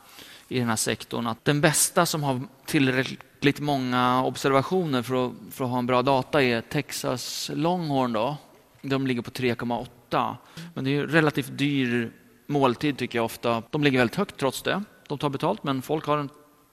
i 0.49 0.59
den 0.59 0.69
här 0.69 0.77
sektorn. 0.77 1.27
Att 1.27 1.45
den 1.45 1.61
bästa 1.61 2.07
som 2.07 2.23
har 2.23 2.41
tillräckligt 2.67 3.61
många 3.61 4.25
observationer 4.25 5.03
för 5.03 5.27
att, 5.27 5.33
för 5.51 5.65
att 5.65 5.71
ha 5.71 5.79
en 5.79 5.87
bra 5.87 6.03
data 6.03 6.43
är 6.43 6.61
Texas 6.61 7.51
Longhorn. 7.55 8.13
Då. 8.13 8.37
De 8.83 9.07
ligger 9.07 9.23
på 9.23 9.31
3,8. 9.31 10.35
Men 10.75 10.85
det 10.85 10.97
är 10.97 11.07
relativt 11.07 11.59
dyr 11.59 12.13
måltid 12.47 12.99
tycker 12.99 13.19
jag 13.19 13.25
ofta. 13.25 13.63
De 13.71 13.85
ligger 13.85 13.99
väldigt 13.99 14.17
högt 14.17 14.37
trots 14.37 14.63
det. 14.63 14.83
De 15.09 15.19
tar 15.19 15.29
betalt 15.29 15.65
men 15.65 15.83
folk 15.83 16.07
har 16.07 16.19
en, 16.19 16.29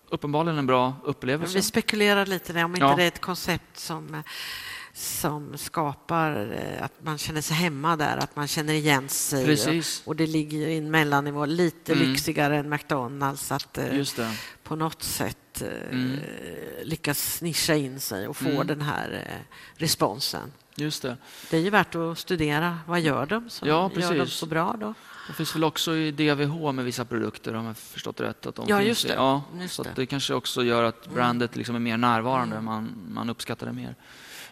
uppenbarligen 0.10 0.58
en 0.58 0.68
bra 0.68 0.94
upplevelse. 1.04 1.56
Vi 1.56 1.62
spekulerar 1.62 2.26
lite 2.26 2.54
där, 2.54 2.66
om 2.66 2.72
inte 2.76 2.86
ja. 2.86 2.96
det 2.96 3.04
är 3.04 3.08
ett 3.08 3.22
koncept 3.22 3.78
som 3.78 4.24
som 4.94 5.58
skapar 5.58 6.54
eh, 6.54 6.84
att 6.84 7.04
man 7.04 7.18
känner 7.18 7.42
sig 7.42 7.56
hemma 7.56 7.96
där, 7.96 8.18
att 8.18 8.36
man 8.36 8.48
känner 8.48 8.74
igen 8.74 9.10
sig. 9.10 9.46
Precis. 9.46 10.02
Och 10.06 10.16
det 10.16 10.28
ligger 10.28 10.68
i 10.68 10.78
en 10.78 10.92
mellannivå, 10.92 11.46
lite 11.46 11.94
mm. 11.94 12.10
lyxigare 12.10 12.58
än 12.58 12.70
McDonalds. 12.70 13.52
Att 13.52 13.78
eh, 13.78 14.06
på 14.64 14.76
något 14.76 15.04
sätt 15.04 15.62
eh, 15.62 15.92
mm. 15.92 16.20
lyckas 16.84 17.42
nischa 17.42 17.76
in 17.76 18.00
sig 18.00 18.28
och 18.28 18.38
få 18.38 18.50
mm. 18.50 18.68
den 18.68 18.82
här 18.82 19.38
responsen. 19.76 20.52
Just 20.76 21.02
det. 21.02 21.18
det 21.50 21.58
är 21.58 21.62
ju 21.62 21.70
värt 21.70 21.96
att 21.96 22.18
studera. 22.18 22.80
Vad 22.88 23.02
gör 23.02 23.26
de 23.26 23.50
som 23.50 23.68
ja, 23.68 23.90
precis. 23.90 24.12
gör 24.12 24.18
dem 24.18 24.28
så 24.28 24.46
bra? 24.46 24.76
då? 24.80 24.94
Det 25.28 25.34
finns 25.34 25.56
väl 25.56 25.64
också 25.64 25.96
i 25.96 26.12
DVH 26.12 26.72
med 26.72 26.86
vissa 26.86 27.06
produkter, 27.06 27.56
om 27.56 27.66
jag 27.66 27.78
förstått 27.78 28.22
rätt. 28.22 28.46
Att 28.46 28.56
de 28.56 28.66
ja, 28.70 28.78
finns 28.78 28.88
just 28.88 29.08
det. 29.08 29.14
Ja, 29.14 29.44
just 29.60 29.76
så 29.76 29.84
det. 29.84 29.90
det 29.96 30.06
kanske 30.06 30.34
också 30.34 30.64
gör 30.64 30.84
att 30.84 31.06
mm. 31.06 31.16
brandet 31.16 31.56
liksom 31.56 31.76
är 31.76 31.80
mer 31.80 31.98
närvarande. 31.98 32.56
Mm. 32.56 32.66
Man, 32.66 32.96
man 33.10 33.30
uppskattar 33.30 33.68
det 33.68 33.74
mer. 33.74 33.96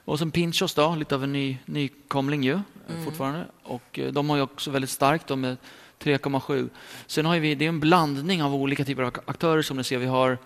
Och 0.05 0.19
sen 0.19 0.31
Pinchos 0.31 0.73
då, 0.73 0.95
lite 0.95 1.15
av 1.15 1.23
en 1.23 1.33
ny, 1.33 1.57
nykomling 1.65 2.43
ju 2.43 2.59
mm. 2.89 3.05
fortfarande. 3.05 3.45
Och 3.63 3.99
eh, 3.99 4.11
de 4.11 4.29
har 4.29 4.37
ju 4.37 4.43
också 4.43 4.71
väldigt 4.71 4.89
starkt, 4.89 5.27
de 5.27 5.41
med 5.41 5.57
3,7. 5.99 6.69
Sen 7.07 7.25
har 7.25 7.39
vi, 7.39 7.55
det 7.55 7.65
är 7.65 7.69
en 7.69 7.79
blandning 7.79 8.43
av 8.43 8.55
olika 8.55 8.85
typer 8.85 9.03
av 9.03 9.13
aktörer 9.25 9.61
som 9.61 9.77
ni 9.77 9.83
ser. 9.83 9.97
Vi 9.97 10.05
har 10.05 10.37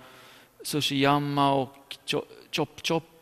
Sushiyama 0.63 1.53
och 1.53 1.97
Chop 2.51 2.79
Chop 2.83 3.03
eh, 3.03 3.12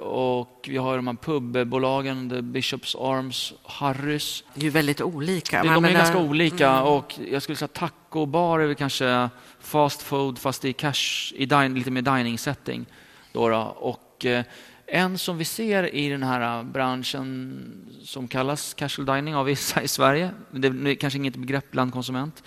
och 0.00 0.66
vi 0.68 0.76
har 0.76 0.96
de 0.96 1.06
här 1.06 1.14
pubbolagen, 1.14 2.30
The 2.30 2.42
Bishops 2.42 2.94
Arms, 2.94 3.54
Harrys. 3.62 4.44
Det 4.54 4.60
är 4.60 4.64
ju 4.64 4.70
väldigt 4.70 5.00
olika. 5.00 5.62
De, 5.62 5.74
de 5.74 5.84
är 5.84 5.92
ganska 5.92 6.18
olika 6.18 6.70
mm. 6.70 6.84
och 6.84 7.14
jag 7.30 7.42
skulle 7.42 7.56
säga 7.56 7.68
tacobar 7.68 8.60
är 8.60 8.66
väl 8.66 8.74
kanske 8.74 9.28
fast 9.60 10.02
food 10.02 10.38
fast 10.38 10.64
i 10.64 10.72
cash, 10.72 11.32
i 11.34 11.46
din, 11.46 11.74
lite 11.74 11.90
mer 11.90 12.02
dining 12.02 12.38
setting. 12.38 12.86
Då, 13.32 13.48
då. 13.48 13.76
Och, 13.76 14.26
eh, 14.26 14.44
en 14.86 15.18
som 15.18 15.38
vi 15.38 15.44
ser 15.44 15.94
i 15.94 16.08
den 16.08 16.22
här 16.22 16.62
branschen 16.62 17.60
som 18.02 18.28
kallas 18.28 18.74
casual 18.74 19.06
dining 19.06 19.34
av 19.34 19.44
vissa 19.44 19.82
i 19.82 19.88
Sverige, 19.88 20.30
det 20.50 20.68
är 20.68 20.94
kanske 20.94 21.18
inget 21.18 21.36
begrepp 21.36 21.70
bland 21.70 21.92
konsument, 21.92 22.42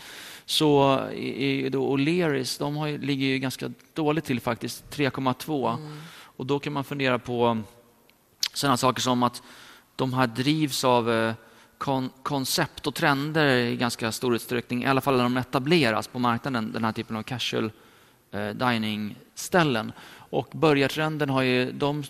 så 0.46 1.00
är 1.16 1.70
då 1.70 1.98
O'Learys, 1.98 2.60
de 2.60 2.78
har, 2.78 2.90
ligger 2.90 3.28
ju 3.28 3.40
ganska 3.40 3.72
dåligt 3.94 4.26
till 4.26 4.40
faktiskt, 4.40 4.84
3,2. 4.96 5.78
Mm. 5.78 5.98
Och 6.40 6.46
då 6.46 6.60
kan 6.60 6.74
man 6.74 6.84
fundera 6.84 7.20
på 7.20 7.62
sådana 8.54 8.78
saker 8.78 9.02
som 9.02 9.24
att 9.24 9.44
de 9.96 10.14
här 10.14 10.28
drivs 10.28 10.84
av 10.84 11.12
eh, 11.12 11.34
kon 11.78 12.10
koncept 12.24 12.88
och 12.88 12.96
trender 12.96 13.58
i 13.58 13.76
ganska 13.76 14.12
stor 14.12 14.36
utsträckning, 14.36 14.84
i 14.84 14.88
alla 14.88 15.02
fall 15.02 15.18
när 15.18 15.24
de 15.24 15.38
etableras 15.38 16.08
på 16.08 16.20
marknaden, 16.20 16.72
den 16.72 16.84
här 16.84 16.92
typen 16.92 17.16
av 17.16 17.24
casual 17.24 17.72
eh, 18.32 18.50
dining-ställen. 18.50 19.92
Och 20.30 20.50
börjartrenden 20.52 21.30
har 21.30 21.42
ju, 21.42 21.72
de 21.72 22.04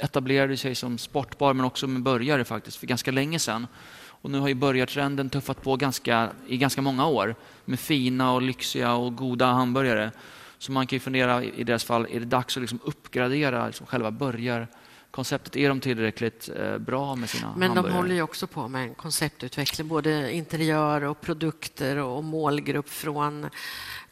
etablerade 0.00 0.56
sig 0.56 0.74
som 0.74 0.98
sportbar 0.98 1.54
men 1.54 1.64
också 1.64 1.86
med 1.86 2.02
burgare 2.02 2.44
faktiskt 2.44 2.76
för 2.76 2.86
ganska 2.86 3.10
länge 3.10 3.38
sedan. 3.38 3.66
Och 4.08 4.30
nu 4.30 4.38
har 4.38 4.48
ju 4.48 4.54
burgartrenden 4.54 5.30
tuffat 5.30 5.62
på 5.62 5.76
ganska, 5.76 6.30
i 6.48 6.56
ganska 6.56 6.82
många 6.82 7.06
år 7.06 7.34
med 7.64 7.80
fina 7.80 8.32
och 8.32 8.42
lyxiga 8.42 8.94
och 8.94 9.16
goda 9.16 9.46
hamburgare. 9.46 10.10
Så 10.58 10.72
man 10.72 10.86
kan 10.86 10.96
ju 10.96 11.00
fundera 11.00 11.44
i 11.44 11.64
deras 11.64 11.84
fall, 11.84 12.06
är 12.10 12.20
det 12.20 12.26
dags 12.26 12.56
att 12.56 12.60
liksom 12.60 12.80
uppgradera 12.84 13.66
liksom 13.66 13.86
själva 13.86 14.10
burgarkonceptet? 14.10 15.56
Är 15.56 15.68
de 15.68 15.80
tillräckligt 15.80 16.50
eh, 16.56 16.78
bra 16.78 17.16
med 17.16 17.30
sina 17.30 17.54
Men 17.56 17.68
hamburgare? 17.68 17.92
de 17.92 17.96
håller 17.96 18.14
ju 18.14 18.22
också 18.22 18.46
på 18.46 18.68
med 18.68 18.82
en 18.82 18.94
konceptutveckling, 18.94 19.88
både 19.88 20.32
interiör 20.32 21.04
och 21.04 21.20
produkter 21.20 21.96
och 21.96 22.24
målgrupp 22.24 22.88
från 22.88 23.50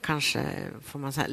kanske, 0.01 0.47
får 0.83 0.99
man 0.99 1.13
säga, 1.13 1.29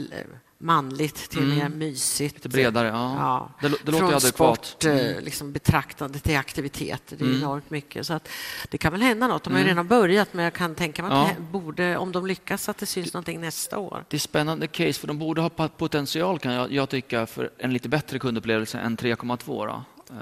manligt 0.61 1.29
till 1.29 1.43
mm. 1.43 1.57
mer 1.57 1.69
mysigt. 1.69 2.35
Lite 2.35 2.49
bredare, 2.49 2.87
ja. 2.87 3.15
ja. 3.17 3.49
Det, 3.61 3.67
det 3.67 3.91
låter 3.91 3.97
Från 3.97 4.13
adekvat. 4.13 4.65
sport, 4.65 4.85
eh, 4.85 4.91
mm. 4.91 5.23
liksom, 5.23 5.51
betraktande 5.51 6.19
till 6.19 6.37
aktiviteter. 6.37 7.17
Det 7.17 7.23
är 7.23 7.27
mm. 7.27 7.41
enormt 7.41 7.69
mycket. 7.69 8.07
Så 8.07 8.13
att 8.13 8.29
det 8.69 8.77
kan 8.77 8.91
väl 8.91 9.01
hända 9.01 9.27
något. 9.27 9.43
De 9.43 9.53
har 9.53 9.59
ju 9.59 9.63
mm. 9.63 9.75
redan 9.75 9.87
börjat, 9.87 10.33
men 10.33 10.43
jag 10.43 10.53
kan 10.53 10.75
tänka 10.75 11.03
mig 11.03 11.11
att 11.11 11.27
ja. 11.27 11.43
borde, 11.51 11.97
om 11.97 12.11
de 12.11 12.25
lyckas, 12.25 12.69
att 12.69 12.77
det 12.77 12.85
syns 12.85 13.13
någonting 13.13 13.41
nästa 13.41 13.77
år. 13.77 14.05
Det 14.09 14.17
är 14.17 14.19
spännande 14.19 14.67
case, 14.67 14.93
för 14.93 15.07
de 15.07 15.19
borde 15.19 15.41
ha 15.41 15.49
potential, 15.49 16.39
kan 16.39 16.53
jag, 16.53 16.71
jag 16.71 16.89
tycka, 16.89 17.25
för 17.25 17.49
en 17.57 17.73
lite 17.73 17.89
bättre 17.89 18.19
kundupplevelse 18.19 18.79
än 18.79 18.97
3,2. 18.97 19.83
Eh, 20.09 20.15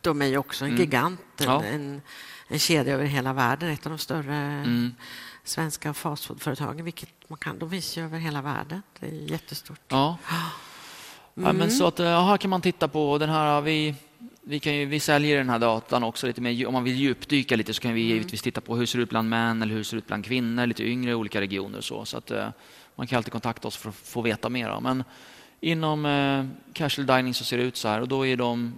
de 0.00 0.22
är 0.22 0.26
ju 0.26 0.36
också 0.36 0.64
en 0.64 0.70
mm. 0.70 0.80
gigant, 0.80 1.20
en, 1.38 1.46
ja. 1.46 1.64
en, 1.64 2.02
en 2.48 2.58
kedja 2.58 2.94
över 2.94 3.04
hela 3.04 3.32
världen, 3.32 3.70
ett 3.70 3.86
av 3.86 3.92
de 3.92 3.98
större 3.98 4.34
mm 4.34 4.94
svenska 5.44 5.94
fastfoodföretagen, 5.94 6.84
vilket 6.84 7.08
man 7.28 7.38
kan. 7.38 7.58
De 7.58 7.70
finns 7.70 7.98
ju 7.98 8.04
över 8.04 8.18
hela 8.18 8.42
världen. 8.42 8.82
Det 9.00 9.06
är 9.06 9.30
jättestort. 9.30 9.80
Ja. 9.88 10.18
Mm. 11.36 11.46
ja 11.46 11.52
men 11.52 11.70
så 11.70 11.86
att, 11.86 11.98
här 11.98 12.36
kan 12.36 12.50
man 12.50 12.60
titta 12.60 12.88
på 12.88 13.18
den 13.18 13.30
här. 13.30 13.60
Vi, 13.60 13.94
vi, 14.42 14.60
kan 14.60 14.74
ju, 14.74 14.86
vi 14.86 15.00
säljer 15.00 15.38
den 15.38 15.48
här 15.48 15.58
datan 15.58 16.04
också 16.04 16.26
lite 16.26 16.40
mer. 16.40 16.66
Om 16.66 16.72
man 16.72 16.84
vill 16.84 16.96
djupdyka 16.96 17.56
lite 17.56 17.74
så 17.74 17.82
kan 17.82 17.94
vi 17.94 18.02
mm. 18.02 18.14
givetvis 18.14 18.42
titta 18.42 18.60
på 18.60 18.74
hur 18.74 18.80
det 18.80 18.86
ser 18.86 18.98
ut 18.98 19.10
bland 19.10 19.28
män 19.28 19.62
eller 19.62 19.72
hur 19.72 19.78
det 19.78 19.84
ser 19.84 19.96
ut 19.96 20.06
bland 20.06 20.24
kvinnor, 20.24 20.66
lite 20.66 20.84
yngre 20.84 21.10
i 21.10 21.14
olika 21.14 21.40
regioner. 21.40 21.80
Så, 21.80 22.04
så 22.04 22.18
att, 22.18 22.30
eh, 22.30 22.48
man 22.94 23.06
kan 23.06 23.16
alltid 23.16 23.32
kontakta 23.32 23.68
oss 23.68 23.76
för 23.76 23.88
att 23.88 23.94
få 23.94 24.22
veta 24.22 24.48
mer. 24.48 24.80
Men 24.80 25.04
inom 25.60 26.06
eh, 26.06 26.46
casual 26.72 27.06
dining 27.06 27.34
så 27.34 27.44
ser 27.44 27.58
det 27.58 27.64
ut 27.64 27.76
så 27.76 27.88
här 27.88 28.00
och 28.00 28.08
då 28.08 28.26
är 28.26 28.36
de 28.36 28.74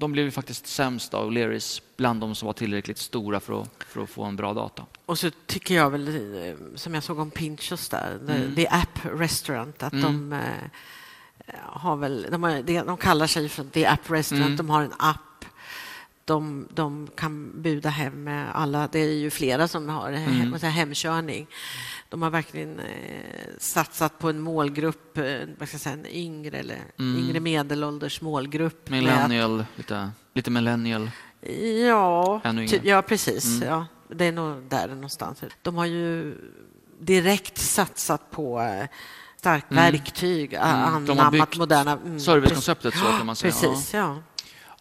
de 0.00 0.12
blev 0.12 0.30
faktiskt 0.30 0.66
sämst 0.66 1.14
av 1.14 1.30
O'Learys 1.30 1.82
bland 1.96 2.20
de 2.20 2.34
som 2.34 2.46
var 2.46 2.52
tillräckligt 2.52 2.98
stora 2.98 3.40
för 3.40 3.62
att, 3.62 3.84
för 3.88 4.02
att 4.02 4.10
få 4.10 4.24
en 4.24 4.36
bra 4.36 4.54
data. 4.54 4.86
Och 5.06 5.18
så 5.18 5.30
tycker 5.46 5.74
jag 5.74 5.90
väl, 5.90 6.08
eh, 6.08 6.54
som 6.74 6.94
jag 6.94 7.02
såg 7.02 7.18
om 7.18 7.30
Pinchos 7.30 7.88
där, 7.88 8.18
mm. 8.28 8.54
The 8.54 8.68
App 8.68 8.98
Restaurant, 9.02 9.82
att 9.82 9.92
mm. 9.92 10.04
de 10.04 10.32
eh, 10.32 11.54
har 11.56 11.96
väl, 11.96 12.26
de, 12.30 12.42
har, 12.42 12.84
de 12.84 12.96
kallar 12.96 13.26
sig 13.26 13.48
för 13.48 13.64
The 13.64 13.86
App 13.86 14.10
Restaurant, 14.10 14.46
mm. 14.46 14.56
de 14.56 14.70
har 14.70 14.82
en 14.82 14.92
app 14.98 15.20
de, 16.24 16.68
de, 16.74 17.08
kan 17.14 17.62
buda 17.62 17.88
hem 17.88 18.30
alla. 18.52 18.88
Det 18.92 18.98
är 18.98 19.12
ju 19.12 19.30
flera 19.30 19.68
som 19.68 19.88
har 19.88 20.12
mm. 20.12 20.54
hemkörning. 20.54 21.46
De 22.08 22.22
har 22.22 22.30
verkligen 22.30 22.80
eh, 22.80 23.46
satsat 23.58 24.18
på 24.18 24.30
en 24.30 24.40
målgrupp, 24.40 25.18
eh, 25.18 25.24
vad 25.58 25.68
ska 25.68 25.74
jag 25.74 25.80
säga, 25.80 25.92
en 25.92 26.06
yngre 26.06 26.58
eller 26.58 26.78
mm. 26.98 27.24
yngre 27.24 27.40
medelålders 27.40 28.20
målgrupp. 28.20 28.90
Millennial, 28.90 29.64
lite, 29.76 30.10
lite 30.34 30.50
millennial. 30.50 31.10
Ja, 31.88 32.40
ty, 32.44 32.80
ja 32.82 33.02
precis. 33.02 33.44
Mm. 33.44 33.68
Ja, 33.68 33.86
det 34.08 34.24
är 34.24 34.32
nog 34.32 34.62
där 34.68 34.88
någonstans. 34.88 35.44
De 35.62 35.76
har 35.76 35.86
ju 35.86 36.34
direkt 37.00 37.58
satsat 37.58 38.30
på 38.30 38.60
eh, 38.60 38.86
starkt 39.36 39.70
mm. 39.70 39.92
verktyg, 39.92 40.54
mm. 40.54 40.66
anammat 40.66 41.56
moderna... 41.56 41.92
Mm, 41.92 42.20
servicekonceptet 42.20 42.94
så 42.94 43.04
kan 43.04 43.26
man 43.26 43.36
säga. 43.36 43.52
Precis, 43.52 43.94
ja. 43.94 44.18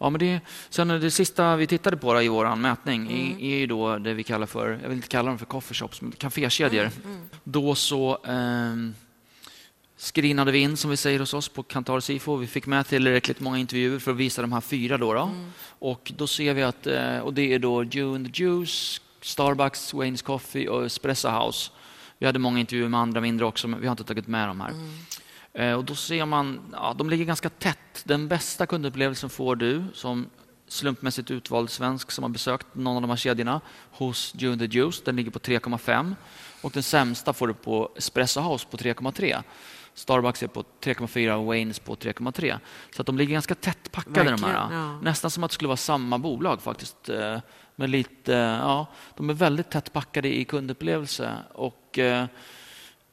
Ja, 0.01 0.09
men 0.09 0.19
det, 0.19 0.41
sen 0.69 0.87
det 0.87 1.11
sista 1.11 1.55
vi 1.55 1.67
tittade 1.67 1.97
på 1.97 2.13
då, 2.13 2.21
i 2.21 2.27
vår 2.27 2.55
mätning 2.55 3.01
mm. 3.01 3.37
är, 3.39 3.63
är 3.63 3.67
då 3.67 3.97
det 3.97 4.13
vi 4.13 4.23
kallar 4.23 4.47
för, 4.47 4.79
jag 4.81 4.89
vill 4.89 4.97
inte 4.97 5.07
kalla 5.07 5.29
dem 5.29 5.37
för 5.37 5.45
coffeeshops, 5.45 6.01
men 6.01 6.11
kafékedjor. 6.11 6.81
Mm. 6.81 6.93
Mm. 7.05 7.29
Då 7.43 7.75
så 7.75 8.17
eh, 8.25 8.75
screenade 9.97 10.51
vi 10.51 10.59
in, 10.59 10.77
som 10.77 10.89
vi 10.89 10.97
säger 10.97 11.19
hos 11.19 11.33
oss 11.33 11.49
på 11.49 11.63
Kantar 11.63 11.99
Sifo. 11.99 12.35
Vi 12.35 12.47
fick 12.47 12.65
med 12.65 12.87
tillräckligt 12.87 13.39
många 13.39 13.57
intervjuer 13.57 13.99
för 13.99 14.11
att 14.11 14.17
visa 14.17 14.41
de 14.41 14.51
här 14.51 14.61
fyra. 14.61 14.97
Då, 14.97 15.13
då. 15.13 15.21
Mm. 15.21 15.51
Och 15.79 16.11
då 16.17 16.27
ser 16.27 16.53
vi 16.53 16.63
att, 16.63 16.87
eh, 16.87 17.17
och 17.17 17.33
det 17.33 17.53
är 17.53 17.59
då 17.59 17.79
and 18.15 18.33
the 18.33 18.43
Juice, 18.43 19.01
Starbucks, 19.21 19.93
Wayne's 19.93 20.23
Coffee 20.23 20.67
och 20.67 20.85
Espresso 20.85 21.29
House. 21.29 21.71
Vi 22.17 22.25
hade 22.25 22.39
många 22.39 22.59
intervjuer 22.59 22.89
med 22.89 22.99
andra 22.99 23.21
mindre 23.21 23.45
också, 23.45 23.67
men 23.67 23.81
vi 23.81 23.87
har 23.87 23.91
inte 23.91 24.03
tagit 24.03 24.27
med 24.27 24.47
dem 24.49 24.61
här. 24.61 24.73
Eh, 25.59 25.73
och 25.73 25.85
då 25.85 25.95
ser 25.95 26.25
man, 26.25 26.59
ja, 26.71 26.95
de 26.97 27.09
ligger 27.09 27.25
ganska 27.25 27.49
tätt. 27.49 28.03
Den 28.03 28.27
bästa 28.27 28.65
kundupplevelsen 28.65 29.29
får 29.29 29.55
du 29.55 29.83
som 29.93 30.29
slumpmässigt 30.67 31.31
utvald 31.31 31.69
svensk 31.69 32.11
som 32.11 32.23
har 32.23 32.29
besökt 32.29 32.67
någon 32.73 32.95
av 32.95 33.01
de 33.01 33.09
här 33.09 33.17
kedjorna 33.17 33.61
hos 33.91 34.33
June 34.37 34.67
the 34.67 34.77
Juice. 34.77 35.01
Den 35.01 35.15
ligger 35.15 35.31
på 35.31 35.39
3,5 35.39 36.15
och 36.61 36.71
den 36.71 36.83
sämsta 36.83 37.33
får 37.33 37.47
du 37.47 37.53
på 37.53 37.91
Espresso 37.95 38.41
House 38.41 38.67
på 38.71 38.77
3,3. 38.77 39.43
Starbucks 39.93 40.43
är 40.43 40.47
på 40.47 40.63
3,4 40.81 41.31
och 41.31 41.45
Waynes 41.45 41.79
på 41.79 41.95
3,3. 41.95 42.59
Så 42.95 43.01
att 43.01 43.05
de 43.05 43.17
ligger 43.17 43.33
ganska 43.33 43.55
tätt 43.55 43.91
packade 43.91 44.31
de 44.31 44.43
här. 44.43 44.67
Ja. 44.71 44.99
Nästan 45.01 45.31
som 45.31 45.43
att 45.43 45.51
det 45.51 45.55
skulle 45.55 45.67
vara 45.67 45.77
samma 45.77 46.17
bolag 46.17 46.61
faktiskt. 46.61 47.09
Eh, 47.09 47.37
med 47.75 47.89
lite, 47.89 48.31
ja, 48.61 48.87
de 49.17 49.29
är 49.29 49.33
väldigt 49.33 49.69
tätt 49.69 49.93
packade 49.93 50.35
i 50.37 50.45
kundupplevelse. 50.45 51.33
Och, 51.53 51.99
eh, 51.99 52.25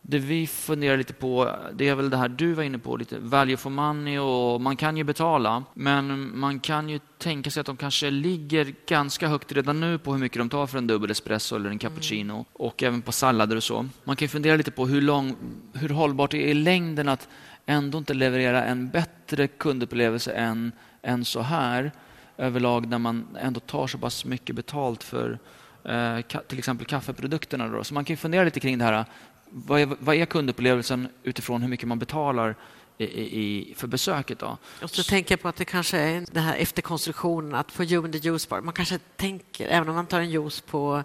det 0.09 0.19
vi 0.19 0.47
funderar 0.47 0.97
lite 0.97 1.13
på 1.13 1.57
det 1.73 1.89
är 1.89 1.95
väl 1.95 2.11
det 2.11 2.17
här 2.17 2.29
du 2.29 2.53
var 2.53 2.63
inne 2.63 2.79
på, 2.79 2.97
lite 2.97 3.19
value 3.19 3.57
for 3.57 3.71
money 3.71 4.19
och 4.19 4.61
man 4.61 4.77
kan 4.77 4.97
ju 4.97 5.05
betala 5.05 5.65
men 5.75 6.39
man 6.39 6.61
kan 6.61 6.89
ju 6.89 7.01
tänka 7.19 7.51
sig 7.51 7.61
att 7.61 7.67
de 7.67 7.77
kanske 7.77 8.11
ligger 8.11 8.75
ganska 8.89 9.29
högt 9.29 9.53
redan 9.53 9.81
nu 9.81 9.99
på 9.99 10.13
hur 10.13 10.19
mycket 10.19 10.39
de 10.39 10.49
tar 10.49 10.67
för 10.67 10.79
en 10.79 10.87
dubbel 10.87 11.11
espresso 11.11 11.57
eller 11.57 11.71
en 11.71 11.79
cappuccino 11.79 12.33
mm. 12.33 12.45
och 12.53 12.83
även 12.83 13.03
på 13.03 13.13
sallader 13.13 13.57
och 13.57 13.63
så. 13.63 13.87
Man 14.05 14.17
kan 14.17 14.29
fundera 14.29 14.57
lite 14.57 14.71
på 14.71 14.87
hur, 14.87 15.01
lång, 15.01 15.37
hur 15.73 15.89
hållbart 15.89 16.31
det 16.31 16.39
är 16.39 16.49
i 16.49 16.55
längden 16.55 17.09
att 17.09 17.29
ändå 17.67 17.99
inte 17.99 18.15
leverera 18.15 18.65
en 18.65 18.89
bättre 18.89 19.49
kundupplevelse 19.49 20.33
än, 20.33 20.73
än 21.03 21.25
så 21.25 21.41
här 21.41 21.93
överlag 22.39 22.89
när 22.89 22.99
man 22.99 23.37
ändå 23.41 23.61
tar 23.61 23.87
så 23.87 23.99
pass 23.99 24.25
mycket 24.25 24.57
betalt 24.57 25.03
för 25.03 25.39
eh, 25.85 26.21
till 26.49 26.59
exempel 26.59 26.87
kaffeprodukterna. 26.87 27.69
Då. 27.69 27.85
Så 27.85 27.95
man 27.95 28.05
kan 28.05 28.17
fundera 28.17 28.45
lite 28.45 28.61
kring 28.61 28.79
det 28.79 28.85
här 28.85 29.05
vad 29.51 29.81
är, 29.81 29.97
vad 29.99 30.17
är 30.17 30.27
kundupplevelsen 30.27 31.09
utifrån 31.23 31.63
hur 31.63 31.69
mycket 31.69 31.89
man 31.89 31.99
betalar 31.99 32.57
i, 32.99 33.05
i, 33.05 33.75
för 33.77 33.87
besöket. 33.87 34.39
Då. 34.39 34.59
Och 34.83 34.91
så 34.91 35.03
tänker 35.03 35.33
jag 35.33 35.41
på 35.41 35.49
att 35.49 35.57
det 35.57 35.65
kanske 35.65 35.99
är 35.99 36.25
det 36.33 36.41
här 36.41 36.57
efterkonstruktionen, 36.57 37.55
att 37.55 37.75
på 37.75 37.85
You 37.85 38.05
and 38.05 38.13
the 38.13 38.19
Juice 38.19 38.49
Bar, 38.49 38.61
man 38.61 38.75
kanske 38.75 38.99
tänker, 39.17 39.69
även 39.69 39.89
om 39.89 39.95
man 39.95 40.07
tar 40.07 40.21
en 40.21 40.31
juice 40.31 40.61
på 40.61 41.03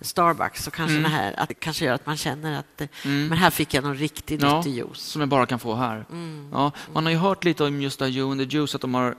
Starbucks, 0.00 0.64
så 0.64 0.70
kanske 0.70 0.96
mm. 0.96 1.02
det 1.02 1.16
här 1.16 1.34
att 1.40 1.48
det 1.48 1.54
kanske 1.54 1.84
gör 1.84 1.94
att 1.94 2.06
man 2.06 2.16
känner 2.16 2.58
att 2.58 2.80
mm. 3.04 3.28
men 3.28 3.38
här 3.38 3.50
fick 3.50 3.74
jag 3.74 3.84
någon 3.84 3.96
riktigt 3.96 4.42
ja, 4.42 4.56
nyttig 4.56 4.74
juice. 4.74 5.00
Som 5.00 5.20
jag 5.20 5.28
bara 5.28 5.46
kan 5.46 5.58
få 5.58 5.74
här. 5.74 6.04
Mm. 6.10 6.48
Ja, 6.52 6.72
man 6.92 7.04
har 7.04 7.12
ju 7.12 7.18
hört 7.18 7.44
lite 7.44 7.64
om 7.64 7.82
just 7.82 7.98
det 7.98 8.08
You 8.08 8.30
and 8.30 8.40
the 8.40 8.56
Juice, 8.56 8.74
att 8.74 8.80
de 8.80 8.94
har 8.94 9.16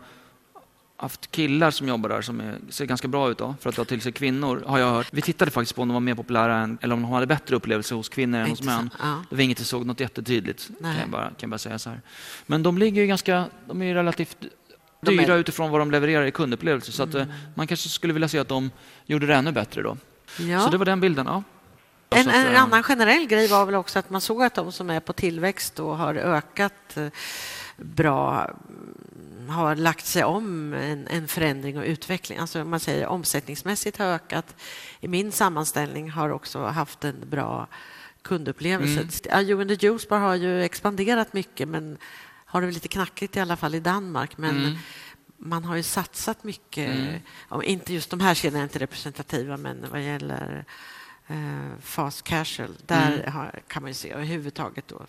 haft 0.97 1.31
killar 1.31 1.71
som 1.71 1.87
jobbar 1.87 2.09
där 2.09 2.21
som 2.21 2.39
är, 2.39 2.57
ser 2.69 2.85
ganska 2.85 3.07
bra 3.07 3.31
ut 3.31 3.37
då, 3.37 3.55
för 3.61 3.69
att 3.69 3.75
dra 3.75 3.85
till 3.85 4.01
sig 4.01 4.11
kvinnor, 4.11 4.63
har 4.67 4.79
jag 4.79 4.91
hört. 4.91 5.07
Vi 5.11 5.21
tittade 5.21 5.51
faktiskt 5.51 5.75
på 5.75 5.81
om 5.81 5.87
de 5.87 5.93
var 5.93 5.99
mer 5.99 6.15
populära 6.15 6.57
än, 6.57 6.77
eller 6.81 6.93
om 6.95 7.01
de 7.01 7.11
hade 7.11 7.25
bättre 7.25 7.55
upplevelse 7.55 7.95
hos 7.95 8.09
kvinnor 8.09 8.39
än 8.39 8.49
hos 8.49 8.63
män. 8.63 8.89
Ja. 8.99 9.23
Det 9.29 9.35
var 9.35 9.43
inget 9.43 9.59
vi 9.59 9.63
såg 9.63 9.85
något 9.85 9.99
jättetydligt, 9.99 10.69
kan 10.81 10.95
jag, 10.99 11.09
bara, 11.09 11.23
kan 11.23 11.35
jag 11.39 11.49
bara 11.49 11.57
säga 11.57 11.79
så 11.79 11.89
här. 11.89 12.01
Men 12.45 12.63
de 12.63 12.77
ligger 12.77 13.01
ju 13.01 13.07
ganska, 13.07 13.45
de 13.67 13.81
är 13.81 13.93
relativt 13.93 14.37
dyra 15.01 15.33
är... 15.33 15.37
utifrån 15.37 15.71
vad 15.71 15.81
de 15.81 15.91
levererar 15.91 16.25
i 16.25 16.31
kundupplevelse. 16.31 16.91
Så 16.91 17.03
att, 17.03 17.13
mm. 17.13 17.27
man 17.55 17.67
kanske 17.67 17.89
skulle 17.89 18.13
vilja 18.13 18.27
se 18.27 18.39
att 18.39 18.47
de 18.47 18.71
gjorde 19.05 19.25
det 19.25 19.35
ännu 19.35 19.51
bättre 19.51 19.81
då. 19.81 19.97
Ja. 20.39 20.59
Så 20.59 20.69
det 20.69 20.77
var 20.77 20.85
den 20.85 20.99
bilden. 20.99 21.25
Ja. 21.25 21.43
En, 22.09 22.29
en, 22.29 22.53
eh, 22.53 22.63
annan 22.63 22.83
generell 22.83 23.27
grej 23.27 23.47
var 23.47 23.65
väl 23.65 23.75
också 23.75 23.99
att 23.99 24.09
man 24.09 24.21
såg 24.21 24.43
att 24.43 24.53
de 24.53 24.71
som 24.71 24.89
är 24.89 24.99
på 24.99 25.13
tillväxt 25.13 25.79
och 25.79 25.97
har 25.97 26.15
ökat 26.15 26.97
eh, 26.97 27.07
har 29.49 29.75
lagt 29.75 30.05
sig 30.05 30.23
om 30.23 30.73
en, 30.73 31.07
en 31.07 31.27
förändring 31.27 31.77
och 31.77 31.83
utveckling. 31.83 32.37
Alltså 32.37 32.63
man 32.63 32.79
säger 32.79 33.07
omsättningsmässigt 33.07 33.97
har 33.97 34.05
ökat. 34.05 34.55
I 34.99 35.07
min 35.07 35.31
sammanställning 35.31 36.11
har 36.11 36.29
också 36.29 36.65
haft 36.65 37.03
en 37.03 37.29
bra 37.29 37.67
kundupplevelse. 38.21 39.29
Mm. 39.29 39.49
You 39.49 39.61
and 39.61 39.69
the 39.69 39.87
Juice 39.87 40.07
Bar 40.07 40.19
har 40.19 40.35
ju 40.35 40.63
expanderat 40.63 41.33
mycket 41.33 41.67
men 41.67 41.97
har 42.45 42.61
det 42.61 42.71
lite 42.71 42.87
knackigt 42.87 43.37
i 43.37 43.39
alla 43.39 43.55
fall 43.55 43.75
i 43.75 43.79
Danmark. 43.79 44.37
Men 44.37 44.57
mm. 44.57 44.77
man 45.37 45.63
har 45.63 45.75
ju 45.75 45.83
satsat 45.83 46.43
mycket. 46.43 46.89
Mm. 46.89 47.21
Inte 47.63 47.93
just 47.93 48.09
de 48.09 48.19
här 48.19 48.33
kedjorna 48.33 48.59
är 48.59 48.63
inte 48.63 48.79
representativa 48.79 49.57
men 49.57 49.85
vad 49.91 50.03
gäller 50.03 50.65
eh, 51.27 51.79
fast 51.81 52.23
casual, 52.23 52.77
där 52.85 53.13
mm. 53.13 53.33
har, 53.33 53.59
kan 53.67 53.83
man 53.83 53.89
ju 53.89 53.93
se 53.93 54.11
överhuvudtaget 54.11 54.87
då 54.87 55.05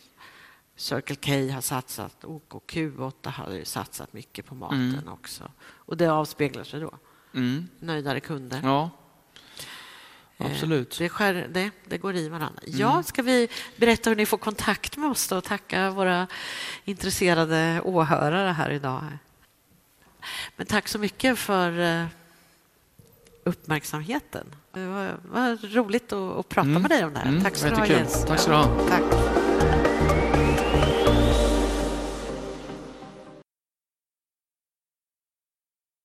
Circle 0.78 1.16
K 1.16 1.52
har 1.52 1.60
satsat, 1.60 2.24
OK 2.24 2.62
Q8 2.66 3.30
har 3.30 3.64
satsat 3.64 4.12
mycket 4.12 4.46
på 4.46 4.54
maten 4.54 4.94
mm. 4.94 5.08
också. 5.08 5.50
Och 5.60 5.96
det 5.96 6.06
avspeglar 6.06 6.64
sig 6.64 6.80
då. 6.80 6.94
Mm. 7.34 7.68
Nöjdare 7.78 8.20
kunder. 8.20 8.60
Ja, 8.62 8.90
eh, 10.38 10.46
absolut. 10.46 10.98
Det, 10.98 11.08
skär, 11.08 11.48
det, 11.50 11.70
det 11.84 11.98
går 11.98 12.16
i 12.16 12.28
varandra. 12.28 12.62
Mm. 12.66 12.78
Ja, 12.78 13.02
ska 13.02 13.22
vi 13.22 13.48
berätta 13.76 14.10
hur 14.10 14.16
ni 14.16 14.26
får 14.26 14.38
kontakt 14.38 14.96
med 14.96 15.10
oss 15.10 15.32
och 15.32 15.44
tacka 15.44 15.90
våra 15.90 16.26
intresserade 16.84 17.80
åhörare 17.84 18.52
här 18.52 18.70
idag. 18.70 19.02
Men 20.56 20.66
tack 20.66 20.88
så 20.88 20.98
mycket 20.98 21.38
för 21.38 21.78
eh, 21.78 22.06
uppmärksamheten. 23.44 24.46
Det 24.72 24.86
var, 24.86 25.16
var 25.22 25.74
roligt 25.74 26.12
att, 26.12 26.36
att 26.38 26.48
prata 26.48 26.68
mm. 26.68 26.82
med 26.82 26.90
dig 26.90 27.04
om 27.04 27.12
det 27.12 27.18
här. 27.18 27.28
Mm, 27.28 27.42
tack 27.42 27.56
ska 27.56 27.70
du 27.70 27.76
ha, 27.76 27.86
Jens. 27.86 28.24
Tack 28.24 28.40
ska 28.40 28.50
du 28.50 28.56
ha. 28.56 28.88
Tack. 28.88 29.37